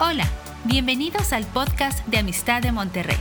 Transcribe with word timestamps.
Hola, 0.00 0.26
bienvenidos 0.64 1.32
al 1.32 1.44
podcast 1.44 2.04
de 2.08 2.18
Amistad 2.18 2.60
de 2.60 2.72
Monterrey. 2.72 3.16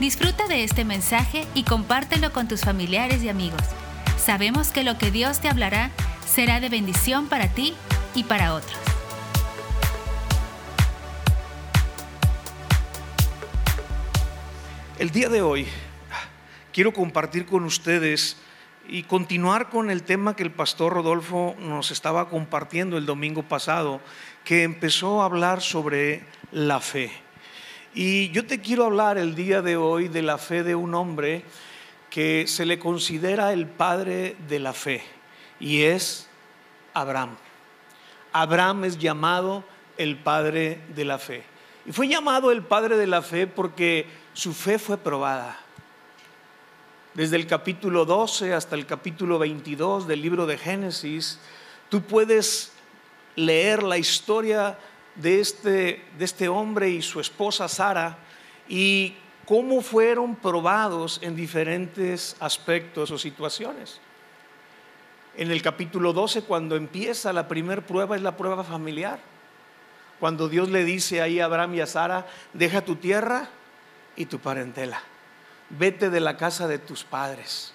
Disfruta 0.00 0.48
de 0.48 0.64
este 0.64 0.84
mensaje 0.84 1.46
y 1.54 1.62
compártelo 1.62 2.32
con 2.32 2.48
tus 2.48 2.62
familiares 2.62 3.22
y 3.22 3.28
amigos. 3.28 3.62
Sabemos 4.18 4.72
que 4.72 4.82
lo 4.82 4.98
que 4.98 5.12
Dios 5.12 5.38
te 5.38 5.48
hablará 5.48 5.92
será 6.26 6.58
de 6.58 6.68
bendición 6.68 7.28
para 7.28 7.46
ti 7.46 7.74
y 8.16 8.24
para 8.24 8.54
otros. 8.54 8.76
El 14.98 15.10
día 15.10 15.28
de 15.28 15.42
hoy 15.42 15.68
quiero 16.72 16.92
compartir 16.92 17.46
con 17.46 17.62
ustedes 17.62 18.36
y 18.88 19.04
continuar 19.04 19.70
con 19.70 19.88
el 19.90 20.02
tema 20.02 20.34
que 20.34 20.42
el 20.42 20.50
pastor 20.50 20.94
Rodolfo 20.94 21.54
nos 21.60 21.92
estaba 21.92 22.28
compartiendo 22.28 22.98
el 22.98 23.06
domingo 23.06 23.44
pasado, 23.44 24.00
que 24.44 24.62
empezó 24.62 25.22
a 25.22 25.26
hablar 25.26 25.60
sobre 25.60 26.24
la 26.52 26.80
fe. 26.80 27.10
Y 27.94 28.30
yo 28.30 28.46
te 28.46 28.60
quiero 28.60 28.84
hablar 28.84 29.18
el 29.18 29.34
día 29.34 29.62
de 29.62 29.76
hoy 29.76 30.08
de 30.08 30.22
la 30.22 30.38
fe 30.38 30.62
de 30.62 30.74
un 30.74 30.94
hombre 30.94 31.44
que 32.08 32.46
se 32.46 32.66
le 32.66 32.78
considera 32.78 33.52
el 33.52 33.66
padre 33.66 34.36
de 34.48 34.58
la 34.58 34.72
fe, 34.72 35.02
y 35.58 35.82
es 35.82 36.28
Abraham. 36.94 37.36
Abraham 38.32 38.84
es 38.84 38.98
llamado 38.98 39.64
el 39.96 40.16
padre 40.16 40.80
de 40.94 41.04
la 41.04 41.18
fe. 41.18 41.44
Y 41.86 41.92
fue 41.92 42.08
llamado 42.08 42.52
el 42.52 42.62
padre 42.62 42.96
de 42.96 43.06
la 43.06 43.22
fe 43.22 43.46
porque 43.46 44.06
su 44.32 44.52
fe 44.52 44.78
fue 44.78 44.98
probada. 44.98 45.58
Desde 47.14 47.36
el 47.36 47.46
capítulo 47.46 48.04
12 48.04 48.54
hasta 48.54 48.76
el 48.76 48.86
capítulo 48.86 49.38
22 49.38 50.06
del 50.06 50.22
libro 50.22 50.46
de 50.46 50.58
Génesis, 50.58 51.40
tú 51.88 52.02
puedes 52.02 52.72
leer 53.36 53.82
la 53.82 53.98
historia 53.98 54.78
de 55.14 55.40
este, 55.40 56.04
de 56.18 56.24
este 56.24 56.48
hombre 56.48 56.90
y 56.90 57.02
su 57.02 57.20
esposa 57.20 57.68
Sara 57.68 58.18
y 58.68 59.14
cómo 59.46 59.80
fueron 59.80 60.36
probados 60.36 61.18
en 61.22 61.34
diferentes 61.34 62.36
aspectos 62.40 63.10
o 63.10 63.18
situaciones. 63.18 64.00
En 65.36 65.50
el 65.50 65.62
capítulo 65.62 66.12
12, 66.12 66.42
cuando 66.42 66.76
empieza 66.76 67.32
la 67.32 67.48
primera 67.48 67.82
prueba, 67.82 68.16
es 68.16 68.22
la 68.22 68.36
prueba 68.36 68.64
familiar. 68.64 69.18
Cuando 70.18 70.48
Dios 70.48 70.68
le 70.68 70.84
dice 70.84 71.22
ahí 71.22 71.40
a 71.40 71.46
Abraham 71.46 71.74
y 71.74 71.80
a 71.80 71.86
Sara, 71.86 72.26
deja 72.52 72.84
tu 72.84 72.96
tierra 72.96 73.48
y 74.16 74.26
tu 74.26 74.38
parentela, 74.38 75.02
vete 75.70 76.10
de 76.10 76.20
la 76.20 76.36
casa 76.36 76.68
de 76.68 76.78
tus 76.78 77.04
padres 77.04 77.72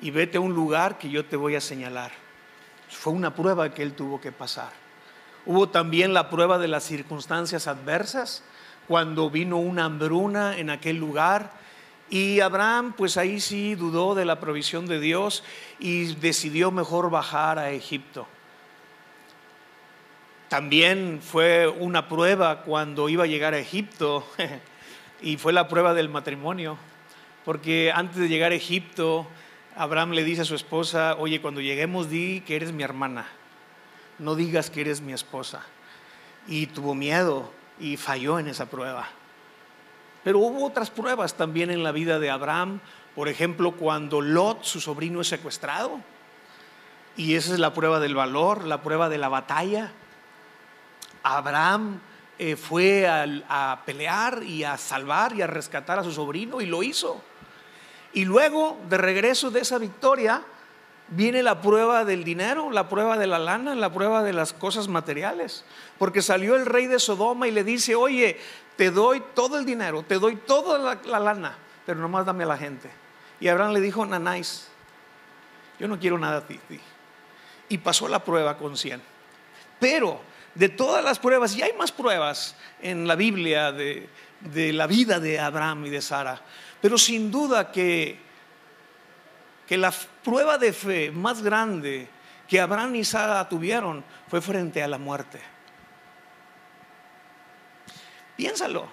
y 0.00 0.10
vete 0.10 0.38
a 0.38 0.40
un 0.40 0.54
lugar 0.54 0.98
que 0.98 1.10
yo 1.10 1.24
te 1.26 1.36
voy 1.36 1.56
a 1.56 1.60
señalar. 1.60 2.10
Fue 2.90 3.12
una 3.12 3.34
prueba 3.34 3.72
que 3.72 3.82
él 3.82 3.94
tuvo 3.94 4.20
que 4.20 4.32
pasar. 4.32 4.72
Hubo 5.46 5.68
también 5.68 6.12
la 6.12 6.28
prueba 6.28 6.58
de 6.58 6.68
las 6.68 6.84
circunstancias 6.84 7.66
adversas, 7.66 8.42
cuando 8.86 9.30
vino 9.30 9.56
una 9.58 9.84
hambruna 9.84 10.58
en 10.58 10.68
aquel 10.68 10.96
lugar 10.96 11.52
y 12.10 12.40
Abraham, 12.40 12.92
pues 12.96 13.16
ahí 13.16 13.38
sí 13.38 13.76
dudó 13.76 14.16
de 14.16 14.24
la 14.24 14.40
provisión 14.40 14.86
de 14.86 14.98
Dios 14.98 15.44
y 15.78 16.16
decidió 16.16 16.72
mejor 16.72 17.08
bajar 17.08 17.60
a 17.60 17.70
Egipto. 17.70 18.26
También 20.48 21.20
fue 21.22 21.68
una 21.68 22.08
prueba 22.08 22.62
cuando 22.62 23.08
iba 23.08 23.22
a 23.22 23.28
llegar 23.28 23.54
a 23.54 23.58
Egipto 23.58 24.26
y 25.22 25.36
fue 25.36 25.52
la 25.52 25.68
prueba 25.68 25.94
del 25.94 26.08
matrimonio, 26.08 26.76
porque 27.44 27.92
antes 27.94 28.16
de 28.16 28.28
llegar 28.28 28.50
a 28.50 28.56
Egipto, 28.56 29.28
Abraham 29.80 30.10
le 30.10 30.24
dice 30.24 30.42
a 30.42 30.44
su 30.44 30.54
esposa, 30.54 31.16
oye, 31.18 31.40
cuando 31.40 31.62
lleguemos 31.62 32.10
di 32.10 32.42
que 32.42 32.54
eres 32.54 32.70
mi 32.70 32.82
hermana, 32.82 33.26
no 34.18 34.34
digas 34.34 34.68
que 34.68 34.82
eres 34.82 35.00
mi 35.00 35.14
esposa. 35.14 35.62
Y 36.46 36.66
tuvo 36.66 36.94
miedo 36.94 37.50
y 37.78 37.96
falló 37.96 38.38
en 38.38 38.48
esa 38.48 38.66
prueba. 38.66 39.08
Pero 40.22 40.40
hubo 40.40 40.66
otras 40.66 40.90
pruebas 40.90 41.32
también 41.32 41.70
en 41.70 41.82
la 41.82 41.92
vida 41.92 42.18
de 42.18 42.28
Abraham. 42.28 42.80
Por 43.14 43.28
ejemplo, 43.28 43.72
cuando 43.72 44.20
Lot, 44.20 44.64
su 44.64 44.82
sobrino, 44.82 45.22
es 45.22 45.28
secuestrado. 45.28 46.02
Y 47.16 47.36
esa 47.36 47.54
es 47.54 47.58
la 47.58 47.72
prueba 47.72 48.00
del 48.00 48.14
valor, 48.14 48.64
la 48.64 48.82
prueba 48.82 49.08
de 49.08 49.16
la 49.16 49.30
batalla. 49.30 49.92
Abraham 51.22 52.02
eh, 52.38 52.54
fue 52.56 53.08
a 53.08 53.82
pelear 53.86 54.42
y 54.42 54.62
a 54.62 54.76
salvar 54.76 55.34
y 55.34 55.40
a 55.40 55.46
rescatar 55.46 55.98
a 55.98 56.04
su 56.04 56.12
sobrino 56.12 56.60
y 56.60 56.66
lo 56.66 56.82
hizo. 56.82 57.29
Y 58.12 58.24
luego, 58.24 58.78
de 58.88 58.98
regreso 58.98 59.50
de 59.50 59.60
esa 59.60 59.78
victoria, 59.78 60.42
viene 61.08 61.42
la 61.42 61.60
prueba 61.60 62.04
del 62.04 62.24
dinero, 62.24 62.70
la 62.70 62.88
prueba 62.88 63.18
de 63.18 63.26
la 63.26 63.38
lana, 63.38 63.74
la 63.74 63.92
prueba 63.92 64.22
de 64.22 64.32
las 64.32 64.52
cosas 64.52 64.88
materiales. 64.88 65.64
Porque 65.98 66.22
salió 66.22 66.56
el 66.56 66.66
rey 66.66 66.86
de 66.86 66.98
Sodoma 66.98 67.46
y 67.48 67.50
le 67.50 67.64
dice, 67.64 67.94
oye, 67.94 68.38
te 68.76 68.90
doy 68.90 69.22
todo 69.34 69.58
el 69.58 69.64
dinero, 69.64 70.02
te 70.02 70.18
doy 70.18 70.36
toda 70.36 70.96
la, 71.04 71.18
lana, 71.20 71.56
pero 71.84 72.00
nomás 72.00 72.26
dame 72.26 72.44
a 72.44 72.48
la 72.48 72.56
gente. 72.56 72.90
Y 73.38 73.48
Abraham 73.48 73.72
le 73.72 73.80
dijo, 73.80 74.04
Nanáis, 74.06 74.68
yo 75.78 75.88
no 75.88 75.98
quiero 75.98 76.18
nada 76.18 76.38
a 76.38 76.46
ti. 76.46 76.58
Y 77.68 77.78
pasó 77.78 78.08
la 78.08 78.24
prueba 78.24 78.56
con 78.56 78.76
100. 78.76 79.00
Pero 79.78 80.20
de 80.54 80.68
todas 80.68 81.04
las 81.04 81.18
pruebas, 81.18 81.54
y 81.56 81.62
hay 81.62 81.72
más 81.74 81.92
pruebas 81.92 82.56
en 82.82 83.06
la 83.06 83.14
Biblia 83.16 83.72
de, 83.72 84.08
de 84.40 84.72
la 84.72 84.86
vida 84.86 85.20
de 85.20 85.38
Abraham 85.38 85.86
y 85.86 85.90
de 85.90 86.02
Sara, 86.02 86.40
pero 86.80 86.98
sin 86.98 87.30
duda 87.30 87.72
que 87.72 88.30
que 89.70 89.78
la 89.78 89.92
prueba 90.24 90.58
de 90.58 90.72
fe 90.72 91.12
más 91.12 91.42
grande 91.42 92.08
que 92.48 92.60
Abraham 92.60 92.96
y 92.96 93.04
Sara 93.04 93.48
tuvieron 93.48 94.02
fue 94.26 94.40
frente 94.40 94.82
a 94.82 94.88
la 94.88 94.98
muerte. 94.98 95.40
Piénsalo. 98.36 98.88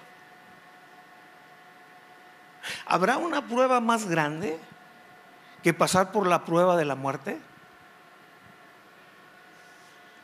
¿Habrá 2.86 3.16
una 3.16 3.48
prueba 3.48 3.80
más 3.80 4.06
grande 4.08 4.56
que 5.64 5.74
pasar 5.74 6.12
por 6.12 6.28
la 6.28 6.44
prueba 6.44 6.76
de 6.76 6.84
la 6.84 6.94
muerte? 6.94 7.40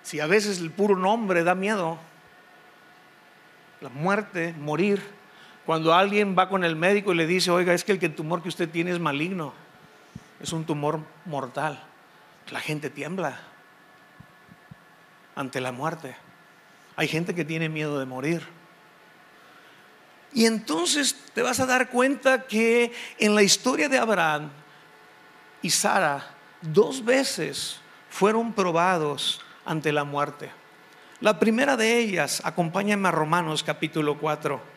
Si 0.04 0.20
a 0.20 0.28
veces 0.28 0.60
el 0.60 0.70
puro 0.70 0.94
nombre 0.94 1.42
da 1.42 1.56
miedo, 1.56 1.98
la 3.80 3.88
muerte, 3.88 4.54
morir, 4.56 5.02
cuando 5.66 5.94
alguien 5.94 6.36
va 6.38 6.48
con 6.48 6.64
el 6.64 6.76
médico 6.76 7.12
y 7.12 7.16
le 7.16 7.26
dice, 7.26 7.50
oiga, 7.50 7.72
es 7.74 7.84
que 7.84 7.92
el 7.92 8.14
tumor 8.14 8.42
que 8.42 8.48
usted 8.48 8.68
tiene 8.68 8.90
es 8.90 9.00
maligno 9.00 9.52
es 10.44 10.52
un 10.52 10.64
tumor 10.64 11.00
mortal. 11.24 11.82
La 12.50 12.60
gente 12.60 12.90
tiembla 12.90 13.40
ante 15.34 15.60
la 15.60 15.72
muerte. 15.72 16.14
Hay 16.96 17.08
gente 17.08 17.34
que 17.34 17.44
tiene 17.44 17.68
miedo 17.68 17.98
de 17.98 18.04
morir. 18.04 18.46
Y 20.34 20.44
entonces 20.44 21.16
te 21.32 21.42
vas 21.42 21.60
a 21.60 21.66
dar 21.66 21.88
cuenta 21.88 22.46
que 22.46 22.92
en 23.18 23.34
la 23.34 23.42
historia 23.42 23.88
de 23.88 23.98
Abraham 23.98 24.50
y 25.62 25.70
Sara, 25.70 26.34
dos 26.60 27.04
veces 27.04 27.80
fueron 28.10 28.52
probados 28.52 29.40
ante 29.64 29.92
la 29.92 30.04
muerte. 30.04 30.50
La 31.20 31.38
primera 31.38 31.76
de 31.76 31.98
ellas, 31.98 32.42
acompáñame 32.44 33.08
a 33.08 33.12
Romanos 33.12 33.62
capítulo 33.62 34.18
4. 34.18 34.73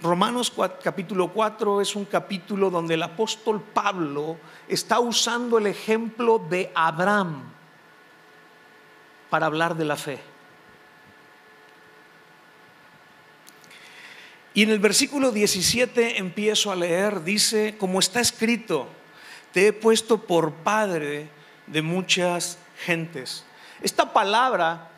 Romanos 0.00 0.52
capítulo 0.82 1.32
4 1.32 1.80
es 1.80 1.96
un 1.96 2.04
capítulo 2.04 2.70
donde 2.70 2.94
el 2.94 3.02
apóstol 3.02 3.60
Pablo 3.60 4.36
está 4.68 5.00
usando 5.00 5.58
el 5.58 5.66
ejemplo 5.66 6.38
de 6.38 6.70
Abraham 6.72 7.42
para 9.28 9.46
hablar 9.46 9.74
de 9.74 9.84
la 9.84 9.96
fe. 9.96 10.20
Y 14.54 14.62
en 14.62 14.70
el 14.70 14.78
versículo 14.78 15.32
17 15.32 16.18
empiezo 16.18 16.70
a 16.70 16.76
leer, 16.76 17.24
dice, 17.24 17.76
como 17.76 17.98
está 17.98 18.20
escrito, 18.20 18.88
te 19.52 19.68
he 19.68 19.72
puesto 19.72 20.18
por 20.18 20.52
padre 20.52 21.28
de 21.66 21.82
muchas 21.82 22.58
gentes. 22.84 23.44
Esta 23.82 24.12
palabra 24.12 24.90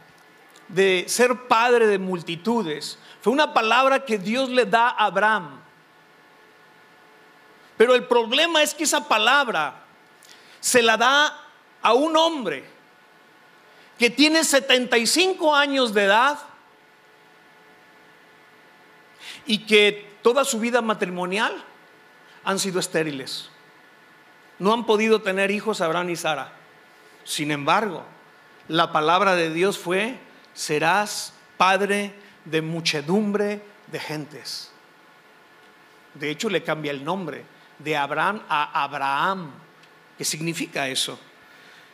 de 0.69 1.05
ser 1.09 1.49
padre 1.49 1.87
de 1.87 1.99
multitudes 1.99 2.99
fue 3.23 3.33
una 3.33 3.53
palabra 3.53 4.05
que 4.05 4.19
Dios 4.19 4.49
le 4.49 4.65
da 4.65 4.89
a 4.89 5.07
Abraham. 5.07 5.61
Pero 7.77 7.95
el 7.95 8.05
problema 8.05 8.63
es 8.63 8.75
que 8.75 8.85
esa 8.85 9.09
palabra 9.09 9.75
se 10.61 10.83
la 10.83 10.97
da 10.97 11.39
a 11.83 11.95
un 11.95 12.17
hombre 12.17 12.65
que 13.99 14.11
tiene 14.11 14.45
75 14.45 15.55
años 15.55 15.93
de 15.93 16.05
edad 16.05 16.39
y 19.47 19.59
que 19.59 20.11
toda 20.23 20.45
su 20.45 20.59
vida 20.59 20.83
matrimonial 20.83 21.65
han 22.45 22.59
sido 22.59 22.81
estériles. 22.81 23.51
No 24.59 24.73
han 24.73 24.85
podido 24.85 25.23
tener 25.23 25.51
hijos 25.51 25.81
Abraham 25.81 26.11
y 26.11 26.17
Sara. 26.17 26.53
Sin 27.25 27.51
embargo, 27.51 28.05
la 28.69 28.93
palabra 28.93 29.35
de 29.35 29.53
Dios 29.53 29.79
fue, 29.79 30.19
serás 30.55 31.33
padre 31.57 32.15
de 32.51 32.63
muchedumbre 32.63 33.63
de 33.87 34.01
gentes. 34.01 34.71
De 36.15 36.31
hecho, 36.31 36.51
le 36.51 36.63
cambia 36.63 36.91
el 36.91 37.05
nombre 37.05 37.45
de 37.79 37.97
Abraham 37.97 38.43
a 38.49 38.83
Abraham. 38.83 39.53
¿Qué 40.19 40.25
significa 40.25 40.89
eso? 40.89 41.19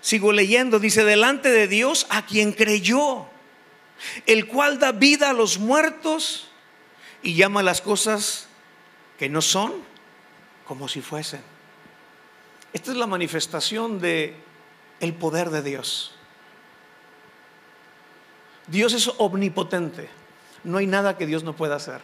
Sigo 0.01 0.33
leyendo, 0.33 0.79
dice, 0.79 1.05
delante 1.05 1.51
de 1.51 1.69
Dios 1.69 2.07
a 2.11 2.25
quien 2.25 2.53
creyó. 2.53 3.27
el 4.27 4.47
cual 4.47 4.79
da 4.79 4.93
vida 4.93 5.31
a 5.31 5.33
los 5.33 5.59
muertos 5.59 6.49
y 7.23 7.35
llama 7.35 7.63
las 7.63 7.81
cosas 7.81 8.47
que 9.19 9.29
no 9.29 9.41
son 9.41 9.73
como 10.67 10.89
si 10.89 11.01
fuesen. 11.01 11.41
Esta 12.73 12.91
es 12.91 12.97
la 12.97 13.07
manifestación 13.07 14.01
de 14.01 14.37
el 15.01 15.15
poder 15.15 15.51
de 15.51 15.63
Dios. 15.63 16.15
Dios 18.67 18.93
es 18.93 19.11
omnipotente. 19.19 20.09
No 20.67 20.79
hay 20.79 20.89
nada 20.89 21.17
que 21.17 21.27
Dios 21.27 21.45
no 21.45 21.55
pueda 21.55 21.77
hacer. 21.77 22.01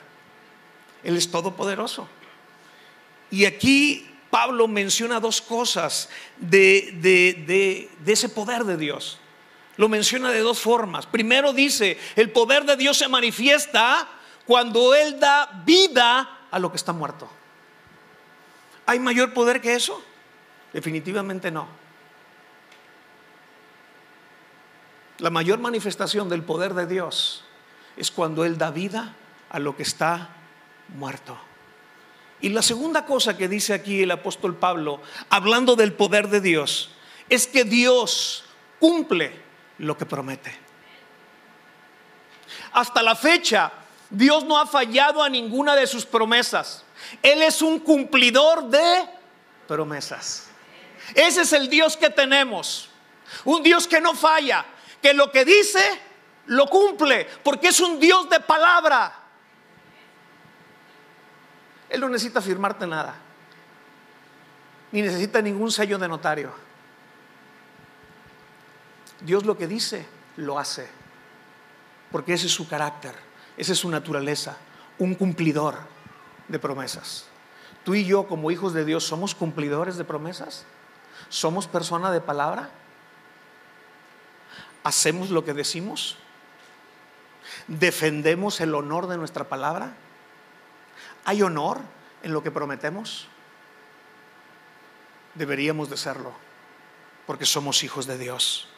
Él 1.02 1.16
es 1.16 1.32
todopoderoso. 1.32 2.06
Y 3.28 3.44
aquí 3.44 4.08
Pablo 4.30 4.68
menciona 4.68 5.18
dos 5.18 5.40
cosas 5.40 6.08
de, 6.38 6.96
de, 7.02 7.90
ese 8.06 8.28
poder 8.28 8.62
de 8.62 8.76
Dios. 8.76 9.18
Lo 9.76 9.88
menciona 9.88 10.30
de 10.30 10.38
dos 10.38 10.60
formas. 10.60 11.06
Primero 11.06 11.52
dice, 11.52 11.98
el 12.14 12.30
poder 12.30 12.64
de 12.64 12.76
Dios 12.76 12.98
se 12.98 13.08
manifiesta 13.08 14.08
cuando 14.46 14.94
Él 14.94 15.18
da 15.18 15.62
vida 15.66 16.46
a 16.48 16.58
lo 16.60 16.70
que 16.70 16.76
está 16.76 16.92
muerto. 16.92 17.28
¿Hay 18.86 19.00
mayor 19.00 19.34
poder 19.34 19.60
que 19.60 19.74
eso? 19.74 20.00
Definitivamente 20.72 21.50
no. 21.50 21.66
La 25.18 25.30
mayor 25.30 25.58
manifestación 25.58 26.28
del 26.28 26.44
poder 26.44 26.74
de 26.74 26.86
Dios 26.86 27.44
es 27.96 28.10
cuando 28.10 28.44
Él 28.44 28.58
da 28.58 28.70
vida 28.70 29.14
a 29.50 29.58
lo 29.58 29.76
que 29.76 29.82
está 29.82 30.30
muerto. 30.88 31.38
Y 32.40 32.48
la 32.48 32.62
segunda 32.62 33.06
cosa 33.06 33.36
que 33.36 33.48
dice 33.48 33.72
aquí 33.72 34.02
el 34.02 34.10
apóstol 34.10 34.56
Pablo, 34.56 35.00
hablando 35.30 35.76
del 35.76 35.92
poder 35.92 36.28
de 36.28 36.40
Dios, 36.40 36.90
es 37.28 37.46
que 37.46 37.64
Dios 37.64 38.44
cumple 38.80 39.32
lo 39.78 39.96
que 39.96 40.06
promete. 40.06 40.52
Hasta 42.72 43.02
la 43.02 43.14
fecha, 43.14 43.72
Dios 44.10 44.44
no 44.44 44.58
ha 44.58 44.66
fallado 44.66 45.22
a 45.22 45.28
ninguna 45.28 45.76
de 45.76 45.86
sus 45.86 46.04
promesas. 46.04 46.84
Él 47.22 47.42
es 47.42 47.62
un 47.62 47.78
cumplidor 47.78 48.68
de 48.68 49.08
promesas. 49.68 50.48
Ese 51.14 51.42
es 51.42 51.52
el 51.52 51.68
Dios 51.68 51.96
que 51.96 52.10
tenemos. 52.10 52.88
Un 53.44 53.62
Dios 53.62 53.86
que 53.86 54.00
no 54.00 54.14
falla, 54.14 54.64
que 55.00 55.14
lo 55.14 55.30
que 55.30 55.44
dice 55.44 55.80
lo 56.52 56.66
cumple, 56.66 57.26
porque 57.42 57.68
es 57.68 57.80
un 57.80 57.98
Dios 57.98 58.28
de 58.28 58.38
palabra. 58.40 59.12
Él 61.88 62.00
no 62.00 62.08
necesita 62.08 62.42
firmarte 62.42 62.86
nada, 62.86 63.14
ni 64.90 65.00
necesita 65.00 65.40
ningún 65.40 65.72
sello 65.72 65.98
de 65.98 66.08
notario. 66.08 66.52
Dios 69.20 69.46
lo 69.46 69.56
que 69.56 69.66
dice, 69.66 70.06
lo 70.36 70.58
hace, 70.58 70.88
porque 72.10 72.34
ese 72.34 72.46
es 72.46 72.52
su 72.52 72.68
carácter, 72.68 73.14
esa 73.56 73.72
es 73.72 73.78
su 73.78 73.88
naturaleza, 73.88 74.56
un 74.98 75.14
cumplidor 75.14 75.78
de 76.48 76.58
promesas. 76.58 77.26
Tú 77.82 77.94
y 77.94 78.04
yo 78.04 78.26
como 78.26 78.50
hijos 78.50 78.74
de 78.74 78.84
Dios 78.84 79.04
somos 79.04 79.34
cumplidores 79.34 79.96
de 79.96 80.04
promesas, 80.04 80.66
somos 81.30 81.66
personas 81.66 82.12
de 82.12 82.20
palabra, 82.20 82.68
hacemos 84.84 85.30
lo 85.30 85.44
que 85.44 85.54
decimos, 85.54 86.18
defendemos 87.68 88.60
el 88.60 88.74
honor 88.74 89.06
de 89.06 89.16
nuestra 89.16 89.44
palabra. 89.44 89.94
¿Hay 91.24 91.42
honor 91.42 91.80
en 92.22 92.32
lo 92.32 92.42
que 92.42 92.50
prometemos? 92.50 93.28
Deberíamos 95.34 95.88
de 95.88 95.96
serlo, 95.96 96.32
porque 97.26 97.46
somos 97.46 97.82
hijos 97.84 98.06
de 98.06 98.18
Dios. 98.18 98.68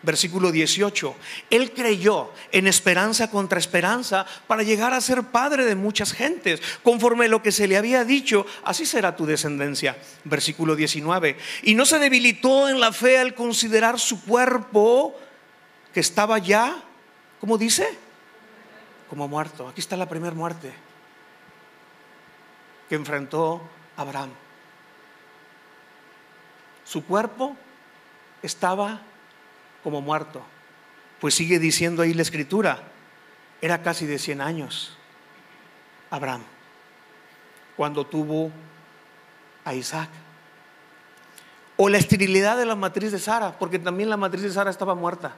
Versículo 0.00 0.52
18, 0.52 1.16
Él 1.50 1.72
creyó 1.72 2.30
en 2.52 2.68
esperanza 2.68 3.30
contra 3.30 3.58
esperanza 3.58 4.26
para 4.46 4.62
llegar 4.62 4.94
a 4.94 5.00
ser 5.00 5.24
padre 5.24 5.64
de 5.64 5.74
muchas 5.74 6.12
gentes, 6.12 6.62
conforme 6.84 7.24
a 7.24 7.28
lo 7.28 7.42
que 7.42 7.50
se 7.50 7.66
le 7.66 7.76
había 7.76 8.04
dicho, 8.04 8.46
así 8.62 8.86
será 8.86 9.16
tu 9.16 9.26
descendencia. 9.26 9.98
Versículo 10.22 10.76
19, 10.76 11.36
y 11.64 11.74
no 11.74 11.84
se 11.84 11.98
debilitó 11.98 12.68
en 12.68 12.78
la 12.78 12.92
fe 12.92 13.18
al 13.18 13.34
considerar 13.34 13.98
su 13.98 14.22
cuerpo 14.22 15.18
que 15.92 16.00
estaba 16.00 16.38
ya, 16.38 16.80
¿cómo 17.40 17.58
dice? 17.58 17.98
Como 19.10 19.28
muerto. 19.28 19.68
Aquí 19.68 19.80
está 19.80 19.96
la 19.96 20.08
primera 20.08 20.34
muerte 20.34 20.72
que 22.88 22.94
enfrentó 22.94 23.62
Abraham. 23.96 24.30
Su 26.84 27.04
cuerpo 27.04 27.56
estaba 28.42 29.00
como 29.82 30.00
muerto. 30.00 30.42
Pues 31.20 31.34
sigue 31.34 31.58
diciendo 31.58 32.02
ahí 32.02 32.14
la 32.14 32.22
escritura, 32.22 32.82
era 33.60 33.82
casi 33.82 34.06
de 34.06 34.18
100 34.18 34.40
años 34.40 34.96
Abraham, 36.10 36.42
cuando 37.76 38.06
tuvo 38.06 38.50
a 39.64 39.74
Isaac. 39.74 40.08
O 41.76 41.88
la 41.88 41.98
esterilidad 41.98 42.56
de 42.56 42.66
la 42.66 42.74
matriz 42.74 43.12
de 43.12 43.18
Sara, 43.18 43.58
porque 43.58 43.78
también 43.78 44.10
la 44.10 44.16
matriz 44.16 44.42
de 44.42 44.50
Sara 44.50 44.70
estaba 44.70 44.94
muerta. 44.94 45.34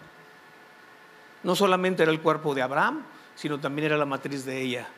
No 1.43 1.55
solamente 1.57 2.03
era 2.03 2.13
el 2.13 2.21
cuerpo 2.21 2.55
de 2.55 2.63
Abraham, 2.63 3.03
sino 3.35 3.59
también 3.59 3.87
era 3.87 3.97
la 3.97 4.07
matriz 4.07 4.45
de 4.45 4.61
ella. 4.61 4.89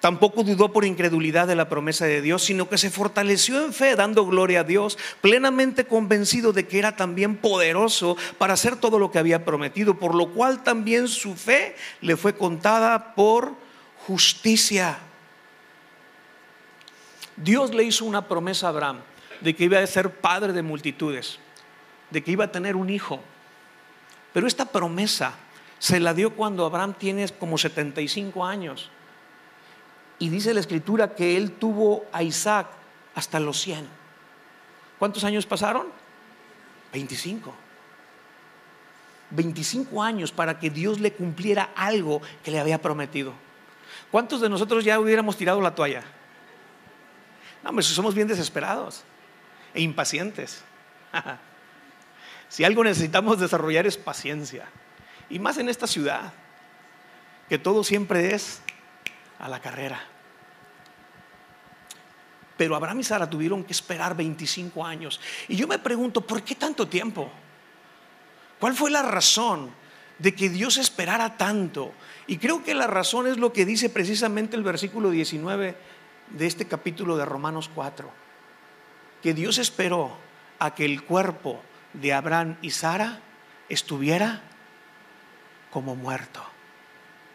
Tampoco 0.00 0.44
dudó 0.44 0.72
por 0.72 0.84
incredulidad 0.84 1.48
de 1.48 1.56
la 1.56 1.68
promesa 1.68 2.06
de 2.06 2.20
Dios, 2.20 2.44
sino 2.44 2.68
que 2.68 2.78
se 2.78 2.90
fortaleció 2.90 3.64
en 3.64 3.72
fe, 3.72 3.96
dando 3.96 4.24
gloria 4.26 4.60
a 4.60 4.64
Dios, 4.64 4.98
plenamente 5.20 5.86
convencido 5.86 6.52
de 6.52 6.68
que 6.68 6.78
era 6.78 6.94
también 6.94 7.36
poderoso 7.36 8.16
para 8.38 8.54
hacer 8.54 8.76
todo 8.76 8.98
lo 8.98 9.10
que 9.10 9.18
había 9.18 9.44
prometido, 9.44 9.98
por 9.98 10.14
lo 10.14 10.32
cual 10.32 10.62
también 10.62 11.08
su 11.08 11.34
fe 11.34 11.74
le 12.02 12.16
fue 12.16 12.36
contada 12.36 13.14
por 13.14 13.54
justicia. 14.06 14.98
Dios 17.36 17.74
le 17.74 17.84
hizo 17.84 18.04
una 18.04 18.28
promesa 18.28 18.66
a 18.66 18.70
Abraham 18.70 19.00
de 19.40 19.56
que 19.56 19.64
iba 19.64 19.78
a 19.78 19.86
ser 19.86 20.10
padre 20.10 20.52
de 20.52 20.62
multitudes, 20.62 21.38
de 22.10 22.22
que 22.22 22.30
iba 22.30 22.44
a 22.44 22.52
tener 22.52 22.76
un 22.76 22.90
hijo. 22.90 23.20
Pero 24.32 24.46
esta 24.46 24.66
promesa 24.66 25.34
se 25.78 26.00
la 26.00 26.14
dio 26.14 26.34
cuando 26.34 26.64
Abraham 26.64 26.94
tiene 26.94 27.28
como 27.28 27.58
75 27.58 28.44
años. 28.44 28.90
Y 30.18 30.30
dice 30.30 30.54
la 30.54 30.60
escritura 30.60 31.14
que 31.14 31.36
él 31.36 31.52
tuvo 31.52 32.06
a 32.12 32.22
Isaac 32.22 32.68
hasta 33.14 33.38
los 33.38 33.60
100. 33.60 33.86
¿Cuántos 34.98 35.24
años 35.24 35.44
pasaron? 35.44 35.88
25. 36.92 37.54
25 39.30 40.02
años 40.02 40.32
para 40.32 40.58
que 40.58 40.70
Dios 40.70 41.00
le 41.00 41.12
cumpliera 41.12 41.70
algo 41.74 42.22
que 42.42 42.50
le 42.50 42.60
había 42.60 42.80
prometido. 42.80 43.34
¿Cuántos 44.10 44.40
de 44.40 44.48
nosotros 44.48 44.84
ya 44.84 44.98
hubiéramos 44.98 45.36
tirado 45.36 45.60
la 45.60 45.74
toalla? 45.74 46.02
No, 47.62 47.70
hombre, 47.70 47.84
somos 47.84 48.14
bien 48.14 48.28
desesperados 48.28 49.02
e 49.74 49.82
impacientes. 49.82 50.62
si 52.48 52.64
algo 52.64 52.84
necesitamos 52.84 53.38
desarrollar 53.38 53.86
es 53.86 53.96
paciencia. 53.96 54.66
Y 55.28 55.38
más 55.38 55.58
en 55.58 55.68
esta 55.68 55.86
ciudad, 55.86 56.32
que 57.48 57.58
todo 57.58 57.84
siempre 57.84 58.34
es 58.34 58.60
a 59.38 59.48
la 59.48 59.60
carrera. 59.60 60.00
Pero 62.56 62.74
Abraham 62.74 63.00
y 63.00 63.04
Sara 63.04 63.28
tuvieron 63.28 63.64
que 63.64 63.72
esperar 63.72 64.16
25 64.16 64.84
años. 64.84 65.20
Y 65.48 65.56
yo 65.56 65.66
me 65.66 65.78
pregunto, 65.78 66.20
¿por 66.20 66.42
qué 66.42 66.54
tanto 66.54 66.88
tiempo? 66.88 67.30
¿Cuál 68.58 68.74
fue 68.74 68.90
la 68.90 69.02
razón 69.02 69.70
de 70.18 70.34
que 70.34 70.48
Dios 70.48 70.78
esperara 70.78 71.36
tanto? 71.36 71.92
Y 72.26 72.38
creo 72.38 72.64
que 72.64 72.74
la 72.74 72.86
razón 72.86 73.26
es 73.26 73.36
lo 73.36 73.52
que 73.52 73.66
dice 73.66 73.90
precisamente 73.90 74.56
el 74.56 74.62
versículo 74.62 75.10
19 75.10 75.76
de 76.30 76.46
este 76.46 76.66
capítulo 76.66 77.16
de 77.16 77.26
Romanos 77.26 77.70
4. 77.74 78.10
Que 79.22 79.34
Dios 79.34 79.58
esperó 79.58 80.16
a 80.58 80.74
que 80.74 80.86
el 80.86 81.02
cuerpo 81.04 81.60
de 81.92 82.14
Abraham 82.14 82.56
y 82.62 82.70
Sara 82.70 83.20
estuviera 83.68 84.42
como 85.76 85.94
muerto. 85.94 86.42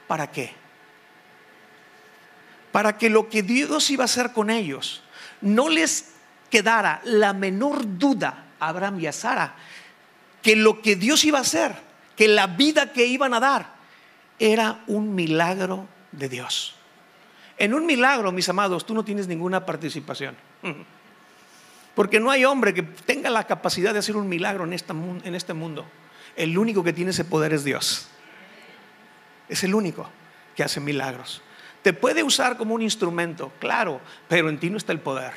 ¿Para 0.07 0.31
qué? 0.31 0.61
para 2.71 2.97
que 2.97 3.09
lo 3.09 3.29
que 3.29 3.43
Dios 3.43 3.89
iba 3.91 4.03
a 4.03 4.05
hacer 4.05 4.31
con 4.31 4.49
ellos 4.49 5.03
no 5.41 5.69
les 5.69 6.13
quedara 6.49 7.01
la 7.03 7.33
menor 7.33 7.97
duda 7.97 8.45
a 8.59 8.69
Abraham 8.69 8.99
y 8.99 9.07
a 9.07 9.11
Sara 9.11 9.55
que 10.41 10.55
lo 10.55 10.81
que 10.81 10.95
Dios 10.95 11.23
iba 11.23 11.37
a 11.37 11.41
hacer, 11.41 11.75
que 12.15 12.27
la 12.27 12.47
vida 12.47 12.91
que 12.93 13.05
iban 13.05 13.33
a 13.33 13.39
dar, 13.39 13.75
era 14.39 14.83
un 14.87 15.13
milagro 15.13 15.87
de 16.11 16.29
Dios. 16.29 16.73
En 17.59 17.75
un 17.75 17.85
milagro, 17.85 18.31
mis 18.31 18.49
amados, 18.49 18.87
tú 18.87 18.95
no 18.95 19.05
tienes 19.05 19.27
ninguna 19.27 19.67
participación. 19.67 20.35
Porque 21.95 22.19
no 22.19 22.31
hay 22.31 22.43
hombre 22.43 22.73
que 22.73 22.81
tenga 22.81 23.29
la 23.29 23.45
capacidad 23.45 23.93
de 23.93 23.99
hacer 23.99 24.15
un 24.15 24.27
milagro 24.27 24.63
en, 24.63 24.73
este 24.73 25.53
mundo. 25.53 25.85
El 26.35 26.57
único 26.57 26.83
que 26.83 26.93
tiene 26.93 27.11
ese 27.11 27.25
poder 27.25 27.53
es 27.53 27.63
Dios. 27.63 28.07
Es 29.51 29.65
el 29.65 29.75
único 29.75 30.09
que 30.55 30.63
hace 30.63 30.79
milagros. 30.79 31.41
Te 31.81 31.91
puede 31.91 32.23
usar 32.23 32.55
como 32.55 32.73
un 32.73 32.81
instrumento, 32.81 33.51
claro, 33.59 33.99
pero 34.29 34.47
en 34.47 34.57
ti 34.57 34.69
no 34.69 34.77
está 34.77 34.93
el 34.93 35.01
poder. 35.01 35.33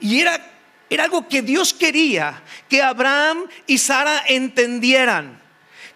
Y 0.00 0.20
era, 0.20 0.44
era 0.90 1.04
algo 1.04 1.28
que 1.28 1.40
Dios 1.40 1.72
quería 1.72 2.42
que 2.68 2.82
Abraham 2.82 3.44
y 3.64 3.78
Sara 3.78 4.24
entendieran, 4.26 5.40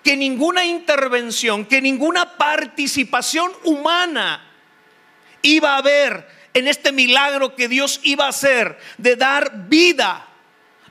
que 0.04 0.16
ninguna 0.16 0.64
intervención, 0.64 1.64
que 1.64 1.82
ninguna 1.82 2.38
participación 2.38 3.50
humana 3.64 4.46
iba 5.42 5.74
a 5.74 5.78
haber 5.78 6.28
en 6.54 6.68
este 6.68 6.92
milagro 6.92 7.56
que 7.56 7.66
Dios 7.66 7.98
iba 8.04 8.26
a 8.26 8.30
hacer 8.30 8.78
de 8.98 9.16
dar 9.16 9.68
vida 9.68 10.28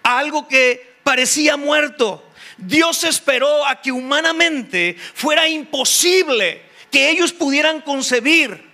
a 0.03 0.19
algo 0.19 0.49
que 0.49 0.97
parecía 1.03 1.55
muerto. 1.55 2.28
Dios 2.61 3.03
esperó 3.05 3.65
a 3.65 3.81
que 3.81 3.91
humanamente 3.91 4.97
fuera 5.13 5.47
imposible 5.47 6.61
que 6.91 7.09
ellos 7.09 7.31
pudieran 7.31 7.81
concebir 7.81 8.69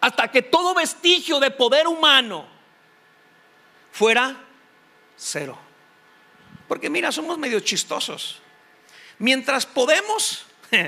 hasta 0.00 0.28
que 0.30 0.42
todo 0.42 0.74
vestigio 0.74 1.40
de 1.40 1.50
poder 1.50 1.86
humano 1.86 2.46
fuera 3.92 4.36
cero. 5.16 5.58
Porque 6.68 6.90
mira, 6.90 7.10
somos 7.10 7.38
medio 7.38 7.60
chistosos. 7.60 8.40
Mientras 9.18 9.64
podemos, 9.64 10.44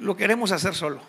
lo 0.00 0.16
queremos 0.16 0.52
hacer 0.52 0.74
solo. 0.74 1.02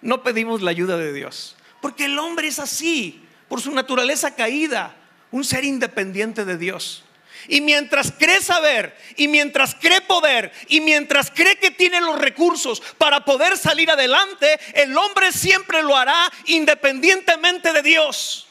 No 0.00 0.22
pedimos 0.22 0.62
la 0.62 0.70
ayuda 0.70 0.96
de 0.96 1.12
Dios. 1.12 1.56
Porque 1.80 2.04
el 2.04 2.18
hombre 2.18 2.46
es 2.46 2.60
así, 2.60 3.26
por 3.48 3.60
su 3.60 3.72
naturaleza 3.72 4.36
caída, 4.36 4.96
un 5.34 5.42
ser 5.42 5.64
independiente 5.64 6.44
de 6.44 6.56
Dios. 6.56 7.02
Y 7.48 7.60
mientras 7.60 8.12
cree 8.12 8.40
saber, 8.40 8.96
y 9.16 9.26
mientras 9.26 9.74
cree 9.74 10.00
poder, 10.00 10.52
y 10.68 10.80
mientras 10.80 11.32
cree 11.32 11.58
que 11.58 11.72
tiene 11.72 12.00
los 12.00 12.20
recursos 12.20 12.80
para 12.98 13.24
poder 13.24 13.58
salir 13.58 13.90
adelante, 13.90 14.60
el 14.74 14.96
hombre 14.96 15.32
siempre 15.32 15.82
lo 15.82 15.96
hará 15.96 16.30
independientemente 16.46 17.72
de 17.72 17.82
Dios. 17.82 18.46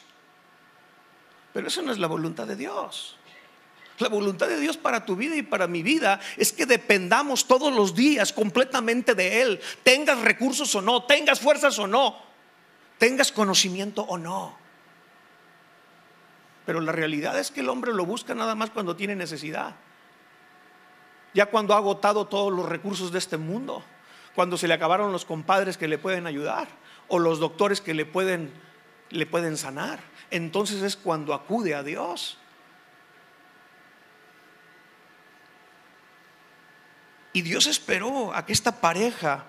Pero 1.54 1.70
eso 1.70 1.82
no 1.82 1.94
es 1.94 2.00
la 2.00 2.08
voluntad 2.08 2.48
de 2.48 2.58
Dios. 2.58 3.16
La 4.00 4.10
voluntad 4.10 4.50
de 4.50 4.60
Dios 4.60 4.75
para 4.75 5.06
tu 5.06 5.16
vida 5.16 5.38
y 5.38 5.42
para 5.42 5.68
mi 5.68 5.84
vida 5.84 6.20
es 6.36 6.52
que 6.52 6.66
dependamos 6.66 7.48
todos 7.48 7.74
los 7.74 7.96
días 7.96 8.34
completamente 8.34 9.16
de 9.16 9.42
Él. 9.42 9.62
Tengas 9.84 10.20
recursos 10.20 10.75
o 10.75 10.82
no, 10.82 11.04
tengas 11.04 11.40
fuerzas 11.40 11.80
o 11.80 11.88
no, 11.88 12.22
tengas 12.98 13.32
conocimiento 13.32 14.02
o 14.02 14.18
no. 14.18 14.62
Pero 16.65 16.79
la 16.82 16.91
realidad 16.91 17.38
es 17.39 17.51
que 17.51 17.60
el 17.60 17.70
hombre 17.70 17.93
lo 17.93 18.05
busca 18.05 18.34
nada 18.34 18.55
más 18.55 18.70
cuando 18.70 18.96
tiene 18.96 19.15
necesidad. 19.15 19.75
Ya 21.34 21.48
cuando 21.48 21.74
ha 21.74 21.77
agotado 21.77 22.27
todos 22.27 22.53
los 22.53 22.67
recursos 22.70 23.12
de 23.12 23.20
este 23.20 23.38
mundo, 23.38 23.84
cuando 24.36 24.58
se 24.58 24.67
le 24.67 24.74
acabaron 24.74 25.12
los 25.12 25.25
compadres 25.25 25.77
que 25.77 25.88
le 25.88 25.98
pueden 25.98 26.27
ayudar 26.27 26.67
o 27.08 27.20
los 27.20 27.39
doctores 27.39 27.82
que 27.82 27.93
le 27.93 28.05
pueden, 28.05 28.53
le 29.10 29.25
pueden 29.25 29.58
sanar, 29.58 30.00
entonces 30.32 30.82
es 30.82 30.96
cuando 30.96 31.34
acude 31.34 31.75
a 31.75 31.84
Dios. 31.84 32.38
Y 37.34 37.41
Dios 37.41 37.65
esperó 37.65 38.34
a 38.34 38.46
que 38.46 38.53
esta 38.53 38.79
pareja 38.79 39.46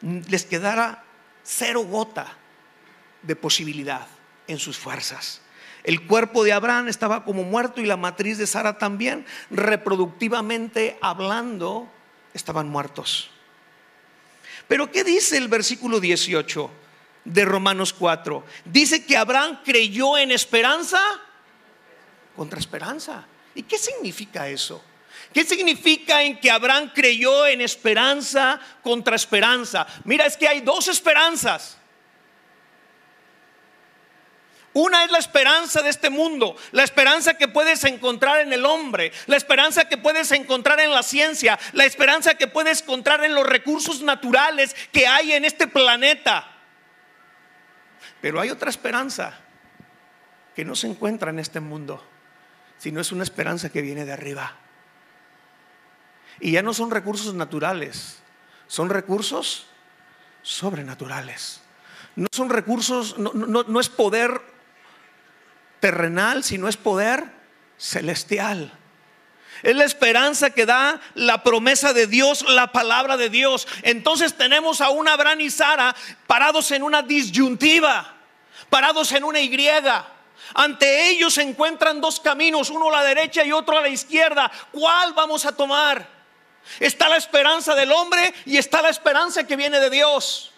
les 0.00 0.44
quedara 0.46 1.04
cero 1.42 1.82
gota 1.84 2.26
de 3.22 3.36
posibilidad 3.36 4.06
en 4.46 4.58
sus 4.58 4.78
fuerzas. 4.78 5.42
El 5.86 6.04
cuerpo 6.04 6.42
de 6.42 6.52
Abraham 6.52 6.88
estaba 6.88 7.24
como 7.24 7.44
muerto 7.44 7.80
y 7.80 7.86
la 7.86 7.96
matriz 7.96 8.38
de 8.38 8.48
Sara 8.48 8.76
también, 8.76 9.24
reproductivamente 9.50 10.98
hablando, 11.00 11.88
estaban 12.34 12.68
muertos. 12.68 13.30
Pero 14.66 14.90
¿qué 14.90 15.04
dice 15.04 15.36
el 15.38 15.46
versículo 15.46 16.00
18 16.00 16.70
de 17.24 17.44
Romanos 17.44 17.92
4? 17.92 18.44
Dice 18.64 19.06
que 19.06 19.16
Abraham 19.16 19.60
creyó 19.64 20.18
en 20.18 20.32
esperanza 20.32 21.00
contra 22.34 22.58
esperanza. 22.58 23.24
¿Y 23.54 23.62
qué 23.62 23.78
significa 23.78 24.48
eso? 24.48 24.82
¿Qué 25.32 25.44
significa 25.44 26.20
en 26.24 26.40
que 26.40 26.50
Abraham 26.50 26.90
creyó 26.92 27.46
en 27.46 27.60
esperanza 27.60 28.58
contra 28.82 29.14
esperanza? 29.14 29.86
Mira, 30.02 30.26
es 30.26 30.36
que 30.36 30.48
hay 30.48 30.62
dos 30.62 30.88
esperanzas. 30.88 31.78
Una 34.76 35.04
es 35.04 35.10
la 35.10 35.16
esperanza 35.16 35.80
de 35.80 35.88
este 35.88 36.10
mundo, 36.10 36.54
la 36.72 36.84
esperanza 36.84 37.38
que 37.38 37.48
puedes 37.48 37.82
encontrar 37.84 38.40
en 38.40 38.52
el 38.52 38.66
hombre, 38.66 39.10
la 39.26 39.38
esperanza 39.38 39.88
que 39.88 39.96
puedes 39.96 40.30
encontrar 40.32 40.80
en 40.80 40.90
la 40.90 41.02
ciencia, 41.02 41.58
la 41.72 41.86
esperanza 41.86 42.34
que 42.34 42.46
puedes 42.46 42.82
encontrar 42.82 43.24
en 43.24 43.34
los 43.34 43.46
recursos 43.46 44.02
naturales 44.02 44.76
que 44.92 45.06
hay 45.06 45.32
en 45.32 45.46
este 45.46 45.66
planeta. 45.66 46.46
Pero 48.20 48.38
hay 48.38 48.50
otra 48.50 48.68
esperanza 48.68 49.40
que 50.54 50.66
no 50.66 50.74
se 50.74 50.88
encuentra 50.88 51.30
en 51.30 51.38
este 51.38 51.60
mundo, 51.60 52.06
sino 52.76 53.00
es 53.00 53.12
una 53.12 53.22
esperanza 53.22 53.70
que 53.70 53.80
viene 53.80 54.04
de 54.04 54.12
arriba. 54.12 54.56
Y 56.38 56.50
ya 56.52 56.60
no 56.60 56.74
son 56.74 56.90
recursos 56.90 57.32
naturales, 57.32 58.18
son 58.66 58.90
recursos 58.90 59.68
sobrenaturales. 60.42 61.62
No 62.14 62.28
son 62.30 62.50
recursos, 62.50 63.16
no, 63.18 63.32
no, 63.32 63.80
es 63.80 63.88
poder 63.88 64.55
terrenal, 65.86 66.42
sino 66.42 66.66
es 66.66 66.76
poder 66.76 67.22
celestial. 67.78 68.72
Es 69.62 69.76
la 69.76 69.84
esperanza 69.84 70.50
que 70.50 70.66
da 70.66 71.00
la 71.14 71.44
promesa 71.44 71.92
de 71.92 72.08
Dios, 72.08 72.44
la 72.48 72.72
palabra 72.72 73.16
de 73.16 73.30
Dios. 73.30 73.68
Entonces 73.82 74.36
tenemos 74.36 74.80
a 74.80 74.90
un 74.90 75.06
Abraham 75.06 75.42
y 75.42 75.50
Sara 75.50 75.94
parados 76.26 76.72
en 76.72 76.82
una 76.82 77.02
disyuntiva, 77.02 78.14
parados 78.68 79.12
en 79.12 79.22
una 79.22 79.38
Y. 79.38 79.56
Ante 80.54 81.08
ellos 81.10 81.34
se 81.34 81.42
encuentran 81.42 82.00
dos 82.00 82.18
caminos, 82.18 82.70
uno 82.70 82.88
a 82.88 82.98
la 83.00 83.04
derecha 83.04 83.44
y 83.44 83.52
otro 83.52 83.78
a 83.78 83.82
la 83.82 83.88
izquierda. 83.88 84.50
¿Cuál 84.72 85.12
vamos 85.12 85.46
a 85.46 85.54
tomar? 85.54 86.04
Está 86.80 87.08
la 87.08 87.16
esperanza 87.16 87.76
del 87.76 87.92
hombre 87.92 88.34
y 88.44 88.56
está 88.56 88.82
la 88.82 88.88
esperanza 88.88 89.46
que 89.46 89.54
viene 89.54 89.78
de 89.78 89.90
Dios. 89.90 90.50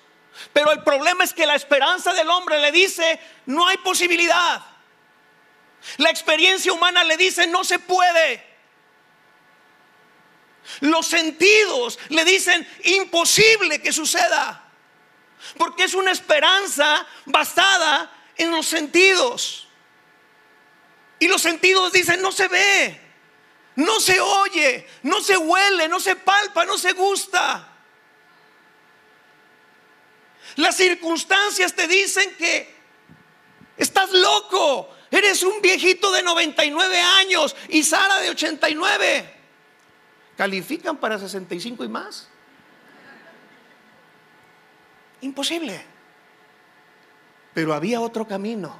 Pero 0.55 0.73
el 0.73 0.83
problema 0.83 1.23
es 1.23 1.35
que 1.35 1.45
la 1.45 1.55
esperanza 1.55 2.15
del 2.15 2.31
hombre 2.31 2.59
le 2.61 2.73
dice, 2.73 3.21
no 3.45 3.67
hay 3.67 3.77
posibilidad. 3.77 4.78
La 5.99 6.11
experiencia 6.11 6.73
humana 6.73 7.05
le 7.05 7.17
dice, 7.17 7.47
no 7.47 7.65
se 7.65 7.79
puede. 7.79 8.47
Los 10.81 11.07
sentidos 11.07 11.99
le 12.09 12.25
dicen, 12.25 12.67
imposible 12.85 13.81
que 13.81 13.93
suceda. 13.93 14.65
Porque 15.57 15.85
es 15.85 15.95
una 15.95 16.11
esperanza 16.11 17.07
basada 17.25 18.11
en 18.37 18.51
los 18.51 18.67
sentidos. 18.67 19.69
Y 21.19 21.29
los 21.29 21.43
sentidos 21.43 21.93
dicen, 21.93 22.21
no 22.21 22.33
se 22.33 22.49
ve 22.49 23.09
no 23.79 24.01
se 24.01 24.19
oye, 24.19 24.89
no 25.05 25.21
se 25.21 25.37
huele, 25.37 25.87
no 25.87 26.01
se 26.01 26.17
palpa, 26.17 26.65
no 26.65 26.77
se 26.77 26.95
gusta. 26.95 27.69
Las 30.57 30.77
circunstancias 30.77 31.73
te 31.77 31.87
dicen 31.87 32.35
que 32.37 32.75
estás 33.77 34.11
loco, 34.11 34.93
eres 35.11 35.43
un 35.43 35.61
viejito 35.61 36.13
de 36.13 36.23
99 36.23 37.01
años 37.01 37.57
y 37.69 37.83
Sara 37.83 38.19
de 38.19 38.31
89. 38.31 39.35
¿Califican 40.37 40.97
para 40.99 41.19
65 41.19 41.85
y 41.85 41.89
más? 41.89 42.29
Imposible. 45.21 45.85
Pero 47.55 47.75
había 47.75 48.01
otro 48.01 48.27
camino. 48.27 48.77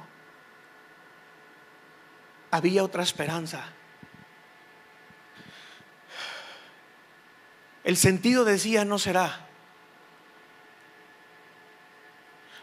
Había 2.51 2.83
otra 2.83 3.03
esperanza. 3.03 3.73
El 7.83 7.97
sentido 7.97 8.45
decía 8.45 8.85
no 8.85 8.99
será. 8.99 9.47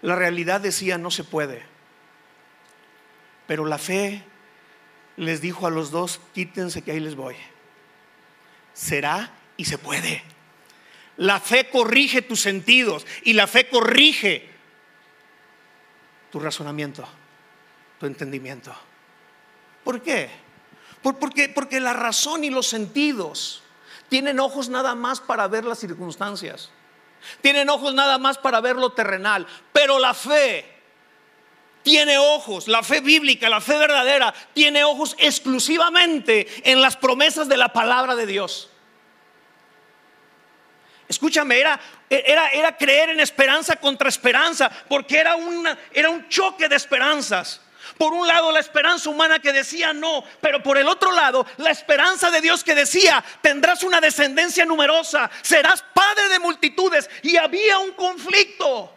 La 0.03 0.15
realidad 0.15 0.61
decía 0.61 0.99
no 0.99 1.11
se 1.11 1.25
puede. 1.25 1.76
Pero 3.47 3.65
la 3.65 3.79
fe 3.79 4.23
les 5.17 5.41
dijo 5.41 5.67
a 5.67 5.71
los 5.71 5.91
dos, 5.91 6.21
quítense 6.35 6.83
que 6.83 6.93
ahí 6.93 7.01
les 7.01 7.15
voy. 7.15 7.37
Será 8.73 9.33
y 9.57 9.65
se 9.65 9.79
puede. 9.79 10.23
La 11.17 11.41
fe 11.41 11.71
corrige 11.71 12.23
tus 12.23 12.41
sentidos 12.41 13.07
y 13.23 13.33
la 13.33 13.47
fe 13.47 13.69
corrige 13.69 14.51
tu 16.31 16.39
razonamiento, 16.41 17.09
tu 17.99 18.07
entendimiento. 18.07 18.75
¿Por 19.83 20.03
qué? 20.03 20.29
Porque, 21.03 21.49
porque 21.49 21.81
la 21.81 21.93
razón 21.93 22.45
y 22.45 22.51
los 22.51 22.67
sentidos 22.67 23.63
tienen 24.09 24.41
ojos 24.41 24.69
nada 24.69 24.95
más 24.95 25.21
para 25.21 25.49
ver 25.49 25.65
las 25.65 25.79
circunstancias. 25.79 26.71
Tienen 27.41 27.71
ojos 27.71 27.95
nada 27.95 28.19
más 28.19 28.39
para 28.39 28.61
ver 28.61 28.77
lo 28.77 28.93
terrenal. 28.93 29.47
Pero 29.73 29.99
la 29.99 30.13
fe 30.13 30.76
tiene 31.87 32.19
ojos, 32.19 32.67
la 32.67 32.83
fe 32.83 33.01
bíblica, 33.01 33.49
la 33.49 33.61
fe 33.61 33.79
verdadera, 33.79 34.35
tiene 34.53 34.83
ojos 34.83 35.15
exclusivamente 35.21 36.49
en 36.69 36.83
las 36.83 36.97
promesas 36.97 37.49
de 37.49 37.57
la 37.57 37.73
palabra 37.73 38.17
de 38.17 38.27
Dios. 38.27 38.69
Escúchame, 41.07 41.61
era, 41.61 41.79
era, 42.11 42.49
era 42.49 42.77
creer 42.77 43.11
en 43.11 43.21
esperanza 43.21 43.77
contra 43.77 44.09
esperanza, 44.09 44.69
porque 44.89 45.17
era, 45.17 45.37
una, 45.37 45.79
era 45.93 46.11
un 46.11 46.29
choque 46.29 46.69
de 46.69 46.75
esperanzas. 46.75 47.61
Por 47.97 48.13
un 48.13 48.27
lado 48.27 48.51
la 48.51 48.59
esperanza 48.59 49.09
humana 49.09 49.39
que 49.39 49.53
decía 49.53 49.93
no, 49.93 50.25
pero 50.41 50.61
por 50.65 50.79
el 50.79 50.89
otro 50.89 51.13
lado 51.13 51.47
la 51.59 51.71
esperanza 51.71 52.33
de 52.33 52.41
Dios 52.41 52.65
que 52.65 52.75
decía, 52.75 53.25
tendrás 53.41 53.85
una 53.85 54.01
descendencia 54.01 54.65
numerosa, 54.65 55.31
serás 55.41 55.85
padre 55.95 56.31
de 56.31 56.41
multitudes 56.41 57.09
y 57.23 57.37
había 57.37 57.79
un 57.79 57.93
conflicto. 57.93 58.96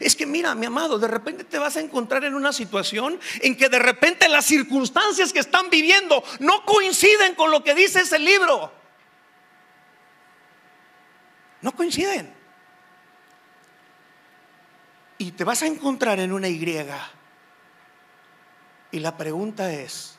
Es 0.00 0.16
que 0.16 0.26
mira, 0.26 0.54
mi 0.54 0.66
amado, 0.66 0.98
de 0.98 1.08
repente 1.08 1.44
te 1.44 1.58
vas 1.58 1.76
a 1.76 1.80
encontrar 1.80 2.24
en 2.24 2.34
una 2.34 2.52
situación 2.52 3.18
en 3.40 3.56
que 3.56 3.68
de 3.68 3.78
repente 3.78 4.28
las 4.28 4.46
circunstancias 4.46 5.32
que 5.32 5.40
están 5.40 5.70
viviendo 5.70 6.22
no 6.40 6.64
coinciden 6.64 7.34
con 7.34 7.50
lo 7.50 7.62
que 7.62 7.74
dice 7.74 8.00
ese 8.00 8.18
libro. 8.18 8.72
No 11.60 11.72
coinciden. 11.72 12.32
Y 15.18 15.32
te 15.32 15.44
vas 15.44 15.62
a 15.62 15.66
encontrar 15.66 16.18
en 16.20 16.32
una 16.32 16.48
Y. 16.48 16.86
Y 18.90 19.00
la 19.00 19.16
pregunta 19.16 19.72
es, 19.72 20.18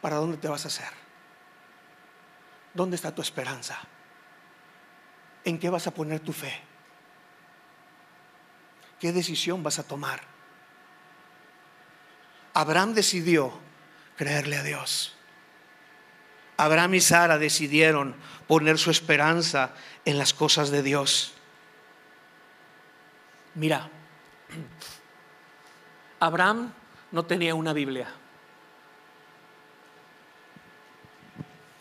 ¿para 0.00 0.16
dónde 0.16 0.36
te 0.36 0.48
vas 0.48 0.64
a 0.64 0.68
hacer? 0.68 1.00
¿Dónde 2.74 2.96
está 2.96 3.14
tu 3.14 3.22
esperanza? 3.22 3.78
¿En 5.44 5.58
qué 5.58 5.70
vas 5.70 5.86
a 5.86 5.94
poner 5.94 6.20
tu 6.20 6.32
fe? 6.32 6.69
¿Qué 9.00 9.12
decisión 9.12 9.62
vas 9.62 9.78
a 9.78 9.82
tomar? 9.82 10.20
Abraham 12.52 12.92
decidió 12.92 13.58
creerle 14.16 14.58
a 14.58 14.62
Dios. 14.62 15.16
Abraham 16.58 16.94
y 16.94 17.00
Sara 17.00 17.38
decidieron 17.38 18.14
poner 18.46 18.78
su 18.78 18.90
esperanza 18.90 19.72
en 20.04 20.18
las 20.18 20.34
cosas 20.34 20.70
de 20.70 20.82
Dios. 20.82 21.32
Mira, 23.54 23.88
Abraham 26.20 26.70
no 27.10 27.24
tenía 27.24 27.54
una 27.54 27.72
Biblia. 27.72 28.12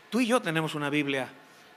Tú 0.10 0.22
y 0.22 0.28
yo 0.28 0.42
tenemos 0.42 0.74
una 0.74 0.90
Biblia 0.90 1.28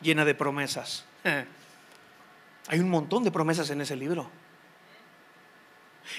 llena 0.00 0.24
de 0.24 0.36
promesas. 0.36 1.04
Hay 2.68 2.78
un 2.78 2.88
montón 2.88 3.24
de 3.24 3.32
promesas 3.32 3.68
en 3.70 3.80
ese 3.80 3.96
libro. 3.96 4.30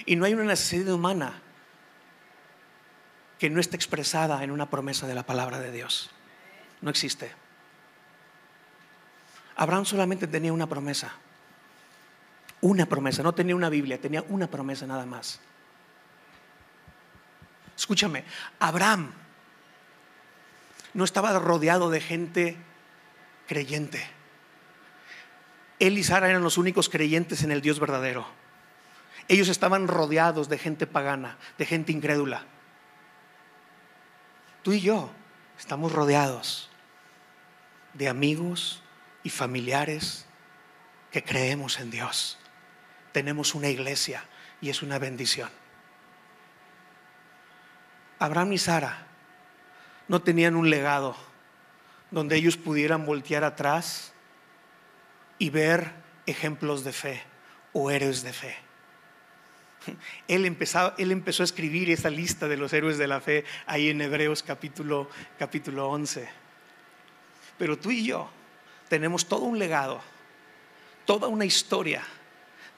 Y 0.06 0.16
no 0.16 0.24
hay 0.24 0.34
una 0.34 0.44
necesidad 0.44 0.92
humana 0.92 1.40
que 3.38 3.50
no 3.50 3.60
esté 3.60 3.76
expresada 3.76 4.42
en 4.42 4.50
una 4.50 4.70
promesa 4.70 5.06
de 5.06 5.14
la 5.14 5.24
palabra 5.24 5.60
de 5.60 5.72
Dios. 5.72 6.10
No 6.80 6.90
existe. 6.90 7.32
Abraham 9.56 9.84
solamente 9.84 10.26
tenía 10.26 10.52
una 10.52 10.66
promesa. 10.66 11.12
Una 12.60 12.86
promesa, 12.86 13.22
no 13.22 13.34
tenía 13.34 13.54
una 13.54 13.68
Biblia, 13.68 14.00
tenía 14.00 14.24
una 14.28 14.46
promesa 14.46 14.86
nada 14.86 15.04
más. 15.04 15.40
Escúchame, 17.76 18.24
Abraham 18.58 19.12
no 20.94 21.04
estaba 21.04 21.38
rodeado 21.38 21.90
de 21.90 22.00
gente 22.00 22.56
creyente. 23.46 24.06
Él 25.80 25.98
y 25.98 26.04
Sara 26.04 26.30
eran 26.30 26.42
los 26.42 26.56
únicos 26.56 26.88
creyentes 26.88 27.42
en 27.42 27.50
el 27.50 27.60
Dios 27.60 27.80
verdadero. 27.80 28.26
Ellos 29.28 29.48
estaban 29.48 29.88
rodeados 29.88 30.48
de 30.48 30.58
gente 30.58 30.86
pagana, 30.86 31.38
de 31.58 31.66
gente 31.66 31.92
incrédula. 31.92 32.44
Tú 34.62 34.72
y 34.72 34.80
yo 34.80 35.10
estamos 35.58 35.92
rodeados 35.92 36.70
de 37.94 38.08
amigos 38.08 38.82
y 39.22 39.30
familiares 39.30 40.26
que 41.10 41.22
creemos 41.22 41.80
en 41.80 41.90
Dios. 41.90 42.38
Tenemos 43.12 43.54
una 43.54 43.68
iglesia 43.68 44.24
y 44.60 44.70
es 44.70 44.82
una 44.82 44.98
bendición. 44.98 45.50
Abraham 48.18 48.52
y 48.54 48.58
Sara 48.58 49.06
no 50.08 50.22
tenían 50.22 50.56
un 50.56 50.70
legado 50.70 51.16
donde 52.10 52.36
ellos 52.36 52.56
pudieran 52.56 53.06
voltear 53.06 53.44
atrás 53.44 54.12
y 55.38 55.50
ver 55.50 55.92
ejemplos 56.26 56.84
de 56.84 56.92
fe 56.92 57.22
o 57.72 57.90
héroes 57.90 58.22
de 58.22 58.32
fe. 58.32 58.63
Él, 60.28 60.44
él 60.98 61.12
empezó 61.12 61.42
a 61.42 61.44
escribir 61.44 61.90
esa 61.90 62.10
lista 62.10 62.48
de 62.48 62.56
los 62.56 62.72
héroes 62.72 62.98
de 62.98 63.06
la 63.06 63.20
fe 63.20 63.44
ahí 63.66 63.90
en 63.90 64.00
Hebreos 64.00 64.42
capítulo, 64.42 65.08
capítulo 65.38 65.88
11. 65.88 66.28
Pero 67.58 67.78
tú 67.78 67.90
y 67.90 68.04
yo 68.04 68.30
tenemos 68.88 69.26
todo 69.26 69.42
un 69.42 69.58
legado, 69.58 70.00
toda 71.04 71.28
una 71.28 71.44
historia 71.44 72.02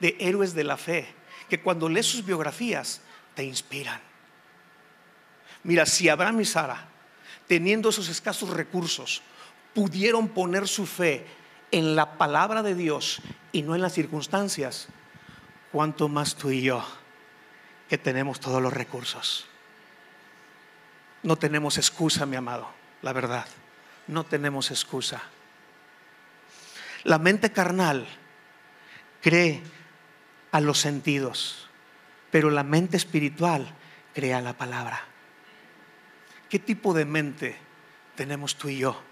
de 0.01 0.16
héroes 0.19 0.55
de 0.55 0.64
la 0.64 0.77
fe 0.77 1.07
que 1.49 1.61
cuando 1.61 1.88
lees 1.88 2.07
sus 2.07 2.25
biografías 2.25 3.01
te 3.35 3.45
inspiran. 3.45 4.01
Mira, 5.62 5.87
si 5.87 6.09
Abraham 6.09 6.40
y 6.40 6.45
Sara, 6.45 6.88
teniendo 7.47 7.88
esos 7.88 8.09
escasos 8.09 8.51
recursos, 8.51 9.23
pudieron 9.75 10.29
poner 10.29 10.69
su 10.69 10.87
fe 10.87 11.27
en 11.71 11.97
la 11.97 12.16
palabra 12.19 12.62
de 12.62 12.75
Dios 12.75 13.21
y 13.53 13.62
no 13.62 13.75
en 13.75 13.83
las 13.83 13.92
circunstancias, 13.92 14.88
cuánto 15.73 16.09
más 16.09 16.37
tú 16.37 16.51
y 16.51 16.63
yo 16.63 16.85
que 17.89 17.99
tenemos 17.99 18.41
todos 18.41 18.61
los 18.61 18.73
recursos. 18.73 19.47
No 21.23 21.37
tenemos 21.37 21.79
excusa, 21.79 22.27
mi 22.27 22.37
amado, 22.37 22.69
la 23.03 23.13
verdad. 23.13 23.47
No 24.07 24.25
tenemos 24.25 24.71
excusa. 24.71 25.23
La 27.05 27.19
mente 27.19 27.53
carnal 27.53 28.07
cree 29.21 29.63
a 30.53 30.61
los 30.61 30.79
sentidos, 30.79 31.69
pero 32.31 32.51
la 32.51 32.63
mente 32.63 32.97
espiritual 32.97 33.67
cree 34.15 34.35
a 34.35 34.41
la 34.41 34.55
palabra. 34.55 35.05
¿Qué 36.49 36.59
tipo 36.59 36.95
de 36.95 37.05
mente 37.05 37.57
tenemos 38.15 38.57
tú 38.57 38.69
y 38.69 38.79
yo? 38.79 39.03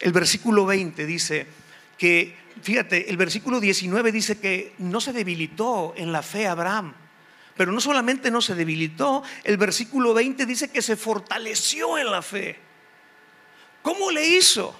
El 0.00 0.12
versículo 0.12 0.66
20 0.66 1.06
dice 1.06 1.46
que 1.96 2.45
fíjate, 2.62 3.10
el 3.10 3.16
versículo 3.16 3.60
19 3.60 4.12
dice 4.12 4.38
que 4.38 4.74
no 4.78 5.00
se 5.00 5.12
debilitó 5.12 5.94
en 5.96 6.12
la 6.12 6.22
fe 6.22 6.46
Abraham. 6.46 6.94
Pero 7.56 7.72
no 7.72 7.80
solamente 7.80 8.30
no 8.30 8.42
se 8.42 8.54
debilitó, 8.54 9.22
el 9.42 9.56
versículo 9.56 10.12
20 10.12 10.44
dice 10.44 10.70
que 10.70 10.82
se 10.82 10.96
fortaleció 10.96 11.96
en 11.96 12.10
la 12.10 12.20
fe. 12.20 12.58
¿Cómo 13.80 14.10
le 14.10 14.26
hizo? 14.26 14.78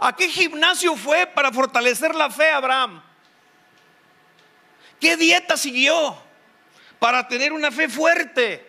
¿A 0.00 0.16
qué 0.16 0.28
gimnasio 0.28 0.96
fue 0.96 1.26
para 1.26 1.52
fortalecer 1.52 2.14
la 2.14 2.30
fe 2.30 2.50
Abraham? 2.50 3.02
¿Qué 4.98 5.16
dieta 5.16 5.56
siguió 5.56 6.16
para 6.98 7.28
tener 7.28 7.52
una 7.52 7.70
fe 7.70 7.88
fuerte? 7.88 8.66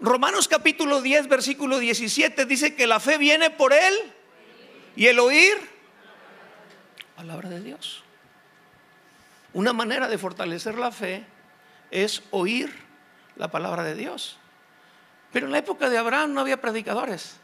Romanos 0.00 0.48
capítulo 0.48 1.00
10, 1.00 1.28
versículo 1.28 1.78
17 1.78 2.46
dice 2.46 2.74
que 2.74 2.86
la 2.86 3.00
fe 3.00 3.16
viene 3.16 3.50
por 3.50 3.72
él 3.72 3.94
y 4.96 5.06
el 5.06 5.18
oír 5.18 5.69
palabra 7.20 7.50
de 7.50 7.60
Dios. 7.60 8.02
Una 9.52 9.74
manera 9.74 10.08
de 10.08 10.16
fortalecer 10.16 10.78
la 10.78 10.90
fe 10.90 11.22
es 11.90 12.22
oír 12.30 12.72
la 13.36 13.50
palabra 13.50 13.84
de 13.84 13.94
Dios. 13.94 14.38
Pero 15.30 15.44
en 15.44 15.52
la 15.52 15.58
época 15.58 15.90
de 15.90 15.98
Abraham 15.98 16.32
no 16.32 16.40
había 16.40 16.62
predicadores, 16.62 17.36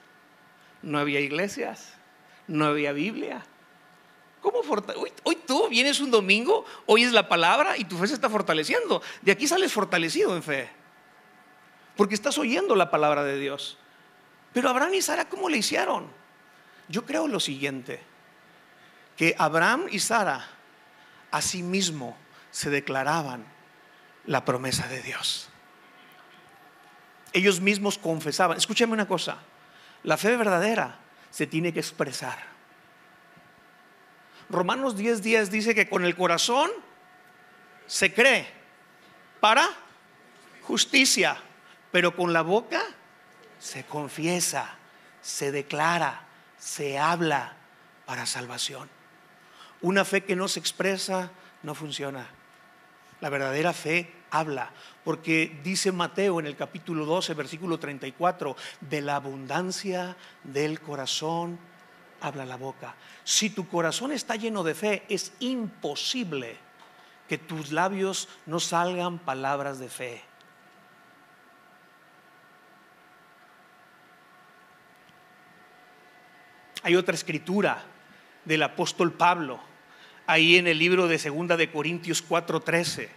no 0.80 0.98
había 0.98 1.20
iglesias, 1.20 1.92
no 2.48 2.64
había 2.64 2.92
Biblia. 2.92 3.44
¿Cómo 4.40 4.60
hoy, 4.60 5.12
hoy, 5.24 5.36
tú 5.46 5.68
vienes 5.68 6.00
un 6.00 6.10
domingo, 6.10 6.64
oyes 6.86 7.12
la 7.12 7.28
palabra 7.28 7.76
y 7.76 7.84
tu 7.84 7.98
fe 7.98 8.06
se 8.06 8.14
está 8.14 8.30
fortaleciendo. 8.30 9.02
De 9.20 9.32
aquí 9.32 9.46
sales 9.46 9.74
fortalecido 9.74 10.34
en 10.34 10.42
fe. 10.42 10.70
Porque 11.96 12.14
estás 12.14 12.38
oyendo 12.38 12.76
la 12.76 12.90
palabra 12.90 13.24
de 13.24 13.38
Dios. 13.38 13.76
Pero 14.54 14.70
Abraham 14.70 14.94
y 14.94 15.02
Sara, 15.02 15.28
¿cómo 15.28 15.50
le 15.50 15.58
hicieron? 15.58 16.06
Yo 16.88 17.04
creo 17.04 17.28
lo 17.28 17.40
siguiente 17.40 18.15
que 19.16 19.34
Abraham 19.38 19.86
y 19.90 19.98
Sara 19.98 20.46
a 21.30 21.42
sí 21.42 21.62
mismo 21.62 22.16
se 22.50 22.70
declaraban 22.70 23.44
la 24.26 24.44
promesa 24.44 24.88
de 24.88 25.02
Dios. 25.02 25.48
Ellos 27.32 27.60
mismos 27.60 27.98
confesaban, 27.98 28.56
escúchame 28.56 28.92
una 28.92 29.08
cosa, 29.08 29.38
la 30.02 30.16
fe 30.16 30.36
verdadera 30.36 30.98
se 31.30 31.46
tiene 31.46 31.72
que 31.72 31.80
expresar. 31.80 32.38
Romanos 34.48 34.96
10 34.96 35.22
días 35.22 35.50
dice 35.50 35.74
que 35.74 35.88
con 35.88 36.04
el 36.04 36.14
corazón 36.14 36.70
se 37.86 38.12
cree 38.12 38.48
para 39.40 39.68
justicia, 40.62 41.36
pero 41.90 42.14
con 42.14 42.32
la 42.32 42.42
boca 42.42 42.82
se 43.58 43.84
confiesa, 43.84 44.76
se 45.20 45.50
declara, 45.50 46.26
se 46.58 46.98
habla 46.98 47.54
para 48.06 48.26
salvación. 48.26 48.95
Una 49.86 50.04
fe 50.04 50.24
que 50.24 50.34
no 50.34 50.48
se 50.48 50.58
expresa 50.58 51.30
no 51.62 51.72
funciona. 51.72 52.26
La 53.20 53.28
verdadera 53.28 53.72
fe 53.72 54.12
habla, 54.32 54.72
porque 55.04 55.60
dice 55.62 55.92
Mateo 55.92 56.40
en 56.40 56.46
el 56.46 56.56
capítulo 56.56 57.06
12, 57.06 57.34
versículo 57.34 57.78
34, 57.78 58.56
de 58.80 59.00
la 59.00 59.14
abundancia 59.14 60.16
del 60.42 60.80
corazón 60.80 61.60
habla 62.20 62.44
la 62.44 62.56
boca. 62.56 62.96
Si 63.22 63.48
tu 63.48 63.68
corazón 63.68 64.10
está 64.10 64.34
lleno 64.34 64.64
de 64.64 64.74
fe, 64.74 65.04
es 65.08 65.32
imposible 65.38 66.56
que 67.28 67.38
tus 67.38 67.70
labios 67.70 68.28
no 68.44 68.58
salgan 68.58 69.20
palabras 69.20 69.78
de 69.78 69.88
fe. 69.88 70.24
Hay 76.82 76.96
otra 76.96 77.14
escritura 77.14 77.84
del 78.44 78.64
apóstol 78.64 79.12
Pablo, 79.12 79.75
ahí 80.26 80.56
en 80.56 80.66
el 80.66 80.78
libro 80.78 81.08
de 81.08 81.18
Segunda 81.18 81.56
de 81.56 81.70
Corintios 81.70 82.22
4:13, 82.22 83.08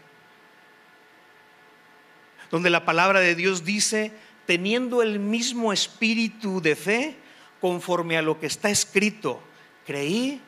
donde 2.51 2.69
la 2.69 2.85
palabra 2.85 3.19
de 3.19 3.35
Dios 3.35 3.63
dice, 3.63 4.11
teniendo 4.45 5.03
el 5.03 5.19
mismo 5.19 5.71
espíritu 5.71 6.61
de 6.61 6.75
fe, 6.75 7.15
conforme 7.61 8.17
a 8.17 8.21
lo 8.21 8.39
que 8.39 8.47
está 8.47 8.69
escrito, 8.69 9.41
creí, 9.85 10.41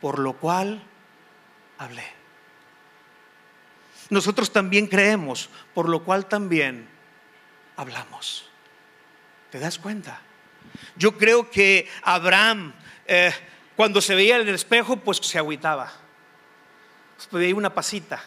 por 0.00 0.18
lo 0.18 0.34
cual 0.34 0.82
hablé. 1.78 2.04
Nosotros 4.10 4.52
también 4.52 4.86
creemos, 4.86 5.50
por 5.74 5.88
lo 5.88 6.04
cual 6.04 6.26
también 6.26 6.88
hablamos. 7.76 8.48
¿Te 9.50 9.58
das 9.58 9.78
cuenta? 9.78 10.20
Yo 10.96 11.16
creo 11.16 11.50
que 11.50 11.88
Abraham, 12.02 12.72
eh, 13.06 13.32
cuando 13.78 14.00
se 14.00 14.16
veía 14.16 14.34
en 14.40 14.48
el 14.48 14.56
espejo, 14.56 14.96
pues 14.96 15.18
se 15.18 15.38
agüitaba. 15.38 15.92
Pues 17.16 17.30
veía 17.30 17.54
una 17.54 17.72
pasita. 17.72 18.20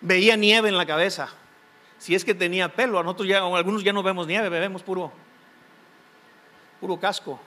Veía 0.00 0.36
nieve 0.36 0.68
en 0.68 0.76
la 0.76 0.86
cabeza. 0.86 1.28
Si 1.98 2.14
es 2.14 2.24
que 2.24 2.32
tenía 2.32 2.72
pelo, 2.72 3.00
a 3.00 3.02
nosotros 3.02 3.26
ya, 3.26 3.38
algunos 3.38 3.82
ya 3.82 3.92
no 3.92 4.04
vemos 4.04 4.28
nieve, 4.28 4.48
vemos 4.48 4.84
puro, 4.84 5.12
puro 6.80 7.00
casco. 7.00 7.40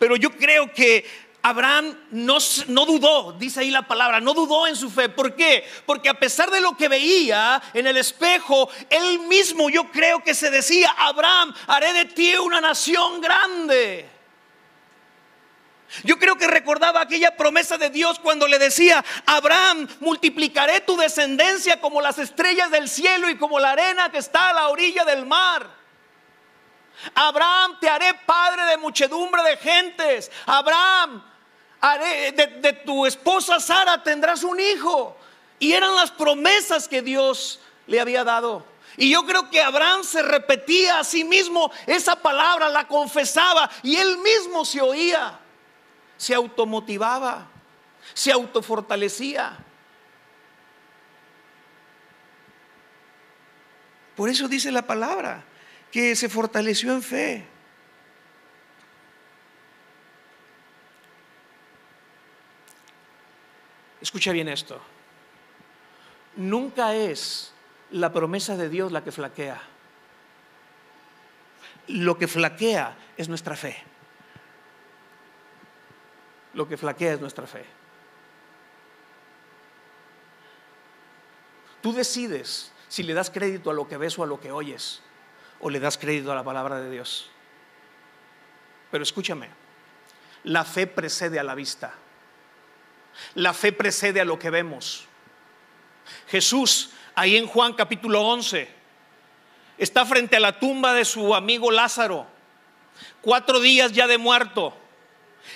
Pero 0.00 0.16
yo 0.16 0.32
creo 0.32 0.72
que 0.72 1.06
Abraham 1.44 1.98
no, 2.12 2.38
dudó, 2.86 3.32
dice 3.32 3.60
ahí 3.60 3.70
la 3.70 3.82
palabra, 3.82 4.20
no 4.20 4.32
dudó 4.32 4.68
en 4.68 4.76
su 4.76 4.88
fe. 4.88 5.08
¿Por 5.08 5.34
qué? 5.34 5.68
Porque 5.84 6.08
a 6.08 6.14
pesar 6.14 6.50
de 6.52 6.60
lo 6.60 6.76
que 6.76 6.86
veía 6.86 7.60
en 7.74 7.88
el 7.88 7.96
espejo, 7.96 8.70
él 8.88 9.18
mismo 9.20 9.68
yo 9.68 9.90
creo 9.90 10.22
que 10.22 10.34
se 10.34 10.50
decía, 10.50 10.94
Abraham, 10.96 11.52
haré 11.66 11.92
de 11.94 12.04
ti 12.04 12.36
una 12.36 12.60
nación 12.60 13.20
grande. 13.20 14.08
Yo 16.04 16.16
creo 16.16 16.36
que 16.36 16.46
recordaba 16.46 17.00
aquella 17.00 17.36
promesa 17.36 17.76
de 17.76 17.90
Dios 17.90 18.20
cuando 18.20 18.46
le 18.46 18.60
decía, 18.60 19.04
Abraham, 19.26 19.88
multiplicaré 19.98 20.80
tu 20.80 20.96
descendencia 20.96 21.80
como 21.80 22.00
las 22.00 22.18
estrellas 22.18 22.70
del 22.70 22.88
cielo 22.88 23.28
y 23.28 23.36
como 23.36 23.58
la 23.58 23.72
arena 23.72 24.10
que 24.10 24.18
está 24.18 24.50
a 24.50 24.54
la 24.54 24.68
orilla 24.68 25.04
del 25.04 25.26
mar. 25.26 25.68
Abraham, 27.14 27.78
te 27.80 27.88
haré 27.88 28.14
padre 28.26 28.64
de 28.64 28.76
muchedumbre 28.76 29.42
de 29.42 29.56
gentes. 29.56 30.30
Abraham, 30.46 31.31
de, 31.82 32.72
tu 32.84 33.06
esposa 33.06 33.58
Sara 33.60 34.02
tendrás 34.02 34.42
un 34.44 34.58
hijo. 34.60 35.16
Y 35.58 35.72
eran 35.72 35.94
las 35.94 36.10
promesas 36.10 36.88
que 36.88 37.02
Dios 37.02 37.60
le 37.86 38.00
había 38.00 38.24
dado. 38.24 38.64
Y 38.96 39.10
yo 39.10 39.24
creo 39.24 39.48
que 39.50 39.60
Abraham 39.60 40.04
se 40.04 40.22
repetía 40.22 40.98
a 40.98 41.04
sí 41.04 41.24
mismo 41.24 41.70
esa 41.86 42.16
palabra, 42.16 42.68
la 42.68 42.86
confesaba 42.86 43.70
y 43.82 43.96
él 43.96 44.18
mismo 44.18 44.64
se 44.64 44.80
oía, 44.80 45.38
se 46.16 46.34
automotivaba, 46.34 47.46
se 48.12 48.32
autofortalecía. 48.32 49.56
Por 54.14 54.28
eso 54.28 54.46
dice 54.46 54.70
la 54.70 54.82
palabra 54.82 55.42
que 55.90 56.14
se 56.14 56.28
fortaleció 56.28 56.92
en 56.92 57.02
fe. 57.02 57.51
Escucha 64.02 64.32
bien 64.32 64.48
esto. 64.48 64.80
Nunca 66.36 66.94
es 66.94 67.54
la 67.92 68.12
promesa 68.12 68.56
de 68.56 68.68
Dios 68.68 68.90
la 68.90 69.04
que 69.04 69.12
flaquea. 69.12 69.62
Lo 71.86 72.18
que 72.18 72.26
flaquea 72.26 72.96
es 73.16 73.28
nuestra 73.28 73.54
fe. 73.54 73.76
Lo 76.54 76.66
que 76.66 76.76
flaquea 76.76 77.14
es 77.14 77.20
nuestra 77.20 77.46
fe. 77.46 77.64
Tú 81.80 81.92
decides 81.92 82.72
si 82.88 83.04
le 83.04 83.14
das 83.14 83.30
crédito 83.30 83.70
a 83.70 83.74
lo 83.74 83.86
que 83.86 83.96
ves 83.96 84.18
o 84.18 84.24
a 84.24 84.26
lo 84.26 84.40
que 84.40 84.50
oyes, 84.50 85.00
o 85.60 85.70
le 85.70 85.78
das 85.78 85.96
crédito 85.96 86.32
a 86.32 86.34
la 86.34 86.44
palabra 86.44 86.80
de 86.80 86.90
Dios. 86.90 87.30
Pero 88.90 89.02
escúchame, 89.02 89.48
la 90.44 90.64
fe 90.64 90.86
precede 90.88 91.38
a 91.38 91.44
la 91.44 91.54
vista. 91.54 91.94
La 93.34 93.54
fe 93.54 93.72
precede 93.72 94.20
a 94.20 94.24
lo 94.24 94.38
que 94.38 94.50
vemos. 94.50 95.06
Jesús, 96.28 96.90
ahí 97.14 97.36
en 97.36 97.46
Juan 97.46 97.74
capítulo 97.74 98.22
11, 98.22 98.68
está 99.78 100.04
frente 100.06 100.36
a 100.36 100.40
la 100.40 100.58
tumba 100.58 100.94
de 100.94 101.04
su 101.04 101.34
amigo 101.34 101.70
Lázaro, 101.70 102.26
cuatro 103.20 103.60
días 103.60 103.92
ya 103.92 104.06
de 104.06 104.18
muerto. 104.18 104.76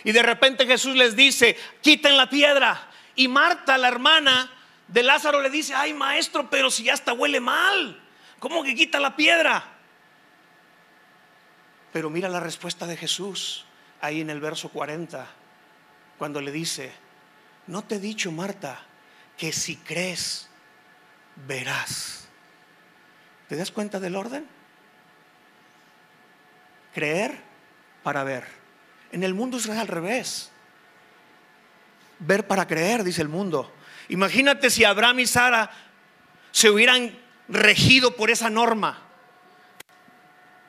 Y 0.05 0.13
de 0.13 0.23
repente 0.23 0.67
Jesús 0.67 0.97
les 0.97 1.17
dice, 1.17 1.57
quiten 1.81 2.17
la 2.17 2.29
piedra. 2.29 2.91
Y 3.15 3.29
Marta, 3.29 3.79
la 3.79 3.89
hermana 3.89 4.53
de 4.89 5.03
Lázaro, 5.03 5.41
le 5.41 5.51
dice, 5.51 5.75
ay 5.75 5.95
maestro, 5.95 6.51
pero 6.51 6.71
si 6.71 6.85
ya 6.85 6.95
hasta 6.95 7.13
huele 7.13 7.41
mal, 7.41 8.03
¿cómo 8.39 8.63
que 8.63 8.75
quita 8.75 9.01
la 9.01 9.17
piedra? 9.17 9.65
Pero 11.93 12.11
mira 12.11 12.29
la 12.29 12.41
respuesta 12.41 12.87
de 12.87 12.97
Jesús 12.97 13.65
ahí 14.01 14.21
en 14.21 14.31
el 14.31 14.41
verso 14.41 14.69
40, 14.69 15.27
cuando 16.19 16.41
le 16.41 16.53
dice, 16.53 16.93
no 17.67 17.83
te 17.85 17.97
he 17.97 18.01
dicho, 18.01 18.31
Marta, 18.33 18.81
que 19.37 19.53
si 19.53 19.77
crees, 19.77 20.49
verás. 21.47 22.29
¿Te 23.49 23.57
das 23.57 23.71
cuenta 23.71 24.01
del 24.01 24.17
orden? 24.17 24.47
Creer 26.95 27.39
para 28.03 28.25
ver. 28.25 28.45
En 29.13 29.23
el 29.23 29.35
mundo 29.35 29.59
es 29.59 29.69
al 29.69 29.89
revés. 29.89 30.51
Ver 32.19 32.47
para 32.47 32.67
creer, 32.67 33.05
dice 33.05 33.23
el 33.23 33.29
mundo. 33.29 33.73
Imagínate 34.09 34.71
si 34.71 34.85
Abraham 34.85 35.21
y 35.21 35.27
Sara 35.27 35.71
se 36.51 36.71
hubieran 36.71 37.17
regido 37.49 38.17
por 38.17 38.31
esa 38.31 38.51
norma. 38.51 39.06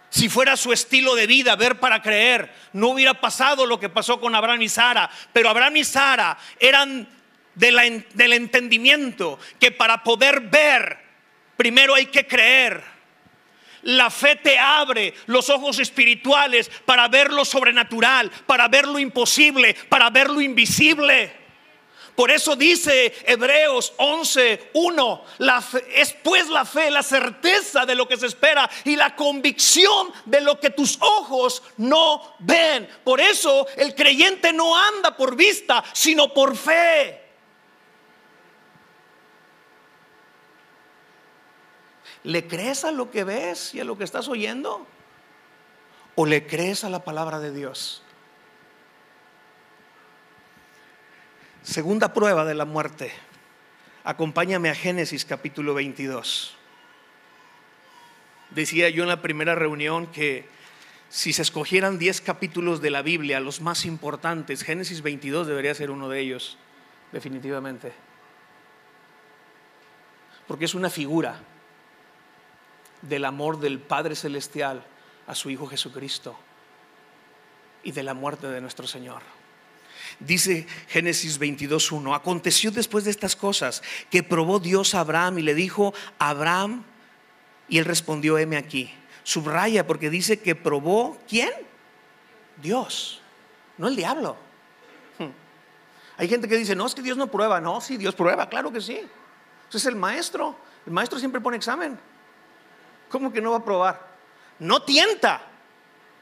Si 0.09 0.29
fuera 0.29 0.55
su 0.55 0.71
estilo 0.71 1.15
de 1.15 1.27
vida, 1.27 1.55
ver 1.55 1.79
para 1.79 2.01
creer, 2.01 2.53
no 2.73 2.89
hubiera 2.89 3.19
pasado 3.19 3.65
lo 3.65 3.79
que 3.79 3.89
pasó 3.89 4.19
con 4.19 4.35
Abraham 4.35 4.61
y 4.61 4.69
Sara. 4.69 5.09
Pero 5.33 5.49
Abraham 5.49 5.77
y 5.77 5.83
Sara 5.83 6.37
eran 6.59 7.07
del 7.55 8.33
entendimiento 8.33 9.39
que 9.59 9.71
para 9.71 10.03
poder 10.03 10.41
ver, 10.41 10.97
primero 11.57 11.95
hay 11.95 12.05
que 12.05 12.25
creer. 12.25 12.83
La 13.83 14.09
fe 14.09 14.35
te 14.35 14.57
abre 14.57 15.13
los 15.27 15.49
ojos 15.49 15.79
espirituales 15.79 16.69
para 16.85 17.07
ver 17.07 17.31
lo 17.31 17.45
sobrenatural, 17.45 18.29
para 18.45 18.67
ver 18.67 18.87
lo 18.87 18.99
imposible, 18.99 19.75
para 19.87 20.09
ver 20.09 20.29
lo 20.29 20.41
invisible. 20.41 21.31
Por 22.17 22.31
eso 22.31 22.55
dice 22.55 23.13
Hebreos 23.27 23.93
11:1, 23.97 25.21
es 25.93 26.13
pues 26.23 26.49
la 26.49 26.65
fe, 26.65 26.89
la 26.89 27.03
certeza 27.03 27.85
de 27.85 27.93
lo 27.93 28.07
que 28.07 28.17
se 28.17 28.25
espera 28.25 28.67
y 28.85 28.95
la 28.95 29.15
convicción 29.15 30.11
de 30.25 30.41
lo 30.41 30.59
que 30.59 30.71
tus 30.71 30.97
ojos 30.99 31.61
no 31.77 32.33
ven. 32.39 32.89
Por 33.03 33.21
eso 33.21 33.67
el 33.75 33.93
creyente 33.93 34.51
no 34.51 34.75
anda 34.75 35.15
por 35.15 35.35
vista, 35.35 35.83
sino 35.93 36.33
por 36.33 36.57
fe. 36.57 37.21
¿Le 42.23 42.47
crees 42.47 42.83
a 42.83 42.91
lo 42.91 43.11
que 43.11 43.25
ves 43.25 43.75
y 43.75 43.79
a 43.79 43.83
lo 43.83 43.95
que 43.95 44.05
estás 44.05 44.27
oyendo? 44.27 44.87
¿O 46.15 46.25
le 46.25 46.47
crees 46.47 46.83
a 46.83 46.89
la 46.89 47.03
palabra 47.03 47.37
de 47.37 47.51
Dios? 47.51 48.01
Segunda 51.67 52.13
prueba 52.13 52.45
de 52.45 52.55
la 52.55 52.63
muerte. 52.63 53.11
Acompáñame 54.05 54.69
a 54.69 54.73
Génesis 54.73 55.25
capítulo 55.25 55.73
22. 55.73 56.55
Decía 58.51 58.87
yo 58.87 59.03
en 59.03 59.09
la 59.09 59.21
primera 59.21 59.53
reunión 59.53 60.07
que 60.07 60.47
si 61.09 61.33
se 61.33 61.41
escogieran 61.41 61.99
10 61.99 62.21
capítulos 62.21 62.79
de 62.79 62.89
la 62.89 63.01
Biblia, 63.01 63.41
los 63.41 63.59
más 63.59 63.83
importantes, 63.83 64.63
Génesis 64.63 65.01
22 65.01 65.45
debería 65.45 65.75
ser 65.75 65.91
uno 65.91 66.07
de 66.07 66.21
ellos, 66.21 66.57
definitivamente. 67.11 67.91
Porque 70.47 70.63
es 70.63 70.73
una 70.73 70.89
figura 70.89 71.41
del 73.01 73.25
amor 73.25 73.59
del 73.59 73.79
Padre 73.79 74.15
Celestial 74.15 74.85
a 75.27 75.35
su 75.35 75.49
Hijo 75.49 75.67
Jesucristo 75.67 76.39
y 77.83 77.91
de 77.91 78.03
la 78.03 78.13
muerte 78.13 78.47
de 78.47 78.61
nuestro 78.61 78.87
Señor. 78.87 79.36
Dice 80.19 80.65
Génesis 80.87 81.39
22.1, 81.39 82.15
aconteció 82.15 82.71
después 82.71 83.03
de 83.05 83.11
estas 83.11 83.35
cosas 83.35 83.83
que 84.09 84.23
probó 84.23 84.59
Dios 84.59 84.95
a 84.95 85.01
Abraham 85.01 85.39
y 85.39 85.41
le 85.43 85.53
dijo, 85.53 85.93
Abraham, 86.17 86.83
y 87.69 87.77
él 87.77 87.85
respondió, 87.85 88.37
heme 88.37 88.57
aquí. 88.57 88.91
Subraya 89.23 89.85
porque 89.85 90.09
dice 90.09 90.39
que 90.39 90.55
probó, 90.55 91.17
¿quién? 91.27 91.51
Dios, 92.61 93.21
no 93.77 93.87
el 93.87 93.95
diablo. 93.95 94.37
Hmm. 95.19 95.29
Hay 96.17 96.27
gente 96.27 96.47
que 96.47 96.57
dice, 96.57 96.75
no, 96.75 96.87
es 96.87 96.95
que 96.95 97.01
Dios 97.03 97.17
no 97.17 97.27
prueba. 97.27 97.61
No, 97.61 97.79
sí, 97.79 97.97
Dios 97.97 98.15
prueba, 98.15 98.49
claro 98.49 98.71
que 98.71 98.81
sí. 98.81 99.01
Es 99.71 99.85
el 99.85 99.95
maestro. 99.95 100.55
El 100.85 100.93
maestro 100.93 101.19
siempre 101.19 101.41
pone 101.41 101.57
examen. 101.57 101.99
¿Cómo 103.09 103.31
que 103.31 103.41
no 103.41 103.51
va 103.51 103.57
a 103.57 103.65
probar? 103.65 104.07
No 104.59 104.81
tienta. 104.81 105.41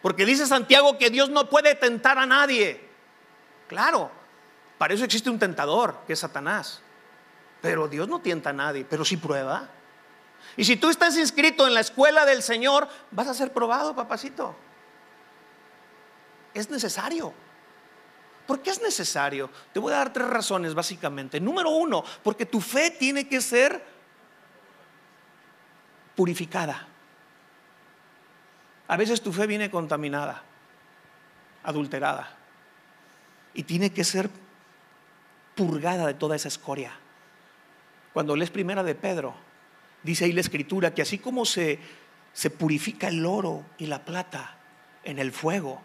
Porque 0.01 0.25
dice 0.25 0.45
Santiago 0.45 0.97
que 0.97 1.09
Dios 1.09 1.29
no 1.29 1.49
puede 1.49 1.75
tentar 1.75 2.17
a 2.17 2.25
nadie. 2.25 2.84
Claro, 3.67 4.11
para 4.77 4.93
eso 4.93 5.05
existe 5.05 5.29
un 5.29 5.39
tentador, 5.39 5.97
que 6.05 6.13
es 6.13 6.19
Satanás. 6.19 6.81
Pero 7.61 7.87
Dios 7.87 8.07
no 8.07 8.19
tienta 8.19 8.51
a 8.51 8.53
nadie, 8.53 8.85
pero 8.87 9.03
sí 9.03 9.17
prueba. 9.17 9.69
Y 10.57 10.65
si 10.65 10.77
tú 10.77 10.89
estás 10.89 11.17
inscrito 11.17 11.65
en 11.65 11.73
la 11.73 11.79
escuela 11.79 12.25
del 12.25 12.43
Señor, 12.43 12.87
vas 13.11 13.27
a 13.27 13.33
ser 13.33 13.51
probado, 13.51 13.95
papacito. 13.95 14.55
Es 16.53 16.69
necesario. 16.69 17.33
¿Por 18.45 18.61
qué 18.61 18.69
es 18.69 18.81
necesario? 18.81 19.49
Te 19.73 19.79
voy 19.79 19.91
a 19.93 19.97
dar 19.97 20.13
tres 20.13 20.27
razones 20.27 20.73
básicamente. 20.73 21.39
Número 21.39 21.71
uno, 21.71 22.03
porque 22.23 22.45
tu 22.45 22.61
fe 22.61 22.91
tiene 22.91 23.27
que 23.27 23.41
ser 23.41 23.83
purificada. 26.15 26.87
A 28.87 28.97
veces 28.97 29.21
tu 29.21 29.33
fe 29.33 29.47
viene 29.47 29.71
contaminada, 29.71 30.43
adulterada, 31.63 32.37
y 33.55 33.63
tiene 33.63 33.89
que 33.89 34.03
ser 34.03 34.29
purgada 35.55 36.05
de 36.05 36.13
toda 36.13 36.35
esa 36.35 36.49
escoria. 36.49 36.91
Cuando 38.13 38.35
lees 38.35 38.51
primera 38.51 38.83
de 38.83 38.93
Pedro, 38.93 39.33
dice 40.03 40.25
ahí 40.25 40.33
la 40.33 40.41
escritura 40.41 40.93
que 40.93 41.01
así 41.01 41.17
como 41.17 41.45
se, 41.45 41.79
se 42.33 42.49
purifica 42.49 43.07
el 43.07 43.25
oro 43.25 43.65
y 43.77 43.87
la 43.87 44.05
plata 44.05 44.57
en 45.03 45.17
el 45.17 45.31
fuego, 45.31 45.81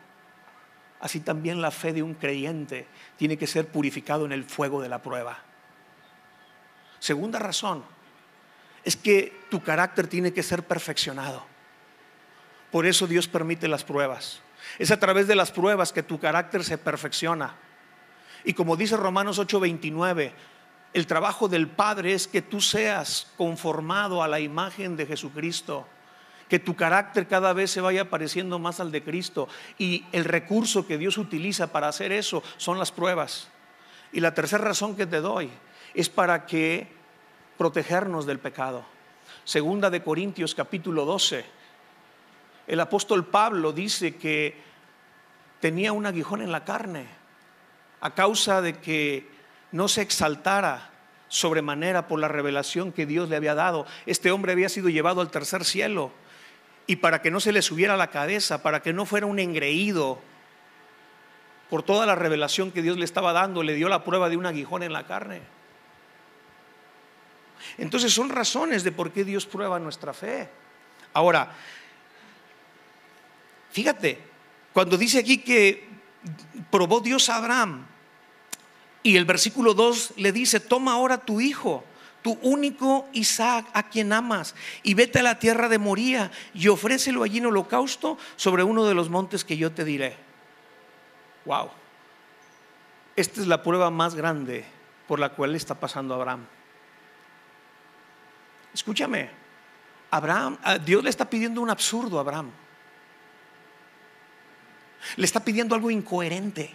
así 1.00 1.20
también 1.20 1.62
la 1.62 1.70
fe 1.70 1.92
de 1.92 2.02
un 2.02 2.14
creyente 2.14 2.87
tiene 3.16 3.38
que 3.38 3.46
ser 3.46 3.68
purificado 3.68 4.26
en 4.26 4.33
el 4.33 4.44
fuego 4.44 4.83
de 4.83 4.88
la 4.88 5.00
prueba. 5.02 5.38
Segunda 6.98 7.38
razón 7.38 7.85
es 8.85 8.96
que 8.96 9.40
tu 9.50 9.62
carácter 9.62 10.09
tiene 10.09 10.33
que 10.33 10.42
ser 10.42 10.62
perfeccionado. 10.62 11.44
Por 12.70 12.87
eso 12.87 13.06
Dios 13.06 13.28
permite 13.28 13.68
las 13.68 13.85
pruebas. 13.85 14.40
Es 14.78 14.90
a 14.90 14.98
través 14.98 15.26
de 15.26 15.35
las 15.35 15.52
pruebas 15.52 15.92
que 15.92 16.02
tu 16.02 16.18
carácter 16.18 16.64
se 16.64 16.78
perfecciona. 16.78 17.54
Y 18.44 18.54
como 18.54 18.76
dice 18.76 18.96
Romanos 18.96 19.38
8:29, 19.38 20.33
el 20.92 21.06
trabajo 21.06 21.48
del 21.48 21.68
Padre 21.68 22.14
es 22.14 22.26
que 22.26 22.42
tú 22.42 22.61
seas 22.61 23.28
conformado 23.37 24.22
a 24.22 24.28
la 24.28 24.40
imagen 24.40 24.96
de 24.96 25.06
Jesucristo, 25.06 25.87
que 26.48 26.59
tu 26.59 26.74
carácter 26.74 27.28
cada 27.28 27.52
vez 27.52 27.70
se 27.70 27.80
vaya 27.80 28.11
pareciendo 28.11 28.59
más 28.59 28.80
al 28.80 28.90
de 28.90 29.04
Cristo. 29.04 29.48
Y 29.78 30.04
el 30.11 30.24
recurso 30.24 30.87
que 30.87 30.98
Dios 30.98 31.16
utiliza 31.16 31.70
para 31.72 31.88
hacer 31.88 32.11
eso 32.11 32.42
son 32.56 32.78
las 32.78 32.90
pruebas. 32.90 33.48
Y 34.12 34.20
la 34.20 34.35
tercera 34.35 34.64
razón 34.64 34.96
que 34.96 35.06
te 35.06 35.20
doy 35.20 35.50
es 35.94 36.09
para 36.09 36.46
que 36.46 36.88
protegernos 37.56 38.26
del 38.26 38.40
pecado. 38.40 38.85
Segunda 39.44 39.90
de 39.90 40.02
Corintios 40.02 40.54
capítulo 40.54 41.04
12. 41.04 41.60
El 42.70 42.78
apóstol 42.78 43.26
Pablo 43.26 43.72
dice 43.72 44.14
que 44.14 44.56
tenía 45.59 45.92
un 45.92 46.06
aguijón 46.06 46.40
en 46.40 46.52
la 46.52 46.64
carne 46.64 47.04
a 48.00 48.14
causa 48.14 48.62
de 48.62 48.78
que 48.78 49.28
no 49.72 49.88
se 49.88 50.02
exaltara 50.02 50.92
sobremanera 51.26 52.06
por 52.06 52.20
la 52.20 52.28
revelación 52.28 52.92
que 52.92 53.06
Dios 53.06 53.28
le 53.28 53.35
había 53.35 53.56
dado. 53.56 53.87
Este 54.06 54.30
hombre 54.30 54.52
había 54.52 54.68
sido 54.68 54.88
llevado 54.88 55.20
al 55.20 55.33
tercer 55.33 55.64
cielo 55.64 56.12
y 56.87 56.94
para 56.94 57.20
que 57.20 57.33
no 57.33 57.40
se 57.40 57.50
le 57.50 57.61
subiera 57.61 57.96
la 57.96 58.12
cabeza, 58.12 58.62
para 58.62 58.83
que 58.83 58.92
no 58.92 59.04
fuera 59.04 59.26
un 59.26 59.40
engreído 59.40 60.20
por 61.70 61.83
toda 61.83 62.06
la 62.06 62.14
revelación 62.14 62.70
que 62.70 62.83
Dios 62.83 62.96
le 62.98 63.04
estaba 63.04 63.33
dando, 63.33 63.64
le 63.64 63.74
dio 63.74 63.88
la 63.88 64.04
prueba 64.04 64.28
de 64.28 64.37
un 64.37 64.46
aguijón 64.46 64.85
en 64.85 64.92
la 64.92 65.09
carne. 65.09 65.42
Entonces 67.78 68.14
son 68.14 68.28
razones 68.28 68.85
de 68.85 68.92
por 68.92 69.11
qué 69.11 69.24
Dios 69.24 69.44
prueba 69.44 69.80
nuestra 69.80 70.12
fe. 70.14 70.48
Ahora, 71.12 71.50
fíjate, 73.70 74.18
cuando 74.72 74.96
dice 74.96 75.18
aquí 75.18 75.38
que 75.38 75.88
probó 76.70 77.00
Dios 77.00 77.28
a 77.28 77.37
Abraham, 77.37 77.87
y 79.02 79.16
el 79.16 79.24
versículo 79.24 79.74
2 79.74 80.14
le 80.16 80.33
dice, 80.33 80.61
toma 80.61 80.92
ahora 80.92 81.18
tu 81.18 81.40
hijo, 81.40 81.85
tu 82.22 82.33
único 82.42 83.09
Isaac, 83.12 83.66
a 83.72 83.88
quien 83.88 84.12
amas, 84.12 84.54
y 84.83 84.94
vete 84.94 85.20
a 85.20 85.22
la 85.22 85.38
tierra 85.38 85.68
de 85.68 85.78
Moría 85.78 86.30
y 86.52 86.68
ofrécelo 86.68 87.22
allí 87.22 87.38
en 87.38 87.46
holocausto 87.46 88.18
sobre 88.37 88.62
uno 88.62 88.85
de 88.85 88.94
los 88.94 89.09
montes 89.09 89.44
que 89.44 89.56
yo 89.56 89.72
te 89.72 89.85
diré. 89.85 90.16
Wow. 91.46 91.70
Esta 93.16 93.40
es 93.40 93.46
la 93.46 93.62
prueba 93.62 93.90
más 93.90 94.14
grande 94.14 94.64
por 95.09 95.18
la 95.18 95.30
cual 95.30 95.54
está 95.54 95.74
pasando 95.74 96.14
Abraham. 96.14 96.44
Escúchame, 98.74 99.30
Abraham, 100.11 100.59
Dios 100.85 101.02
le 101.02 101.11
está 101.11 101.28
pidiendo 101.28 101.61
un 101.61 101.70
absurdo 101.70 102.18
a 102.18 102.20
Abraham. 102.20 102.50
Le 105.16 105.24
está 105.24 105.44
pidiendo 105.44 105.74
algo 105.74 105.90
incoherente. 105.90 106.70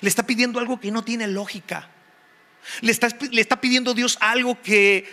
Le 0.00 0.08
está 0.08 0.24
pidiendo 0.24 0.58
algo 0.58 0.80
que 0.80 0.90
no 0.90 1.02
tiene 1.02 1.26
lógica. 1.26 1.88
Le 2.80 2.92
está, 2.92 3.08
le 3.30 3.40
está 3.40 3.60
pidiendo 3.60 3.94
Dios 3.94 4.18
algo 4.20 4.60
que 4.60 5.08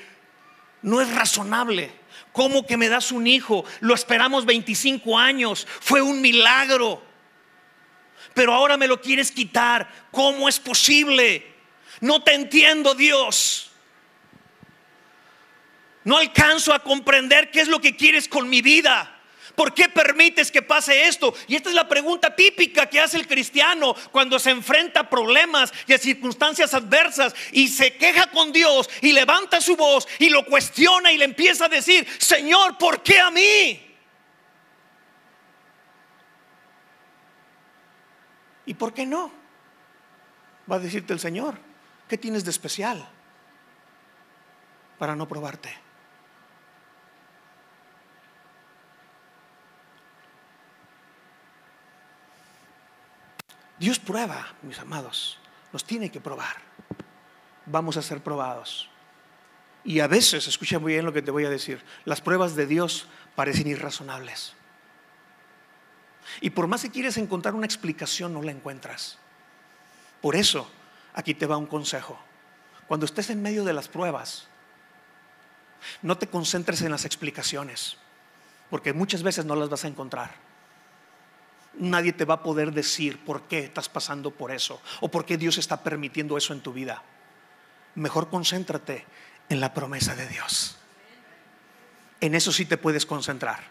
no 0.82 1.02
es 1.02 1.14
razonable. 1.14 1.92
¿Cómo 2.32 2.66
que 2.66 2.78
me 2.78 2.90
das 2.90 3.12
un 3.12 3.28
hijo? 3.28 3.64
Lo 3.80 3.94
esperamos 3.94 4.46
25 4.46 5.18
años. 5.18 5.66
Fue 5.80 6.02
un 6.02 6.22
milagro. 6.22 7.02
Pero 8.34 8.54
ahora 8.54 8.76
me 8.76 8.88
lo 8.88 9.02
quieres 9.02 9.32
quitar. 9.32 9.90
¿Cómo 10.12 10.50
es 10.50 10.60
posible? 10.60 11.56
No 12.02 12.22
te 12.24 12.34
entiendo, 12.34 12.94
Dios. 12.94 13.72
No 16.04 16.18
alcanzo 16.18 16.74
a 16.74 16.80
comprender 16.80 17.50
qué 17.52 17.62
es 17.62 17.68
lo 17.68 17.80
que 17.80 17.96
quieres 17.96 18.28
con 18.28 18.50
mi 18.50 18.62
vida. 18.62 19.15
¿Por 19.56 19.74
qué 19.74 19.88
permites 19.90 20.52
que 20.52 20.62
pase 20.62 21.08
esto? 21.08 21.34
Y 21.48 21.56
esta 21.56 21.70
es 21.70 21.76
la 21.76 21.88
pregunta 21.88 22.36
típica 22.36 22.88
que 22.88 23.00
hace 23.00 23.18
el 23.18 23.28
cristiano 23.28 23.96
cuando 24.12 24.38
se 24.38 24.52
enfrenta 24.52 25.02
a 25.02 25.10
problemas 25.10 25.74
y 25.88 25.94
a 25.94 25.98
circunstancias 25.98 26.74
adversas 26.74 27.34
y 27.52 27.70
se 27.70 27.96
queja 27.96 28.30
con 28.32 28.52
Dios 28.52 28.90
y 29.02 29.14
levanta 29.14 29.62
su 29.62 29.76
voz 29.76 30.08
y 30.20 30.30
lo 30.30 30.46
cuestiona 30.46 31.12
y 31.12 31.18
le 31.18 31.26
empieza 31.26 31.66
a 31.66 31.70
decir, 31.70 32.06
Señor, 32.20 32.78
¿por 32.78 33.02
qué 33.02 33.20
a 33.20 33.32
mí? 33.32 33.82
¿Y 38.66 38.74
por 38.74 38.94
qué 38.94 39.06
no? 39.06 39.32
Va 40.70 40.78
a 40.78 40.80
decirte 40.80 41.14
el 41.14 41.20
Señor, 41.20 41.58
¿qué 42.10 42.18
tienes 42.18 42.44
de 42.44 42.52
especial 42.52 43.08
para 44.98 45.16
no 45.16 45.28
probarte? 45.28 45.85
Dios 53.78 54.00
prueba, 54.00 54.48
mis 54.62 54.80
amados, 54.80 55.38
nos 55.74 55.84
tiene 55.84 56.10
que 56.10 56.22
probar. 56.22 56.56
Vamos 57.66 57.98
a 57.98 58.02
ser 58.02 58.22
probados. 58.22 58.90
Y 59.84 60.00
a 60.00 60.08
veces, 60.08 60.48
escucha 60.48 60.80
muy 60.80 60.94
bien 60.94 61.06
lo 61.06 61.14
que 61.14 61.22
te 61.22 61.32
voy 61.32 61.46
a 61.46 61.50
decir, 61.50 61.84
las 62.06 62.22
pruebas 62.22 62.56
de 62.56 62.66
Dios 62.66 63.08
parecen 63.36 63.68
irrazonables. 63.68 64.54
Y 66.42 66.52
por 66.52 66.68
más 66.68 66.82
que 66.82 66.90
quieres 66.90 67.18
encontrar 67.18 67.54
una 67.54 67.66
explicación, 67.66 68.34
no 68.34 68.42
la 68.42 68.52
encuentras. 68.52 69.18
Por 70.22 70.36
eso, 70.36 70.72
aquí 71.14 71.34
te 71.34 71.46
va 71.46 71.58
un 71.58 71.68
consejo. 71.68 72.18
Cuando 72.88 73.06
estés 73.06 73.30
en 73.30 73.42
medio 73.42 73.64
de 73.64 73.74
las 73.74 73.88
pruebas, 73.88 74.48
no 76.02 76.18
te 76.18 76.28
concentres 76.28 76.82
en 76.82 76.92
las 76.92 77.06
explicaciones, 77.06 77.98
porque 78.70 78.94
muchas 78.94 79.22
veces 79.22 79.46
no 79.46 79.56
las 79.56 79.70
vas 79.70 79.84
a 79.84 79.88
encontrar 79.88 80.45
nadie 81.80 82.14
te 82.14 82.26
va 82.26 82.36
a 82.36 82.44
poder 82.44 82.72
decir 82.72 83.24
por 83.24 83.44
qué 83.44 83.60
estás 83.60 83.90
pasando 83.90 84.32
por 84.32 84.52
eso 84.52 84.82
o 85.02 85.10
por 85.10 85.26
qué 85.26 85.38
Dios 85.38 85.58
está 85.58 85.84
permitiendo 85.84 86.38
eso 86.38 86.54
en 86.54 86.62
tu 86.62 86.74
vida. 86.74 87.04
Mejor 87.96 88.30
concéntrate 88.30 89.06
en 89.50 89.60
la 89.60 89.74
promesa 89.74 90.16
de 90.16 90.28
Dios. 90.28 90.78
En 92.22 92.36
eso 92.36 92.52
sí 92.52 92.66
te 92.66 92.78
puedes 92.78 93.06
concentrar. 93.06 93.64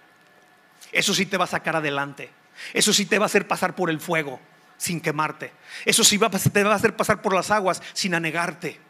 Eso 0.93 1.15
sí 1.15 1.27
te 1.27 1.37
va 1.37 1.45
a 1.45 1.49
sacar 1.49 1.77
adelante. 1.77 2.31
Eso 2.73 2.93
sí 2.93 3.07
te 3.07 3.19
va 3.19 3.25
a 3.25 3.27
hacer 3.27 3.49
pasar 3.49 3.75
por 3.75 3.91
el 3.91 4.01
fuego 4.01 4.41
sin 4.77 5.01
quemarte. 5.01 5.53
Eso 5.85 6.05
sí 6.05 6.19
te 6.19 6.65
va 6.65 6.73
a 6.73 6.77
hacer 6.77 6.97
pasar 6.97 7.23
por 7.23 7.35
las 7.35 7.51
aguas 7.51 7.83
sin 7.93 8.15
anegarte. 8.15 8.81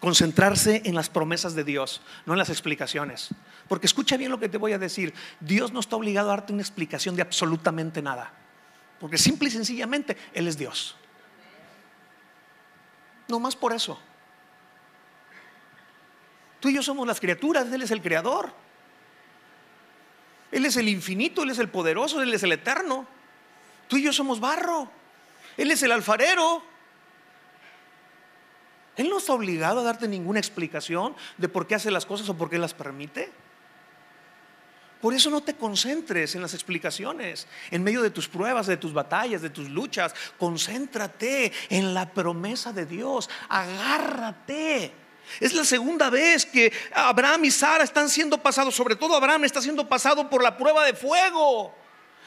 Concentrarse 0.00 0.82
en 0.84 0.94
las 0.94 1.08
promesas 1.08 1.54
de 1.54 1.64
Dios, 1.64 2.00
no 2.24 2.32
en 2.34 2.38
las 2.38 2.50
explicaciones. 2.50 3.30
Porque 3.68 3.86
escucha 3.86 4.16
bien 4.16 4.30
lo 4.30 4.38
que 4.38 4.48
te 4.48 4.58
voy 4.58 4.72
a 4.72 4.78
decir. 4.78 5.12
Dios 5.40 5.72
no 5.72 5.80
está 5.80 5.96
obligado 5.96 6.28
a 6.30 6.36
darte 6.36 6.52
una 6.52 6.62
explicación 6.62 7.16
de 7.16 7.22
absolutamente 7.22 8.00
nada. 8.00 8.32
Porque 9.00 9.18
simple 9.18 9.48
y 9.48 9.52
sencillamente 9.52 10.16
Él 10.32 10.46
es 10.46 10.56
Dios. 10.56 10.96
No 13.26 13.40
más 13.40 13.56
por 13.56 13.72
eso. 13.72 13.98
Tú 16.60 16.68
y 16.68 16.74
yo 16.74 16.82
somos 16.82 17.06
las 17.06 17.20
criaturas, 17.20 17.70
Él 17.72 17.82
es 17.82 17.90
el 17.90 18.02
creador. 18.02 18.52
Él 20.50 20.64
es 20.64 20.76
el 20.76 20.88
infinito, 20.88 21.42
Él 21.42 21.50
es 21.50 21.58
el 21.58 21.68
poderoso, 21.68 22.22
Él 22.22 22.32
es 22.32 22.42
el 22.42 22.52
eterno. 22.52 23.06
Tú 23.86 23.96
y 23.96 24.02
yo 24.02 24.12
somos 24.12 24.40
barro. 24.40 24.90
Él 25.56 25.70
es 25.70 25.82
el 25.82 25.92
alfarero. 25.92 26.62
Él 28.98 29.08
no 29.08 29.18
está 29.18 29.32
obligado 29.32 29.80
a 29.80 29.84
darte 29.84 30.08
ninguna 30.08 30.40
explicación 30.40 31.14
de 31.38 31.48
por 31.48 31.68
qué 31.68 31.76
hace 31.76 31.90
las 31.90 32.04
cosas 32.04 32.28
o 32.28 32.36
por 32.36 32.50
qué 32.50 32.58
las 32.58 32.74
permite. 32.74 33.30
Por 35.00 35.14
eso 35.14 35.30
no 35.30 35.40
te 35.40 35.54
concentres 35.54 36.34
en 36.34 36.42
las 36.42 36.52
explicaciones, 36.52 37.46
en 37.70 37.84
medio 37.84 38.02
de 38.02 38.10
tus 38.10 38.26
pruebas, 38.28 38.66
de 38.66 38.76
tus 38.76 38.92
batallas, 38.92 39.40
de 39.40 39.50
tus 39.50 39.68
luchas. 39.68 40.12
Concéntrate 40.36 41.52
en 41.70 41.94
la 41.94 42.10
promesa 42.10 42.72
de 42.72 42.86
Dios. 42.86 43.30
Agárrate. 43.48 44.92
Es 45.38 45.54
la 45.54 45.64
segunda 45.64 46.10
vez 46.10 46.44
que 46.44 46.72
Abraham 46.92 47.44
y 47.44 47.52
Sara 47.52 47.84
están 47.84 48.08
siendo 48.08 48.38
pasados, 48.38 48.74
sobre 48.74 48.96
todo 48.96 49.14
Abraham 49.14 49.44
está 49.44 49.62
siendo 49.62 49.88
pasado 49.88 50.28
por 50.28 50.42
la 50.42 50.56
prueba 50.56 50.84
de 50.84 50.94
fuego. 50.94 51.72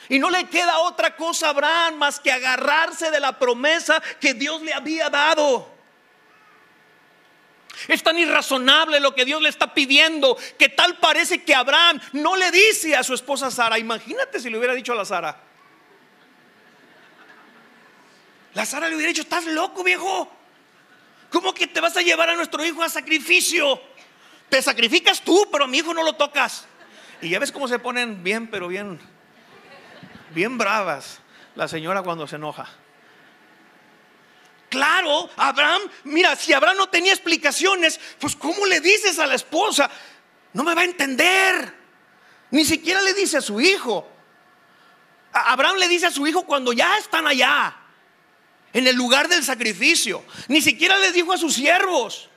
Y 0.08 0.20
no 0.20 0.30
le 0.30 0.48
queda 0.48 0.80
otra 0.80 1.18
cosa 1.18 1.48
a 1.48 1.50
Abraham 1.50 1.96
más 1.98 2.18
que 2.22 2.32
agarrarse 2.32 3.12
de 3.12 3.20
la 3.20 3.38
promesa 3.38 4.02
que 4.22 4.34
Dios 4.34 4.62
le 4.62 4.74
había 4.74 5.10
dado. 5.10 5.81
Es 7.88 8.04
tan 8.04 8.18
irrazonable 8.18 9.00
lo 9.00 9.16
que 9.16 9.26
Dios 9.26 9.42
le 9.42 9.50
está 9.50 9.74
pidiendo 9.74 10.38
que 10.58 10.70
tal 10.70 10.98
parece 10.98 11.44
que 11.44 11.56
Abraham 11.56 12.00
no 12.14 12.36
le 12.36 12.52
dice 12.52 12.96
a 12.96 13.04
su 13.04 13.14
esposa 13.14 13.52
Sara. 13.52 13.80
Imagínate 13.80 14.40
si 14.40 14.50
le 14.50 14.58
hubiera 14.58 14.74
dicho 14.74 14.94
a 14.94 14.96
la 14.96 15.06
Sara. 15.06 15.42
La 18.54 18.66
Sara 18.66 18.90
le 18.90 18.96
hubiera 18.96 19.10
dicho, 19.10 19.22
estás 19.22 19.46
loco 19.46 19.84
viejo. 19.84 20.30
¿Cómo 21.32 21.54
que 21.54 21.68
te 21.68 21.80
vas 21.80 21.96
a 21.96 22.02
llevar 22.02 22.30
a 22.30 22.36
nuestro 22.36 22.66
hijo 22.66 22.84
a 22.84 22.90
sacrificio? 22.90 23.82
Te 24.50 24.62
sacrificas 24.62 25.22
tú, 25.22 25.48
pero 25.52 25.64
a 25.64 25.68
mi 25.68 25.78
hijo 25.78 25.94
no 25.94 26.04
lo 26.04 26.14
tocas. 26.14 26.66
Y 27.22 27.30
ya 27.30 27.40
ves 27.40 27.52
cómo 27.52 27.68
se 27.68 27.80
ponen 27.80 28.24
bien, 28.24 28.48
pero 28.48 28.68
bien, 28.68 29.00
bien 30.32 30.58
bravas 30.58 31.22
la 31.56 31.68
señora 31.68 32.02
cuando 32.02 32.28
se 32.28 32.36
enoja. 32.36 32.68
Claro, 34.72 35.30
Abraham, 35.36 35.82
mira, 36.06 36.34
si 36.38 36.54
Abraham 36.54 36.78
no 36.78 36.88
tenía 36.88 37.12
explicaciones, 37.12 38.00
pues 38.18 38.38
¿cómo 38.38 38.66
le 38.66 38.80
dices 38.80 39.20
a 39.20 39.28
la 39.28 39.36
esposa? 39.36 39.92
No 40.54 40.64
me 40.64 40.74
va 40.74 40.80
a 40.80 40.86
entender. 40.86 41.76
Ni 42.52 42.64
siquiera 42.64 43.02
le 43.02 43.14
dice 43.14 43.36
a 43.36 43.42
su 43.42 43.60
hijo. 43.60 44.08
Abraham 45.34 45.76
le 45.76 45.90
dice 45.90 46.06
a 46.06 46.12
su 46.12 46.26
hijo 46.26 46.44
cuando 46.46 46.72
ya 46.72 46.98
están 46.98 47.28
allá, 47.28 47.76
en 48.72 48.88
el 48.88 48.96
lugar 48.96 49.28
del 49.28 49.44
sacrificio. 49.44 50.24
Ni 50.48 50.62
siquiera 50.62 50.98
le 51.00 51.12
dijo 51.12 51.34
a 51.34 51.38
sus 51.38 51.54
siervos. 51.54 52.30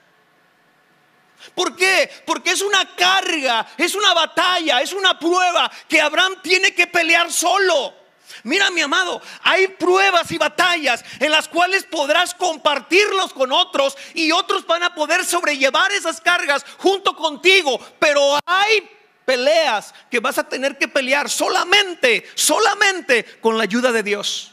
¿Por 1.54 1.76
qué? 1.76 2.10
Porque 2.26 2.50
es 2.50 2.62
una 2.62 2.96
carga, 2.96 3.64
es 3.78 3.94
una 3.94 4.12
batalla, 4.12 4.80
es 4.82 4.92
una 4.92 5.16
prueba 5.16 5.70
que 5.88 6.00
Abraham 6.00 6.34
tiene 6.42 6.74
que 6.74 6.88
pelear 6.88 7.30
solo. 7.30 7.94
Mira, 8.42 8.70
mi 8.70 8.80
amado, 8.80 9.20
hay 9.42 9.68
pruebas 9.68 10.30
y 10.32 10.38
batallas 10.38 11.04
en 11.20 11.30
las 11.30 11.48
cuales 11.48 11.84
podrás 11.84 12.34
compartirlos 12.34 13.32
con 13.32 13.52
otros 13.52 13.96
y 14.14 14.32
otros 14.32 14.66
van 14.66 14.82
a 14.82 14.94
poder 14.94 15.24
sobrellevar 15.24 15.92
esas 15.92 16.20
cargas 16.20 16.64
junto 16.78 17.14
contigo, 17.14 17.80
pero 17.98 18.38
hay 18.44 18.90
peleas 19.24 19.94
que 20.10 20.20
vas 20.20 20.38
a 20.38 20.48
tener 20.48 20.78
que 20.78 20.88
pelear 20.88 21.30
solamente, 21.30 22.28
solamente 22.34 23.24
con 23.40 23.56
la 23.56 23.64
ayuda 23.64 23.92
de 23.92 24.02
Dios. 24.02 24.52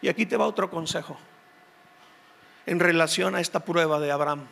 Y 0.00 0.08
aquí 0.08 0.26
te 0.26 0.36
va 0.36 0.46
otro 0.46 0.70
consejo 0.70 1.18
en 2.66 2.80
relación 2.80 3.34
a 3.34 3.40
esta 3.40 3.60
prueba 3.60 3.98
de 3.98 4.12
Abraham. 4.12 4.46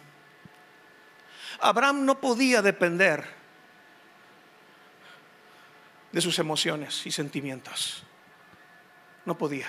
Abraham 1.60 2.04
no 2.04 2.20
podía 2.20 2.62
depender 2.62 3.35
de 6.16 6.22
sus 6.22 6.38
emociones 6.38 7.06
y 7.06 7.10
sentimientos. 7.10 8.02
No 9.26 9.36
podía. 9.36 9.66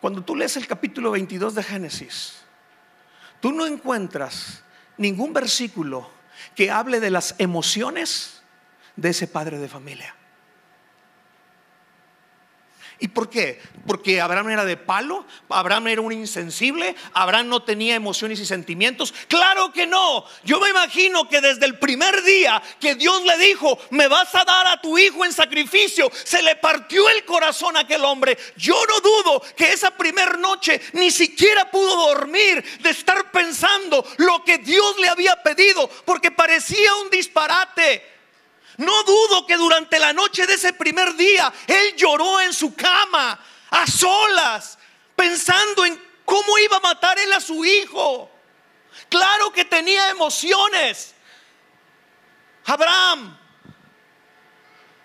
Cuando 0.00 0.24
tú 0.24 0.34
lees 0.34 0.56
el 0.56 0.66
capítulo 0.66 1.12
22 1.12 1.54
de 1.54 1.62
Génesis, 1.62 2.42
tú 3.38 3.52
no 3.52 3.68
encuentras 3.68 4.64
ningún 4.96 5.32
versículo 5.32 6.10
que 6.56 6.72
hable 6.72 6.98
de 6.98 7.10
las 7.10 7.36
emociones 7.38 8.42
de 8.96 9.10
ese 9.10 9.28
padre 9.28 9.60
de 9.60 9.68
familia. 9.68 10.12
¿Y 13.02 13.08
por 13.08 13.28
qué? 13.28 13.60
Porque 13.84 14.20
Abraham 14.20 14.50
era 14.50 14.64
de 14.64 14.76
palo, 14.76 15.26
Abraham 15.48 15.88
era 15.88 16.00
un 16.00 16.12
insensible, 16.12 16.94
Abraham 17.12 17.48
no 17.48 17.64
tenía 17.64 17.96
emociones 17.96 18.38
y 18.38 18.46
sentimientos. 18.46 19.12
Claro 19.26 19.72
que 19.72 19.88
no. 19.88 20.24
Yo 20.44 20.60
me 20.60 20.70
imagino 20.70 21.28
que 21.28 21.40
desde 21.40 21.66
el 21.66 21.80
primer 21.80 22.22
día 22.22 22.62
que 22.78 22.94
Dios 22.94 23.24
le 23.24 23.36
dijo, 23.38 23.76
me 23.90 24.06
vas 24.06 24.32
a 24.36 24.44
dar 24.44 24.68
a 24.68 24.80
tu 24.80 24.96
hijo 24.96 25.24
en 25.24 25.32
sacrificio, 25.32 26.12
se 26.22 26.44
le 26.44 26.54
partió 26.54 27.08
el 27.10 27.24
corazón 27.24 27.76
a 27.76 27.80
aquel 27.80 28.04
hombre. 28.04 28.38
Yo 28.56 28.80
no 28.86 29.00
dudo 29.00 29.42
que 29.56 29.72
esa 29.72 29.90
primer 29.90 30.38
noche 30.38 30.80
ni 30.92 31.10
siquiera 31.10 31.68
pudo 31.72 32.06
dormir 32.06 32.64
de 32.82 32.90
estar 32.90 33.32
pensando 33.32 34.06
lo 34.18 34.44
que 34.44 34.58
Dios 34.58 34.96
le 35.00 35.08
había 35.08 35.42
pedido, 35.42 35.90
porque 36.04 36.30
parecía 36.30 36.94
un 37.02 37.10
disparate. 37.10 38.11
No 38.82 39.04
dudo 39.04 39.46
que 39.46 39.56
durante 39.56 39.96
la 40.00 40.12
noche 40.12 40.44
de 40.44 40.54
ese 40.54 40.72
primer 40.72 41.14
día 41.14 41.52
él 41.68 41.94
lloró 41.96 42.40
en 42.40 42.52
su 42.52 42.74
cama, 42.74 43.38
a 43.70 43.86
solas, 43.86 44.76
pensando 45.14 45.84
en 45.84 46.02
cómo 46.24 46.58
iba 46.58 46.78
a 46.78 46.80
matar 46.80 47.16
él 47.20 47.32
a 47.32 47.40
su 47.40 47.64
hijo. 47.64 48.28
Claro 49.08 49.52
que 49.52 49.64
tenía 49.64 50.10
emociones. 50.10 51.14
Abraham. 52.64 53.38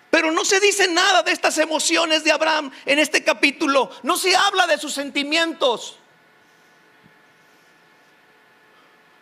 Pero 0.09 0.31
no 0.31 0.43
se 0.43 0.59
dice 0.59 0.87
nada 0.87 1.21
de 1.21 1.31
estas 1.31 1.59
emociones 1.59 2.23
de 2.23 2.31
Abraham 2.31 2.71
en 2.83 2.97
este 2.97 3.23
capítulo. 3.23 3.91
No 4.01 4.17
se 4.17 4.35
habla 4.35 4.65
de 4.65 4.79
sus 4.79 4.93
sentimientos. 4.93 5.99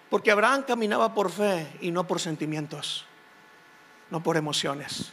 Porque 0.09 0.31
Abraham 0.31 0.63
caminaba 0.63 1.13
por 1.13 1.29
fe 1.29 1.67
y 1.81 1.91
no 1.91 2.07
por 2.07 2.21
sentimientos 2.21 3.05
no 4.15 4.23
por 4.23 4.38
emociones. 4.38 5.12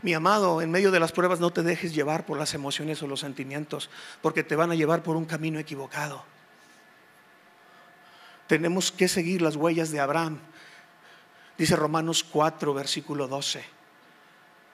Mi 0.00 0.14
amado, 0.14 0.62
en 0.62 0.70
medio 0.70 0.90
de 0.90 0.98
las 0.98 1.12
pruebas 1.12 1.40
no 1.40 1.50
te 1.50 1.62
dejes 1.62 1.94
llevar 1.94 2.24
por 2.24 2.38
las 2.38 2.54
emociones 2.54 3.02
o 3.02 3.06
los 3.06 3.20
sentimientos, 3.20 3.90
porque 4.22 4.42
te 4.42 4.56
van 4.56 4.70
a 4.70 4.74
llevar 4.74 5.02
por 5.02 5.14
un 5.14 5.26
camino 5.26 5.58
equivocado. 5.58 6.24
Tenemos 8.46 8.90
que 8.90 9.08
seguir 9.08 9.42
las 9.42 9.56
huellas 9.56 9.90
de 9.90 10.00
Abraham. 10.00 10.38
Dice 11.58 11.76
Romanos 11.76 12.24
4, 12.24 12.72
versículo 12.72 13.28
12. 13.28 13.62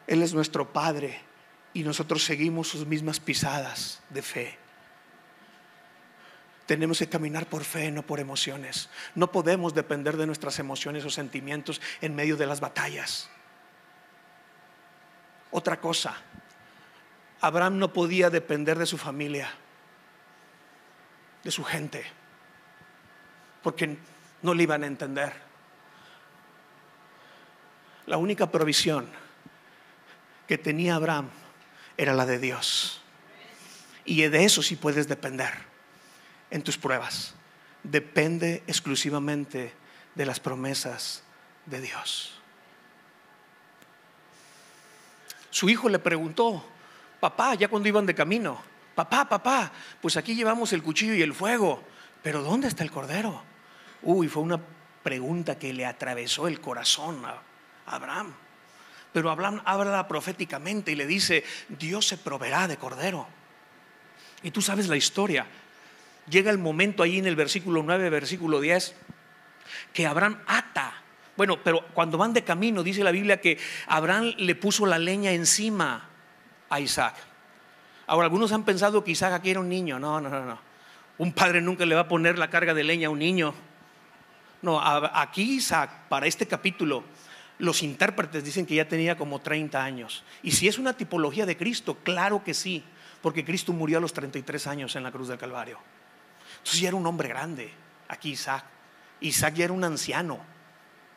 Él 0.06 0.22
es 0.22 0.32
nuestro 0.32 0.72
Padre 0.72 1.20
y 1.72 1.82
nosotros 1.82 2.22
seguimos 2.22 2.68
sus 2.68 2.86
mismas 2.86 3.18
pisadas 3.18 4.00
de 4.10 4.22
fe. 4.22 4.63
Tenemos 6.66 6.98
que 6.98 7.08
caminar 7.08 7.46
por 7.46 7.62
fe, 7.64 7.90
no 7.90 8.02
por 8.02 8.20
emociones. 8.20 8.88
No 9.14 9.30
podemos 9.30 9.74
depender 9.74 10.16
de 10.16 10.26
nuestras 10.26 10.58
emociones 10.58 11.04
o 11.04 11.10
sentimientos 11.10 11.80
en 12.00 12.14
medio 12.14 12.36
de 12.36 12.46
las 12.46 12.60
batallas. 12.60 13.28
Otra 15.50 15.78
cosa, 15.78 16.16
Abraham 17.40 17.78
no 17.78 17.92
podía 17.92 18.30
depender 18.30 18.78
de 18.78 18.86
su 18.86 18.96
familia, 18.96 19.50
de 21.42 21.50
su 21.50 21.62
gente, 21.64 22.04
porque 23.62 23.98
no 24.40 24.54
le 24.54 24.62
iban 24.62 24.84
a 24.84 24.86
entender. 24.86 25.34
La 28.06 28.16
única 28.16 28.50
provisión 28.50 29.08
que 30.48 30.56
tenía 30.56 30.94
Abraham 30.94 31.28
era 31.98 32.14
la 32.14 32.24
de 32.24 32.38
Dios. 32.38 33.02
Y 34.06 34.22
de 34.22 34.44
eso 34.44 34.62
sí 34.62 34.76
puedes 34.76 35.08
depender 35.08 35.73
en 36.54 36.62
tus 36.62 36.78
pruebas. 36.78 37.34
Depende 37.82 38.62
exclusivamente 38.68 39.72
de 40.14 40.24
las 40.24 40.38
promesas 40.38 41.24
de 41.66 41.80
Dios. 41.80 42.40
Su 45.50 45.68
hijo 45.68 45.88
le 45.88 45.98
preguntó, 45.98 46.64
papá, 47.18 47.56
ya 47.56 47.66
cuando 47.66 47.88
iban 47.88 48.06
de 48.06 48.14
camino, 48.14 48.62
papá, 48.94 49.28
papá, 49.28 49.72
pues 50.00 50.16
aquí 50.16 50.36
llevamos 50.36 50.72
el 50.72 50.82
cuchillo 50.82 51.14
y 51.14 51.22
el 51.22 51.34
fuego, 51.34 51.82
pero 52.22 52.42
¿dónde 52.44 52.68
está 52.68 52.84
el 52.84 52.90
cordero? 52.92 53.42
Uy, 54.02 54.28
fue 54.28 54.44
una 54.44 54.60
pregunta 55.02 55.58
que 55.58 55.72
le 55.72 55.84
atravesó 55.84 56.46
el 56.46 56.60
corazón 56.60 57.20
a 57.24 57.42
Abraham. 57.86 58.32
Pero 59.12 59.28
Abraham 59.28 59.60
habla 59.64 60.06
proféticamente 60.06 60.92
y 60.92 60.94
le 60.94 61.06
dice, 61.06 61.42
Dios 61.68 62.06
se 62.06 62.16
proveerá 62.16 62.68
de 62.68 62.76
cordero. 62.76 63.26
Y 64.44 64.52
tú 64.52 64.62
sabes 64.62 64.86
la 64.86 64.96
historia 64.96 65.46
llega 66.28 66.50
el 66.50 66.58
momento 66.58 67.02
ahí 67.02 67.18
en 67.18 67.26
el 67.26 67.36
versículo 67.36 67.82
9, 67.82 68.10
versículo 68.10 68.60
10, 68.60 68.94
que 69.92 70.06
Abraham 70.06 70.38
ata. 70.46 70.94
Bueno, 71.36 71.58
pero 71.62 71.84
cuando 71.94 72.16
van 72.18 72.32
de 72.32 72.44
camino, 72.44 72.82
dice 72.82 73.02
la 73.02 73.10
Biblia 73.10 73.40
que 73.40 73.58
Abraham 73.86 74.34
le 74.38 74.54
puso 74.54 74.86
la 74.86 74.98
leña 74.98 75.32
encima 75.32 76.08
a 76.70 76.80
Isaac. 76.80 77.14
Ahora, 78.06 78.26
algunos 78.26 78.52
han 78.52 78.64
pensado 78.64 79.02
que 79.02 79.12
Isaac 79.12 79.32
aquí 79.32 79.50
era 79.50 79.60
un 79.60 79.68
niño. 79.68 79.98
No, 79.98 80.20
no, 80.20 80.28
no, 80.28 80.44
no. 80.44 80.58
Un 81.18 81.32
padre 81.32 81.60
nunca 81.60 81.86
le 81.86 81.94
va 81.94 82.02
a 82.02 82.08
poner 82.08 82.38
la 82.38 82.50
carga 82.50 82.74
de 82.74 82.84
leña 82.84 83.08
a 83.08 83.10
un 83.10 83.18
niño. 83.18 83.54
No, 84.62 84.80
aquí 84.80 85.56
Isaac, 85.56 86.08
para 86.08 86.26
este 86.26 86.46
capítulo, 86.46 87.04
Los 87.58 87.82
intérpretes 87.84 88.42
dicen 88.42 88.66
que 88.66 88.74
ya 88.74 88.88
tenía 88.88 89.16
como 89.16 89.40
30 89.40 89.82
años. 89.82 90.24
Y 90.42 90.50
si 90.50 90.66
es 90.66 90.76
una 90.76 90.96
tipología 90.96 91.46
de 91.46 91.56
Cristo, 91.56 91.98
claro 92.02 92.42
que 92.42 92.52
sí, 92.52 92.82
porque 93.22 93.44
Cristo 93.44 93.72
murió 93.72 93.98
a 93.98 94.00
los 94.00 94.12
33 94.12 94.66
años 94.66 94.96
en 94.96 95.04
la 95.04 95.12
cruz 95.12 95.28
del 95.28 95.38
Calvario. 95.38 95.78
Entonces 96.64 96.80
ya 96.80 96.88
era 96.88 96.96
un 96.96 97.06
hombre 97.06 97.28
grande, 97.28 97.70
aquí 98.08 98.30
Isaac. 98.30 98.64
Isaac 99.20 99.52
ya 99.52 99.64
era 99.66 99.74
un 99.74 99.84
anciano, 99.84 100.40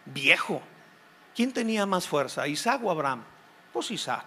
viejo. 0.04 0.62
¿Quién 1.34 1.54
tenía 1.54 1.86
más 1.86 2.06
fuerza, 2.06 2.46
Isaac 2.50 2.82
o 2.84 2.92
Abraham? 2.92 3.24
Pues 3.72 3.90
Isaac. 3.92 4.26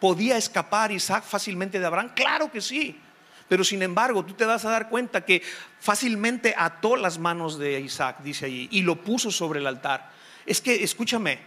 ¿Podía 0.00 0.36
escapar 0.36 0.90
Isaac 0.90 1.22
fácilmente 1.22 1.78
de 1.78 1.86
Abraham? 1.86 2.10
Claro 2.16 2.50
que 2.50 2.60
sí. 2.60 3.00
Pero 3.48 3.62
sin 3.62 3.80
embargo, 3.80 4.24
tú 4.24 4.34
te 4.34 4.44
vas 4.44 4.64
a 4.64 4.70
dar 4.70 4.88
cuenta 4.88 5.24
que 5.24 5.40
fácilmente 5.78 6.52
ató 6.58 6.96
las 6.96 7.20
manos 7.20 7.60
de 7.60 7.78
Isaac, 7.78 8.16
dice 8.24 8.46
allí, 8.46 8.68
y 8.72 8.82
lo 8.82 8.96
puso 9.04 9.30
sobre 9.30 9.60
el 9.60 9.68
altar. 9.68 10.10
Es 10.46 10.60
que, 10.60 10.82
escúchame, 10.82 11.38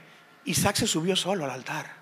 Isaac 0.45 0.78
se 0.78 0.88
subió 0.88 1.17
solo 1.17 1.43
al 1.43 1.51
altar. 1.51 1.93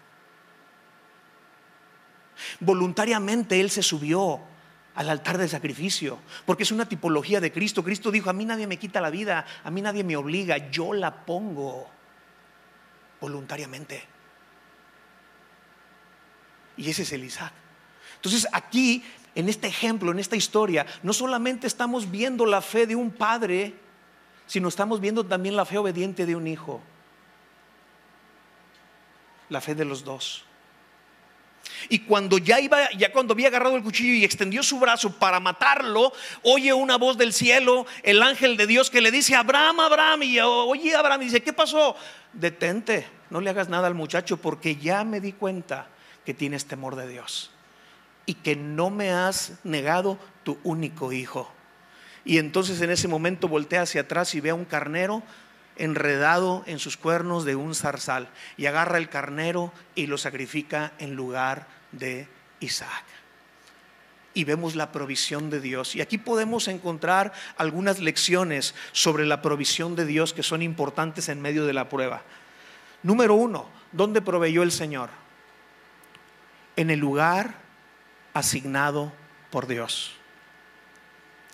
Voluntariamente 2.59 3.59
él 3.59 3.72
se 3.72 3.82
subió 3.82 4.39
al 4.98 5.12
altar 5.12 5.38
de 5.38 5.48
sacrificio, 5.48 6.18
porque 6.48 6.64
es 6.64 6.72
una 6.72 6.89
tipología 6.89 7.39
de 7.39 7.52
Cristo. 7.52 7.84
Cristo 7.84 8.10
dijo, 8.10 8.32
a 8.32 8.34
mí 8.34 8.45
nadie 8.45 8.66
me 8.66 8.80
quita 8.80 9.00
la 9.00 9.12
vida, 9.12 9.45
a 9.64 9.70
mí 9.70 9.80
nadie 9.80 10.04
me 10.04 10.18
obliga, 10.18 10.72
yo 10.72 10.91
la 10.91 11.24
pongo 11.24 11.88
voluntariamente. 13.22 14.04
Y 16.78 16.89
ese 16.89 17.04
es 17.04 17.14
el 17.14 17.24
Isaac. 17.24 17.54
Entonces 18.16 18.48
aquí, 18.52 19.04
en 19.36 19.50
este 19.50 19.68
ejemplo, 19.68 20.12
en 20.12 20.18
esta 20.18 20.36
historia, 20.36 20.88
no 21.04 21.14
solamente 21.14 21.68
estamos 21.68 22.10
viendo 22.10 22.48
la 22.48 22.62
fe 22.62 22.88
de 22.88 22.95
un 22.95 23.12
padre, 23.12 23.76
sino 24.48 24.68
estamos 24.68 25.00
viendo 25.00 25.24
también 25.24 25.56
la 25.56 25.66
fe 25.66 25.78
obediente 25.78 26.26
de 26.26 26.36
un 26.36 26.48
hijo. 26.48 26.82
La 29.50 29.62
fe 29.62 29.76
de 29.76 29.86
los 29.86 30.04
dos. 30.04 30.47
Y 31.89 31.99
cuando 31.99 32.38
ya 32.38 32.59
iba, 32.59 32.89
ya 32.91 33.11
cuando 33.11 33.34
había 33.34 33.47
agarrado 33.47 33.76
el 33.76 33.84
cuchillo 33.84 34.13
y 34.13 34.24
extendió 34.24 34.63
su 34.63 34.80
brazo 34.80 35.11
para 35.18 35.39
matarlo, 35.39 36.13
oye 36.43 36.74
una 36.74 36.97
voz 36.97 37.18
del 37.18 37.34
cielo, 37.34 37.86
el 38.03 38.22
ángel 38.22 38.57
de 38.57 38.68
Dios 38.68 38.89
que 38.89 39.01
le 39.01 39.11
dice, 39.11 39.36
Abraham, 39.36 39.80
Abraham, 39.80 40.24
y 40.24 40.39
oye 40.39 40.95
Abraham, 40.95 41.22
y 41.22 41.26
dice, 41.26 41.41
¿qué 41.41 41.53
pasó? 41.53 41.95
Detente, 42.34 43.07
no 43.30 43.41
le 43.41 43.49
hagas 43.49 43.70
nada 43.70 43.88
al 43.88 43.95
muchacho 43.95 44.38
porque 44.38 44.76
ya 44.76 45.03
me 45.03 45.20
di 45.20 45.34
cuenta 45.34 45.88
que 46.26 46.34
tienes 46.34 46.65
temor 46.65 46.95
de 46.95 47.07
Dios 47.07 47.51
y 48.26 48.36
que 48.36 48.55
no 48.55 48.89
me 48.89 49.11
has 49.11 49.53
negado 49.63 50.20
tu 50.43 50.59
único 50.63 51.11
hijo. 51.13 51.51
Y 52.26 52.39
entonces 52.39 52.82
en 52.82 52.91
ese 52.91 53.07
momento 53.07 53.47
voltea 53.47 53.84
hacia 53.84 54.01
atrás 54.01 54.36
y 54.36 54.41
ve 54.41 54.49
a 54.49 54.55
un 54.55 54.65
carnero 54.65 55.24
enredado 55.78 56.64
en 56.66 56.80
sus 56.80 56.98
cuernos 56.98 57.46
de 57.46 57.56
un 57.56 57.76
zarzal 57.76 58.30
y 58.58 58.66
agarra 58.66 58.98
el 58.98 59.10
carnero 59.10 59.74
y 59.96 60.08
lo 60.08 60.18
sacrifica 60.18 60.94
en 61.00 61.16
lugar 61.16 61.68
de 61.92 62.28
Isaac. 62.60 63.04
Y 64.34 64.44
vemos 64.44 64.76
la 64.76 64.92
provisión 64.92 65.50
de 65.50 65.60
Dios. 65.60 65.96
Y 65.96 66.02
aquí 66.02 66.18
podemos 66.18 66.68
encontrar 66.68 67.34
algunas 67.58 68.00
lecciones 68.00 68.76
sobre 68.92 69.26
la 69.26 69.42
provisión 69.42 69.96
de 69.96 70.06
Dios 70.06 70.34
que 70.34 70.44
son 70.44 70.62
importantes 70.62 71.30
en 71.30 71.42
medio 71.42 71.66
de 71.66 71.74
la 71.74 71.90
prueba. 71.90 72.22
Número 73.02 73.34
uno, 73.34 73.68
¿dónde 73.92 74.22
proveyó 74.22 74.64
el 74.64 74.72
Señor? 74.72 75.10
En 76.76 76.92
el 76.92 77.00
lugar 77.00 77.56
asignado 78.34 79.12
por 79.50 79.66
Dios. 79.66 80.14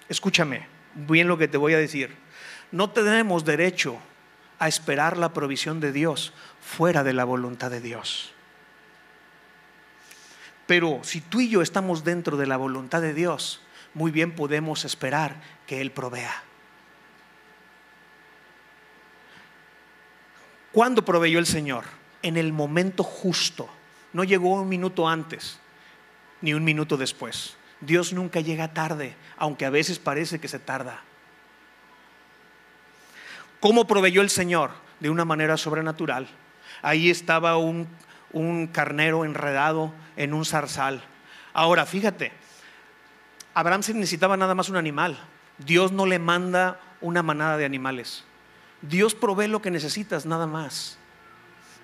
Escúchame 0.10 0.68
bien 0.96 1.28
lo 1.28 1.38
que 1.38 1.48
te 1.48 1.58
voy 1.58 1.74
a 1.74 1.78
decir. 1.78 2.16
No 2.72 2.90
tenemos 2.90 3.46
derecho 3.46 4.00
a 4.64 4.70
esperar 4.70 5.18
la 5.18 5.34
provisión 5.34 5.82
de 5.82 5.92
Dios 5.92 6.32
fuera 6.62 7.04
de 7.04 7.12
la 7.12 7.26
voluntad 7.26 7.70
de 7.70 7.82
Dios. 7.82 8.32
Pero 10.68 11.02
si 11.04 11.20
tú 11.20 11.42
y 11.42 11.50
yo 11.50 11.62
estamos 11.62 12.06
dentro 12.06 12.38
de 12.38 12.48
la 12.48 12.56
voluntad 12.56 13.02
de 13.02 13.14
Dios, 13.14 13.62
muy 13.94 14.10
bien 14.10 14.34
podemos 14.34 14.86
esperar 14.86 15.36
que 15.68 15.82
Él 15.82 15.92
provea. 15.92 16.44
¿Cuándo 20.72 21.04
proveyó 21.04 21.40
el 21.40 21.46
Señor? 21.46 21.84
En 22.22 22.38
el 22.38 22.54
momento 22.54 23.04
justo. 23.04 23.70
No 24.14 24.24
llegó 24.24 24.54
un 24.62 24.70
minuto 24.70 25.10
antes, 25.10 25.60
ni 26.40 26.54
un 26.54 26.64
minuto 26.64 26.96
después. 26.96 27.58
Dios 27.82 28.14
nunca 28.14 28.40
llega 28.40 28.74
tarde, 28.74 29.18
aunque 29.36 29.66
a 29.66 29.70
veces 29.70 30.00
parece 30.00 30.40
que 30.40 30.48
se 30.48 30.60
tarda. 30.60 31.02
¿Cómo 33.64 33.88
proveyó 33.88 34.22
el 34.22 34.30
Señor? 34.30 34.72
De 35.00 35.10
una 35.10 35.24
manera 35.24 35.56
sobrenatural. 35.56 36.28
Ahí 36.82 37.10
estaba 37.10 37.56
un, 37.56 37.88
carnero 38.74 39.24
enredado 39.24 39.94
en 40.18 40.34
un 40.34 40.44
zarzal. 40.44 41.02
Ahora, 41.54 41.86
fíjate, 41.86 42.34
Abraham 43.54 43.82
se 43.82 43.94
necesitaba 43.94 44.36
nada 44.36 44.54
más 44.54 44.68
un 44.68 44.76
animal. 44.76 45.18
Dios 45.60 45.94
no 45.94 46.06
le 46.06 46.20
manda 46.20 46.78
una 47.00 47.24
manada 47.24 47.56
de 47.56 47.64
animales. 47.64 48.26
Dios 48.82 49.16
provee 49.16 49.48
lo 49.48 49.62
que 49.62 49.72
necesitas, 49.72 50.26
nada 50.26 50.46
más. 50.46 50.98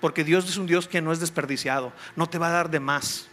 Porque 0.02 0.22
Dios 0.22 0.50
es 0.50 0.58
un 0.58 0.66
Dios 0.66 0.86
que 0.86 1.00
no 1.00 1.12
es 1.12 1.20
desperdiciado, 1.20 1.94
no 2.14 2.28
te 2.28 2.36
va 2.36 2.48
a 2.48 2.52
dar 2.52 2.68
de 2.68 2.80
más. 2.80 3.30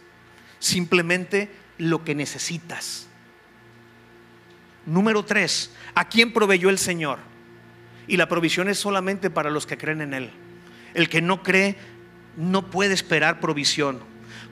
Simplemente 0.58 1.54
lo 1.76 2.02
que 2.02 2.14
necesitas. 2.14 3.08
Número 4.86 5.22
tres, 5.22 5.70
¿a 5.94 6.08
quién 6.08 6.32
proveyó 6.32 6.70
el 6.70 6.78
Señor? 6.78 7.27
Y 8.08 8.16
la 8.16 8.28
provisión 8.28 8.68
es 8.68 8.78
solamente 8.78 9.30
para 9.30 9.50
los 9.50 9.66
que 9.66 9.76
creen 9.78 10.00
en 10.00 10.14
Él. 10.14 10.30
El 10.94 11.08
que 11.08 11.20
no 11.20 11.42
cree 11.42 11.76
no 12.36 12.70
puede 12.70 12.94
esperar 12.94 13.38
provisión. 13.38 14.00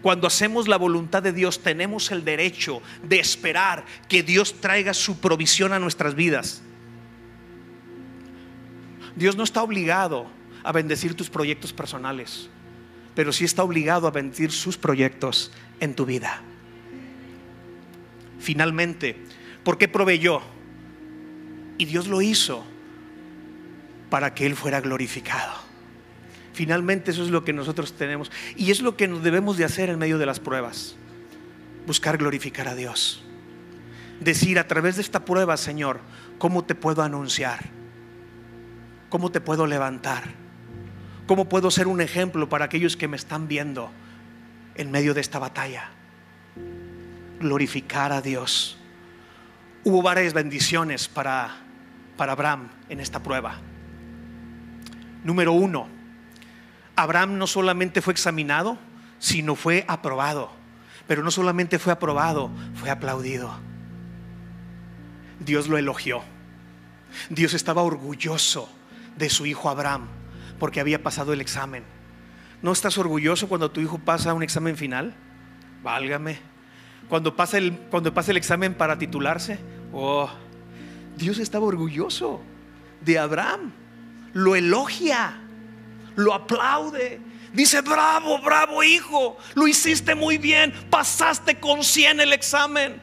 Cuando 0.03 0.27
hacemos 0.27 0.69
la 0.69 0.77
voluntad 0.77 1.23
de 1.23 1.33
Dios 1.33 1.63
tenemos 1.63 2.13
el 2.13 2.25
derecho 2.25 2.83
de 3.03 3.19
esperar 3.19 3.85
que 4.09 4.23
Dios 4.23 4.61
traiga 4.61 4.93
su 4.93 5.19
provisión 5.21 5.73
a 5.73 5.79
nuestras 5.79 6.15
vidas. 6.15 6.63
Dios 9.17 9.37
no 9.37 9.45
está 9.45 9.63
obligado 9.63 10.27
a 10.63 10.73
bendecir 10.73 11.15
tus 11.15 11.31
proyectos 11.31 11.73
personales, 11.73 12.51
pero 13.15 13.33
sí 13.33 13.45
está 13.45 13.63
obligado 13.63 14.07
a 14.07 14.11
bendecir 14.11 14.53
sus 14.53 14.77
proyectos 14.77 15.51
en 15.81 15.95
tu 15.95 16.05
vida. 16.05 16.43
Finalmente, 18.39 19.17
¿por 19.65 19.79
qué 19.79 19.89
proveyó? 19.89 20.43
Y 21.79 21.87
Dios 21.87 22.07
lo 22.09 22.21
hizo 22.21 22.65
para 24.11 24.35
que 24.35 24.47
Él 24.47 24.57
fuera 24.57 24.81
glorificado. 24.81 25.67
Finalmente 26.53 27.11
eso 27.11 27.23
es 27.23 27.29
lo 27.29 27.45
que 27.45 27.53
nosotros 27.53 27.93
tenemos 27.93 28.33
y 28.57 28.71
es 28.71 28.81
lo 28.81 28.97
que 28.97 29.09
nos 29.09 29.23
debemos 29.23 29.59
de 29.59 29.67
hacer 29.67 29.91
en 29.91 29.99
medio 29.99 30.17
de 30.17 30.25
las 30.25 30.41
pruebas. 30.41 30.97
Buscar 31.87 32.17
glorificar 32.17 32.67
a 32.67 32.75
Dios. 32.75 33.23
Decir 34.21 34.59
a 34.59 34.67
través 34.67 34.97
de 34.97 35.03
esta 35.03 35.25
prueba, 35.27 35.59
Señor, 35.59 36.01
¿cómo 36.39 36.65
te 36.65 36.75
puedo 36.75 37.03
anunciar? 37.03 37.67
¿Cómo 39.11 39.31
te 39.31 39.43
puedo 39.43 39.67
levantar? 39.67 40.25
¿Cómo 41.27 41.49
puedo 41.49 41.71
ser 41.71 41.89
un 41.89 42.01
ejemplo 42.01 42.49
para 42.49 42.65
aquellos 42.65 42.97
que 42.97 43.07
me 43.07 43.17
están 43.17 43.49
viendo 43.49 43.91
en 44.77 44.91
medio 44.91 45.13
de 45.13 45.21
esta 45.21 45.39
batalla? 45.39 45.91
Glorificar 47.39 48.13
a 48.13 48.23
Dios. 48.23 48.79
Hubo 49.85 50.01
varias 50.01 50.33
bendiciones 50.33 51.07
para, 51.07 51.57
para 52.17 52.33
Abraham 52.33 52.69
en 52.89 53.01
esta 53.01 53.23
prueba. 53.23 53.61
Número 55.27 55.53
uno, 55.55 55.89
Abraham 56.95 57.37
no 57.37 57.49
solamente 57.49 58.01
fue 58.01 58.12
examinado, 58.12 58.79
sino 59.18 59.57
fue 59.57 59.85
aprobado. 59.89 60.53
Pero 61.09 61.24
no 61.24 61.33
solamente 61.33 61.81
fue 61.81 61.93
aprobado, 61.93 62.49
fue 62.77 62.91
aplaudido. 62.91 63.53
Dios 65.41 65.66
lo 65.66 65.79
elogió. 65.79 66.22
Dios 67.29 67.55
estaba 67.55 67.83
orgulloso 67.83 68.70
de 69.16 69.29
su 69.29 69.47
hijo 69.47 69.68
Abraham 69.68 70.07
porque 70.61 70.79
había 70.79 71.03
pasado 71.03 71.33
el 71.33 71.41
examen. 71.41 71.83
¿No 72.62 72.70
estás 72.70 72.97
orgulloso 72.97 73.49
cuando 73.49 73.72
tu 73.72 73.81
hijo 73.81 73.99
pasa 73.99 74.33
un 74.33 74.45
examen 74.45 74.77
final? 74.77 75.12
Válgame. 75.83 76.39
Cuando 77.09 77.35
pasa 77.35 77.59
el, 77.59 77.72
cuando 77.91 78.14
pasa 78.14 78.31
el 78.31 78.37
examen 78.37 78.74
para 78.74 78.97
titularse, 78.97 79.59
oh, 79.93 80.31
Dios 81.16 81.41
estaba 81.41 81.66
orgulloso 81.66 82.43
de 83.01 83.18
Abraham 83.18 83.72
lo 84.37 84.55
elogia, 84.55 85.34
lo 86.14 86.34
aplaude. 86.34 87.20
Dice, 87.55 87.80
bravo, 87.80 88.39
bravo 88.43 88.82
hijo, 88.84 89.39
lo 89.55 89.66
hiciste 89.66 90.14
muy 90.14 90.37
bien, 90.37 90.74
pasaste 90.91 91.59
con 91.59 91.82
100 91.82 92.20
el 92.20 92.34
examen, 92.34 93.01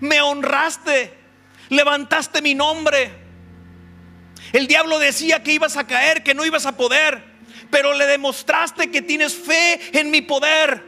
me 0.00 0.22
honraste, 0.22 1.12
levantaste 1.68 2.40
mi 2.40 2.54
nombre. 2.54 3.12
El 4.54 4.66
diablo 4.66 4.98
decía 4.98 5.42
que 5.42 5.52
ibas 5.52 5.76
a 5.76 5.86
caer, 5.86 6.22
que 6.22 6.32
no 6.32 6.46
ibas 6.46 6.64
a 6.64 6.74
poder, 6.74 7.22
pero 7.70 7.92
le 7.92 8.06
demostraste 8.06 8.90
que 8.90 9.02
tienes 9.02 9.34
fe 9.34 9.78
en 9.92 10.10
mi 10.10 10.22
poder. 10.22 10.82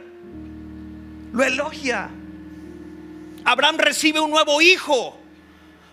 Lo 1.31 1.43
elogia. 1.43 2.09
Abraham 3.45 3.77
recibe 3.77 4.19
un 4.19 4.31
nuevo 4.31 4.63
hijo, 4.63 5.15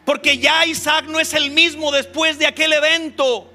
porque 0.07 0.39
ya 0.39 0.65
Isaac 0.65 1.05
no 1.09 1.21
es 1.21 1.35
el 1.35 1.51
mismo 1.51 1.93
después 1.93 2.39
de 2.39 2.47
aquel 2.47 2.73
evento. 2.73 3.50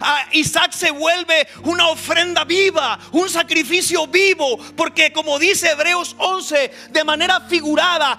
Ah, 0.00 0.26
Isaac 0.32 0.72
se 0.72 0.90
vuelve 0.90 1.46
una 1.64 1.88
ofrenda 1.88 2.44
viva, 2.44 2.98
un 3.12 3.28
sacrificio 3.28 4.06
vivo, 4.06 4.58
porque 4.76 5.12
como 5.12 5.38
dice 5.38 5.70
Hebreos 5.70 6.14
11, 6.18 6.70
de 6.90 7.04
manera 7.04 7.40
figurada, 7.40 8.18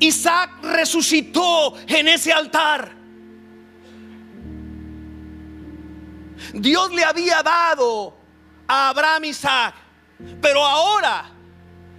Isaac 0.00 0.62
resucitó 0.62 1.76
en 1.86 2.08
ese 2.08 2.32
altar. 2.32 2.92
Dios 6.52 6.92
le 6.92 7.04
había 7.04 7.42
dado 7.42 8.14
a 8.66 8.88
Abraham 8.90 9.24
Isaac, 9.24 9.74
pero 10.40 10.64
ahora 10.64 11.30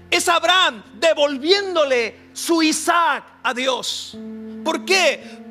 es 0.10 0.28
Abraham 0.30 0.84
devolviéndole 0.96 2.30
su 2.34 2.62
Isaac 2.62 3.24
a 3.44 3.54
Dios. 3.54 4.18
¿Por 4.64 4.86
qué? 4.86 5.45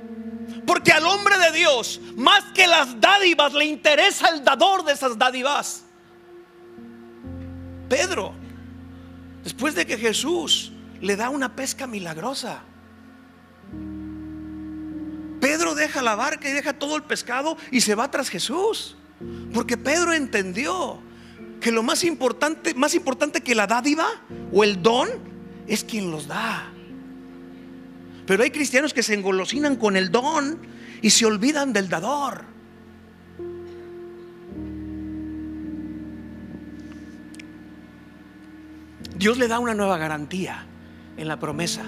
Porque 0.66 0.92
al 0.92 1.04
hombre 1.04 1.36
de 1.38 1.52
Dios, 1.58 2.00
más 2.16 2.44
que 2.54 2.66
las 2.66 3.00
dádivas, 3.00 3.52
le 3.52 3.66
interesa 3.66 4.28
el 4.28 4.44
dador 4.44 4.84
de 4.84 4.92
esas 4.92 5.18
dádivas. 5.18 5.84
Pedro, 7.88 8.34
después 9.42 9.74
de 9.74 9.86
que 9.86 9.98
Jesús 9.98 10.72
le 11.00 11.16
da 11.16 11.28
una 11.28 11.54
pesca 11.54 11.86
milagrosa, 11.86 12.62
Pedro 15.40 15.74
deja 15.74 16.00
la 16.00 16.14
barca 16.14 16.48
y 16.48 16.52
deja 16.52 16.72
todo 16.72 16.96
el 16.96 17.02
pescado 17.02 17.58
y 17.70 17.82
se 17.82 17.94
va 17.94 18.10
tras 18.10 18.30
Jesús. 18.30 18.96
Porque 19.52 19.76
Pedro 19.76 20.14
entendió 20.14 20.98
que 21.60 21.70
lo 21.70 21.82
más 21.82 22.04
importante, 22.04 22.74
más 22.74 22.94
importante 22.94 23.42
que 23.42 23.54
la 23.54 23.66
dádiva 23.66 24.06
o 24.52 24.64
el 24.64 24.82
don, 24.82 25.08
es 25.66 25.84
quien 25.84 26.10
los 26.10 26.26
da. 26.26 26.73
Pero 28.26 28.42
hay 28.42 28.50
cristianos 28.50 28.94
que 28.94 29.02
se 29.02 29.14
engolosinan 29.14 29.76
con 29.76 29.96
el 29.96 30.10
don 30.10 30.58
y 31.02 31.10
se 31.10 31.26
olvidan 31.26 31.72
del 31.72 31.88
dador. 31.88 32.44
Dios 39.16 39.38
le 39.38 39.48
da 39.48 39.58
una 39.58 39.74
nueva 39.74 39.98
garantía 39.98 40.66
en 41.16 41.28
la 41.28 41.38
promesa. 41.38 41.82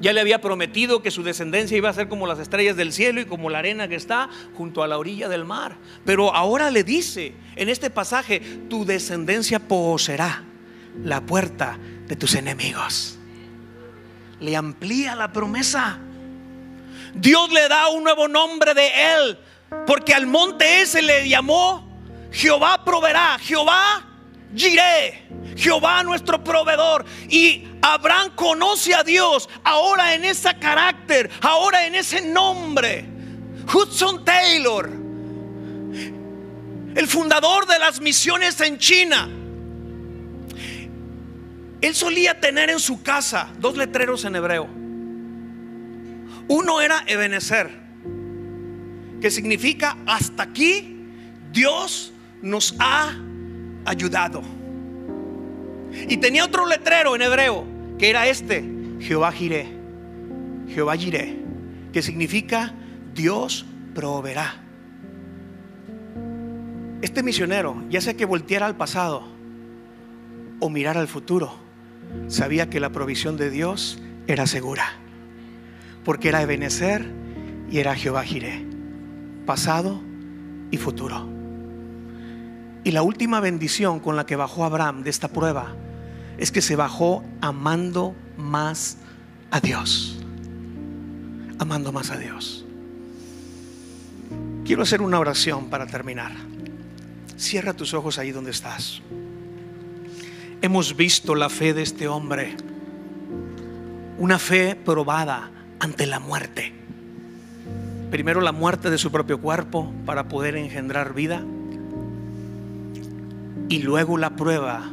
Ya 0.00 0.12
le 0.12 0.20
había 0.20 0.40
prometido 0.40 1.02
que 1.02 1.12
su 1.12 1.22
descendencia 1.22 1.76
iba 1.76 1.88
a 1.88 1.92
ser 1.92 2.08
como 2.08 2.26
las 2.26 2.40
estrellas 2.40 2.76
del 2.76 2.92
cielo 2.92 3.20
y 3.20 3.24
como 3.24 3.50
la 3.50 3.58
arena 3.58 3.86
que 3.86 3.94
está 3.94 4.28
junto 4.54 4.82
a 4.82 4.88
la 4.88 4.98
orilla 4.98 5.28
del 5.28 5.44
mar. 5.44 5.76
Pero 6.04 6.34
ahora 6.34 6.70
le 6.70 6.82
dice 6.82 7.34
en 7.54 7.68
este 7.68 7.90
pasaje, 7.90 8.40
tu 8.68 8.84
descendencia 8.84 9.60
poseerá 9.60 10.42
la 11.04 11.20
puerta 11.20 11.78
de 12.08 12.16
tus 12.16 12.34
enemigos 12.34 13.18
le 14.42 14.56
amplía 14.56 15.14
la 15.14 15.32
promesa. 15.32 15.98
Dios 17.14 17.50
le 17.50 17.68
da 17.68 17.88
un 17.88 18.04
nuevo 18.04 18.26
nombre 18.28 18.74
de 18.74 18.90
él, 19.14 19.38
porque 19.86 20.12
al 20.12 20.26
monte 20.26 20.82
ese 20.82 21.00
le 21.00 21.28
llamó 21.28 21.88
Jehová 22.32 22.84
proveerá, 22.84 23.38
Jehová 23.38 24.04
giré, 24.56 25.28
Jehová 25.56 26.02
nuestro 26.02 26.42
proveedor. 26.42 27.04
Y 27.28 27.68
Abraham 27.82 28.32
conoce 28.34 28.94
a 28.94 29.04
Dios 29.04 29.48
ahora 29.62 30.14
en 30.14 30.24
ese 30.24 30.58
carácter, 30.58 31.30
ahora 31.40 31.86
en 31.86 31.94
ese 31.94 32.20
nombre. 32.22 33.06
Hudson 33.72 34.24
Taylor, 34.24 34.90
el 36.96 37.06
fundador 37.06 37.66
de 37.66 37.78
las 37.78 38.00
misiones 38.00 38.60
en 38.60 38.78
China, 38.78 39.28
él 41.82 41.94
solía 41.96 42.40
tener 42.40 42.70
en 42.70 42.78
su 42.78 43.02
casa 43.02 43.48
dos 43.58 43.76
letreros 43.76 44.24
en 44.24 44.36
hebreo. 44.36 44.68
Uno 46.48 46.80
era 46.80 47.02
Ebenezer, 47.06 47.70
que 49.20 49.30
significa 49.30 49.98
hasta 50.06 50.44
aquí 50.44 51.06
Dios 51.52 52.12
nos 52.40 52.74
ha 52.78 53.12
ayudado. 53.84 54.42
Y 56.08 56.16
tenía 56.18 56.44
otro 56.44 56.66
letrero 56.66 57.16
en 57.16 57.22
hebreo, 57.22 57.64
que 57.98 58.10
era 58.10 58.28
este, 58.28 58.64
Jehová 59.00 59.32
Jiré, 59.32 59.66
Jehová 60.68 60.96
Jiré, 60.96 61.36
que 61.92 62.00
significa 62.00 62.74
Dios 63.12 63.66
proveerá. 63.92 64.54
Este 67.02 67.24
misionero, 67.24 67.82
ya 67.90 68.00
sea 68.00 68.14
que 68.14 68.24
volteara 68.24 68.66
al 68.66 68.76
pasado 68.76 69.24
o 70.60 70.70
mirar 70.70 70.96
al 70.96 71.08
futuro, 71.08 71.61
sabía 72.28 72.70
que 72.70 72.80
la 72.80 72.90
provisión 72.90 73.36
de 73.36 73.50
Dios 73.50 73.98
era 74.26 74.46
segura, 74.46 74.84
porque 76.04 76.28
era 76.28 76.42
Ebenezer 76.42 77.10
y 77.70 77.78
era 77.78 77.94
Jehová 77.94 78.24
Jireh, 78.24 78.64
pasado 79.46 80.00
y 80.70 80.76
futuro. 80.76 81.28
Y 82.84 82.90
la 82.90 83.02
última 83.02 83.40
bendición 83.40 84.00
con 84.00 84.16
la 84.16 84.26
que 84.26 84.36
bajó 84.36 84.64
Abraham 84.64 85.02
de 85.02 85.10
esta 85.10 85.28
prueba 85.28 85.74
es 86.38 86.50
que 86.50 86.62
se 86.62 86.76
bajó 86.76 87.24
amando 87.40 88.14
más 88.36 88.96
a 89.50 89.60
Dios. 89.60 90.18
Amando 91.58 91.92
más 91.92 92.10
a 92.10 92.16
Dios. 92.16 92.64
Quiero 94.64 94.82
hacer 94.82 95.02
una 95.02 95.20
oración 95.20 95.70
para 95.70 95.86
terminar. 95.86 96.32
Cierra 97.36 97.74
tus 97.74 97.94
ojos 97.94 98.18
ahí 98.18 98.32
donde 98.32 98.50
estás 98.50 99.02
hemos 100.62 100.96
visto 100.96 101.34
la 101.34 101.48
fe 101.48 101.74
de 101.74 101.82
este 101.82 102.06
hombre, 102.06 102.54
una 104.18 104.38
fe 104.38 104.76
probada 104.76 105.50
ante 105.80 106.06
la 106.06 106.20
muerte. 106.20 106.72
Primero 108.12 108.40
la 108.40 108.52
muerte 108.52 108.88
de 108.88 108.96
su 108.96 109.10
propio 109.10 109.40
cuerpo 109.40 109.92
para 110.06 110.28
poder 110.28 110.54
engendrar 110.54 111.14
vida 111.14 111.42
y 113.68 113.80
luego 113.80 114.18
la 114.18 114.36
prueba 114.36 114.88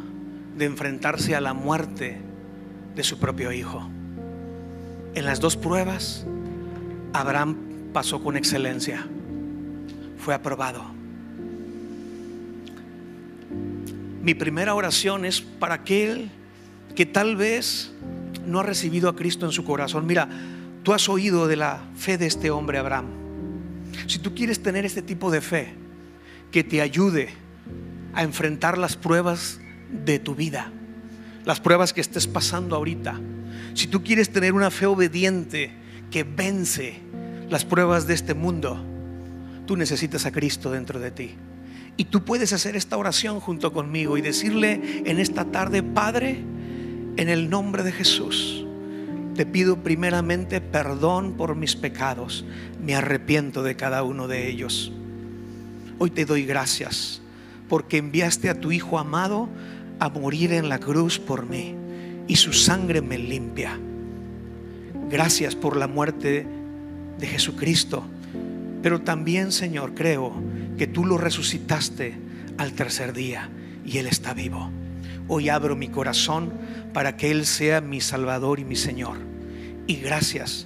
de 0.58 0.66
enfrentarse 0.66 1.36
a 1.36 1.42
la 1.42 1.54
muerte 1.54 2.18
de 2.96 3.04
su 3.04 3.20
propio 3.20 3.52
hijo. 3.52 3.88
En 5.14 5.26
las 5.26 5.40
dos 5.40 5.56
pruebas, 5.56 6.26
Abraham 7.14 7.58
pasó 7.94 8.24
con 8.24 8.38
excelencia, 8.38 9.06
fue 10.18 10.34
aprobado. 10.34 10.99
Mi 14.22 14.34
primera 14.34 14.76
oración 14.76 15.26
es 15.26 15.42
para 15.42 15.76
aquel 15.76 16.30
que 16.96 17.06
tal 17.06 17.36
vez 17.36 17.92
no 18.46 18.60
ha 18.60 18.64
recibido 18.64 19.10
a 19.10 19.16
Cristo 19.16 19.46
en 19.46 19.52
su 19.52 19.64
corazón. 19.64 20.06
Mira, 20.06 20.28
tú 20.84 20.94
has 20.94 21.08
oído 21.08 21.48
de 21.48 21.56
la 21.56 21.82
fe 21.96 22.18
de 22.18 22.28
este 22.28 22.52
hombre 22.52 22.78
Abraham. 22.78 23.06
Si 24.08 24.20
tú 24.20 24.34
quieres 24.36 24.62
tener 24.62 24.86
este 24.86 25.02
tipo 25.02 25.32
de 25.32 25.42
fe 25.42 25.74
que 26.52 26.64
te 26.64 26.82
ayude 26.82 27.30
a 28.14 28.24
enfrentar 28.24 28.78
las 28.78 28.96
pruebas 28.96 29.60
de 30.06 30.20
tu 30.20 30.36
vida, 30.36 30.72
las 31.46 31.60
pruebas 31.60 31.94
que 31.94 32.02
estés 32.02 32.28
pasando 32.28 32.76
ahorita, 32.76 33.20
si 33.74 33.88
tú 33.88 34.04
quieres 34.04 34.32
tener 34.32 34.54
una 34.54 34.72
fe 34.72 34.86
obediente 34.86 35.72
que 36.12 36.24
vence 36.24 37.00
las 37.50 37.66
pruebas 37.66 38.08
de 38.08 38.16
este 38.16 38.34
mundo, 38.34 38.84
tú 39.66 39.78
necesitas 39.78 40.26
a 40.26 40.32
Cristo 40.32 40.72
dentro 40.72 41.00
de 41.00 41.12
ti. 41.12 41.36
Y 42.00 42.06
tú 42.06 42.24
puedes 42.24 42.54
hacer 42.54 42.78
esta 42.78 42.96
oración 42.96 43.42
junto 43.42 43.74
conmigo 43.74 44.18
y 44.18 44.22
decirle 44.22 45.04
en 45.04 45.20
esta 45.20 45.44
tarde, 45.44 45.84
Padre, 45.84 46.40
en 47.18 47.28
el 47.28 47.50
nombre 47.50 47.84
de 47.84 47.92
Jesús, 47.92 48.66
te 49.36 49.46
pido 49.46 49.84
primeramente 49.84 50.62
perdón 50.62 51.34
por 51.34 51.58
mis 51.58 51.76
pecados. 51.76 52.46
Me 52.82 52.96
arrepiento 52.96 53.64
de 53.64 53.76
cada 53.76 54.04
uno 54.04 54.30
de 54.30 54.48
ellos. 54.50 54.94
Hoy 55.98 56.10
te 56.10 56.24
doy 56.24 56.46
gracias 56.46 57.22
porque 57.68 57.98
enviaste 57.98 58.50
a 58.50 58.58
tu 58.58 58.72
Hijo 58.72 58.98
amado 58.98 59.50
a 60.00 60.08
morir 60.08 60.54
en 60.54 60.70
la 60.70 60.80
cruz 60.80 61.20
por 61.20 61.48
mí 61.48 61.76
y 62.30 62.38
su 62.38 62.54
sangre 62.54 63.02
me 63.02 63.18
limpia. 63.18 63.78
Gracias 65.10 65.54
por 65.54 65.76
la 65.76 65.88
muerte 65.88 66.48
de 67.18 67.28
Jesucristo. 67.28 68.06
Pero 68.82 69.02
también, 69.02 69.52
Señor, 69.52 69.94
creo 69.96 70.32
que 70.80 70.88
tú 70.88 71.06
lo 71.06 71.18
resucitaste 71.18 72.16
al 72.58 72.72
tercer 72.72 73.12
día 73.12 73.50
y 73.86 73.98
Él 73.98 74.08
está 74.08 74.34
vivo. 74.34 74.72
Hoy 75.28 75.50
abro 75.50 75.76
mi 75.76 75.90
corazón 75.90 76.54
para 76.94 77.18
que 77.18 77.32
Él 77.32 77.46
sea 77.46 77.82
mi 77.82 78.00
Salvador 78.00 78.62
y 78.62 78.64
mi 78.64 78.78
Señor. 78.78 79.18
Y 79.88 79.98
gracias, 79.98 80.66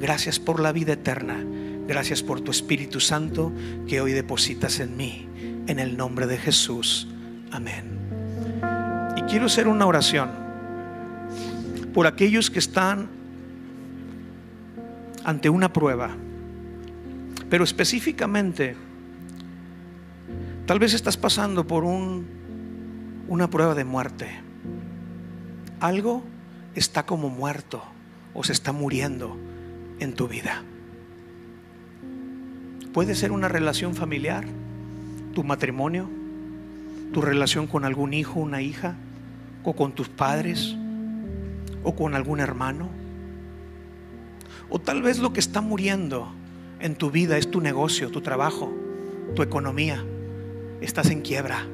gracias 0.00 0.40
por 0.40 0.58
la 0.58 0.72
vida 0.72 0.94
eterna. 0.94 1.44
Gracias 1.86 2.24
por 2.24 2.40
tu 2.40 2.50
Espíritu 2.50 2.98
Santo 2.98 3.52
que 3.86 4.00
hoy 4.00 4.10
depositas 4.10 4.80
en 4.80 4.96
mí. 4.96 5.28
En 5.68 5.78
el 5.78 5.96
nombre 5.96 6.26
de 6.26 6.36
Jesús. 6.36 7.06
Amén. 7.52 7.84
Y 9.16 9.22
quiero 9.30 9.46
hacer 9.46 9.68
una 9.68 9.86
oración 9.86 10.28
por 11.94 12.08
aquellos 12.08 12.50
que 12.50 12.58
están 12.58 13.08
ante 15.22 15.48
una 15.48 15.72
prueba. 15.72 16.10
Pero 17.48 17.62
específicamente 17.62 18.89
Tal 20.70 20.78
vez 20.78 20.94
estás 20.94 21.16
pasando 21.16 21.66
por 21.66 21.82
un, 21.82 23.24
una 23.26 23.50
prueba 23.50 23.74
de 23.74 23.82
muerte. 23.82 24.28
Algo 25.80 26.22
está 26.76 27.06
como 27.06 27.28
muerto 27.28 27.82
o 28.34 28.44
se 28.44 28.52
está 28.52 28.70
muriendo 28.70 29.36
en 29.98 30.14
tu 30.14 30.28
vida. 30.28 30.62
Puede 32.92 33.16
ser 33.16 33.32
una 33.32 33.48
relación 33.48 33.96
familiar, 33.96 34.44
tu 35.34 35.42
matrimonio, 35.42 36.08
tu 37.12 37.20
relación 37.20 37.66
con 37.66 37.84
algún 37.84 38.14
hijo, 38.14 38.38
una 38.38 38.62
hija, 38.62 38.94
o 39.64 39.74
con 39.74 39.90
tus 39.90 40.08
padres, 40.08 40.76
o 41.82 41.96
con 41.96 42.14
algún 42.14 42.38
hermano. 42.38 42.88
O 44.68 44.78
tal 44.78 45.02
vez 45.02 45.18
lo 45.18 45.32
que 45.32 45.40
está 45.40 45.62
muriendo 45.62 46.32
en 46.78 46.94
tu 46.94 47.10
vida 47.10 47.38
es 47.38 47.50
tu 47.50 47.60
negocio, 47.60 48.12
tu 48.12 48.20
trabajo, 48.20 48.72
tu 49.34 49.42
economía. 49.42 50.04
Estás 50.80 51.10
en 51.10 51.22
quiebra. 51.22 51.66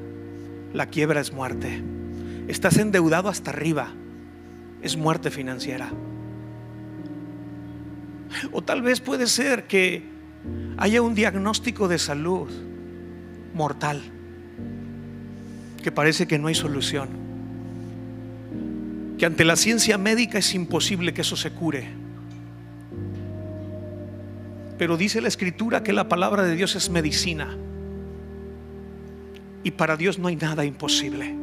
La 0.73 0.87
quiebra 0.87 1.21
es 1.21 1.33
muerte. 1.33 1.83
Estás 2.49 2.77
endeudado 2.79 3.29
hasta 3.29 3.51
arriba. 3.51 3.93
Es 4.83 4.97
muerte 4.97 5.31
financiera. 5.31 5.91
O 8.53 8.63
tal 8.63 8.83
vez 8.83 9.01
puede 9.01 9.27
ser 9.27 9.67
que 9.67 10.03
haya 10.77 11.03
un 11.03 11.15
diagnóstico 11.15 11.89
de 11.89 11.99
salud 11.99 12.49
mortal, 13.55 14.03
que 15.83 15.91
parece 15.91 16.27
que 16.27 16.39
no 16.39 16.49
hay 16.49 16.55
solución, 16.55 17.09
que 19.19 19.25
ante 19.25 19.45
la 19.45 19.57
ciencia 19.57 19.97
médica 19.97 20.39
es 20.39 20.55
imposible 20.55 21.15
que 21.15 21.23
eso 21.23 21.37
se 21.37 21.53
cure. 21.53 21.89
Pero 24.77 24.99
dice 24.99 25.23
la 25.23 25.29
escritura 25.29 25.83
que 25.83 25.95
la 25.95 26.09
palabra 26.09 26.43
de 26.43 26.55
Dios 26.55 26.77
es 26.77 26.91
medicina. 26.91 27.57
Y 29.67 29.73
para 29.73 29.97
Dios 29.97 30.17
no 30.17 30.29
hay 30.29 30.37
nada 30.37 30.65
imposible. 30.65 31.35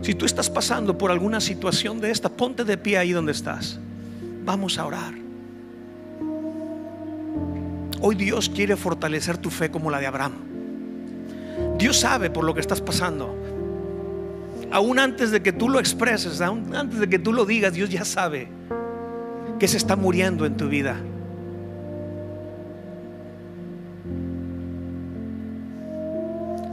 Si 0.00 0.14
tú 0.14 0.24
estás 0.24 0.48
pasando 0.48 0.96
por 0.96 1.10
alguna 1.10 1.40
situación 1.40 2.00
de 2.00 2.12
esta, 2.12 2.28
ponte 2.28 2.62
de 2.62 2.78
pie 2.78 2.98
ahí 2.98 3.10
donde 3.10 3.32
estás. 3.32 3.80
Vamos 4.44 4.78
a 4.78 4.86
orar. 4.86 5.12
Hoy 8.00 8.14
Dios 8.14 8.48
quiere 8.48 8.76
fortalecer 8.76 9.38
tu 9.38 9.50
fe 9.50 9.72
como 9.72 9.90
la 9.90 9.98
de 9.98 10.06
Abraham. 10.06 10.34
Dios 11.78 11.98
sabe 11.98 12.30
por 12.30 12.44
lo 12.44 12.54
que 12.54 12.60
estás 12.60 12.80
pasando. 12.80 13.34
Aún 14.70 15.00
antes 15.00 15.32
de 15.32 15.42
que 15.42 15.52
tú 15.52 15.68
lo 15.68 15.80
expreses, 15.80 16.40
aún 16.40 16.76
antes 16.76 17.00
de 17.00 17.08
que 17.08 17.18
tú 17.18 17.32
lo 17.32 17.44
digas, 17.44 17.72
Dios 17.72 17.90
ya 17.90 18.04
sabe 18.04 18.46
que 19.58 19.66
se 19.66 19.78
está 19.78 19.96
muriendo 19.96 20.46
en 20.46 20.56
tu 20.56 20.68
vida. 20.68 20.94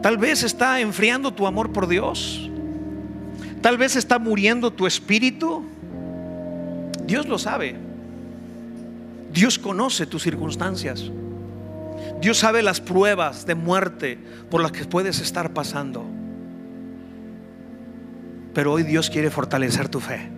Tal 0.02 0.18
vez 0.18 0.44
está 0.44 0.80
enfriando 0.80 1.34
tu 1.34 1.46
amor 1.46 1.74
por 1.74 1.88
Dios. 1.88 2.50
Tal 3.62 3.78
vez 3.78 3.98
está 3.98 4.18
muriendo 4.18 4.72
tu 4.72 4.88
espíritu. 4.88 5.66
Dios 7.06 7.28
lo 7.28 7.38
sabe. 7.38 7.76
Dios 9.34 9.60
conoce 9.60 10.06
tus 10.06 10.24
circunstancias. 10.24 11.04
Dios 12.22 12.38
sabe 12.38 12.64
las 12.64 12.80
pruebas 12.80 13.46
de 13.46 13.56
muerte 13.56 14.18
por 14.50 14.62
las 14.62 14.72
que 14.72 14.86
puedes 14.86 15.20
estar 15.20 15.52
pasando. 15.52 16.06
Pero 18.54 18.72
hoy 18.74 18.84
Dios 18.84 19.10
quiere 19.10 19.30
fortalecer 19.30 19.90
tu 19.90 20.00
fe. 20.00 20.30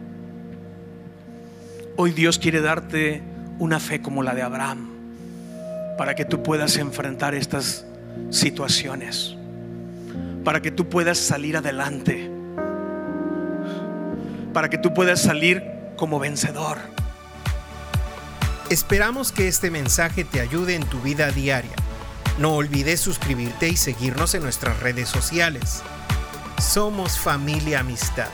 Hoy 1.98 2.12
Dios 2.12 2.40
quiere 2.40 2.62
darte 2.62 3.22
una 3.60 3.80
fe 3.80 4.02
como 4.02 4.24
la 4.24 4.34
de 4.34 4.42
Abraham 4.42 4.90
para 6.00 6.16
que 6.16 6.26
tú 6.26 6.42
puedas 6.42 6.78
enfrentar 6.78 7.36
estas 7.36 7.86
situaciones 8.32 9.36
para 10.44 10.62
que 10.62 10.72
tú 10.72 10.90
puedas 10.90 11.18
salir 11.18 11.58
adelante, 11.58 12.32
para 14.54 14.70
que 14.70 14.78
tú 14.78 14.94
puedas 14.94 15.22
salir 15.22 15.64
como 15.96 16.20
vencedor. 16.20 16.78
Esperamos 18.70 19.32
que 19.32 19.48
este 19.48 19.70
mensaje 19.70 20.24
te 20.24 20.40
ayude 20.40 20.76
en 20.76 20.86
tu 20.86 21.00
vida 21.02 21.30
diaria. 21.32 21.76
No 22.40 22.54
olvides 22.54 23.02
suscribirte 23.02 23.68
y 23.68 23.76
seguirnos 23.76 24.34
en 24.34 24.44
nuestras 24.44 24.80
redes 24.80 25.10
sociales. 25.10 25.84
Somos 26.58 27.20
familia 27.20 27.82
amistad. 27.82 28.30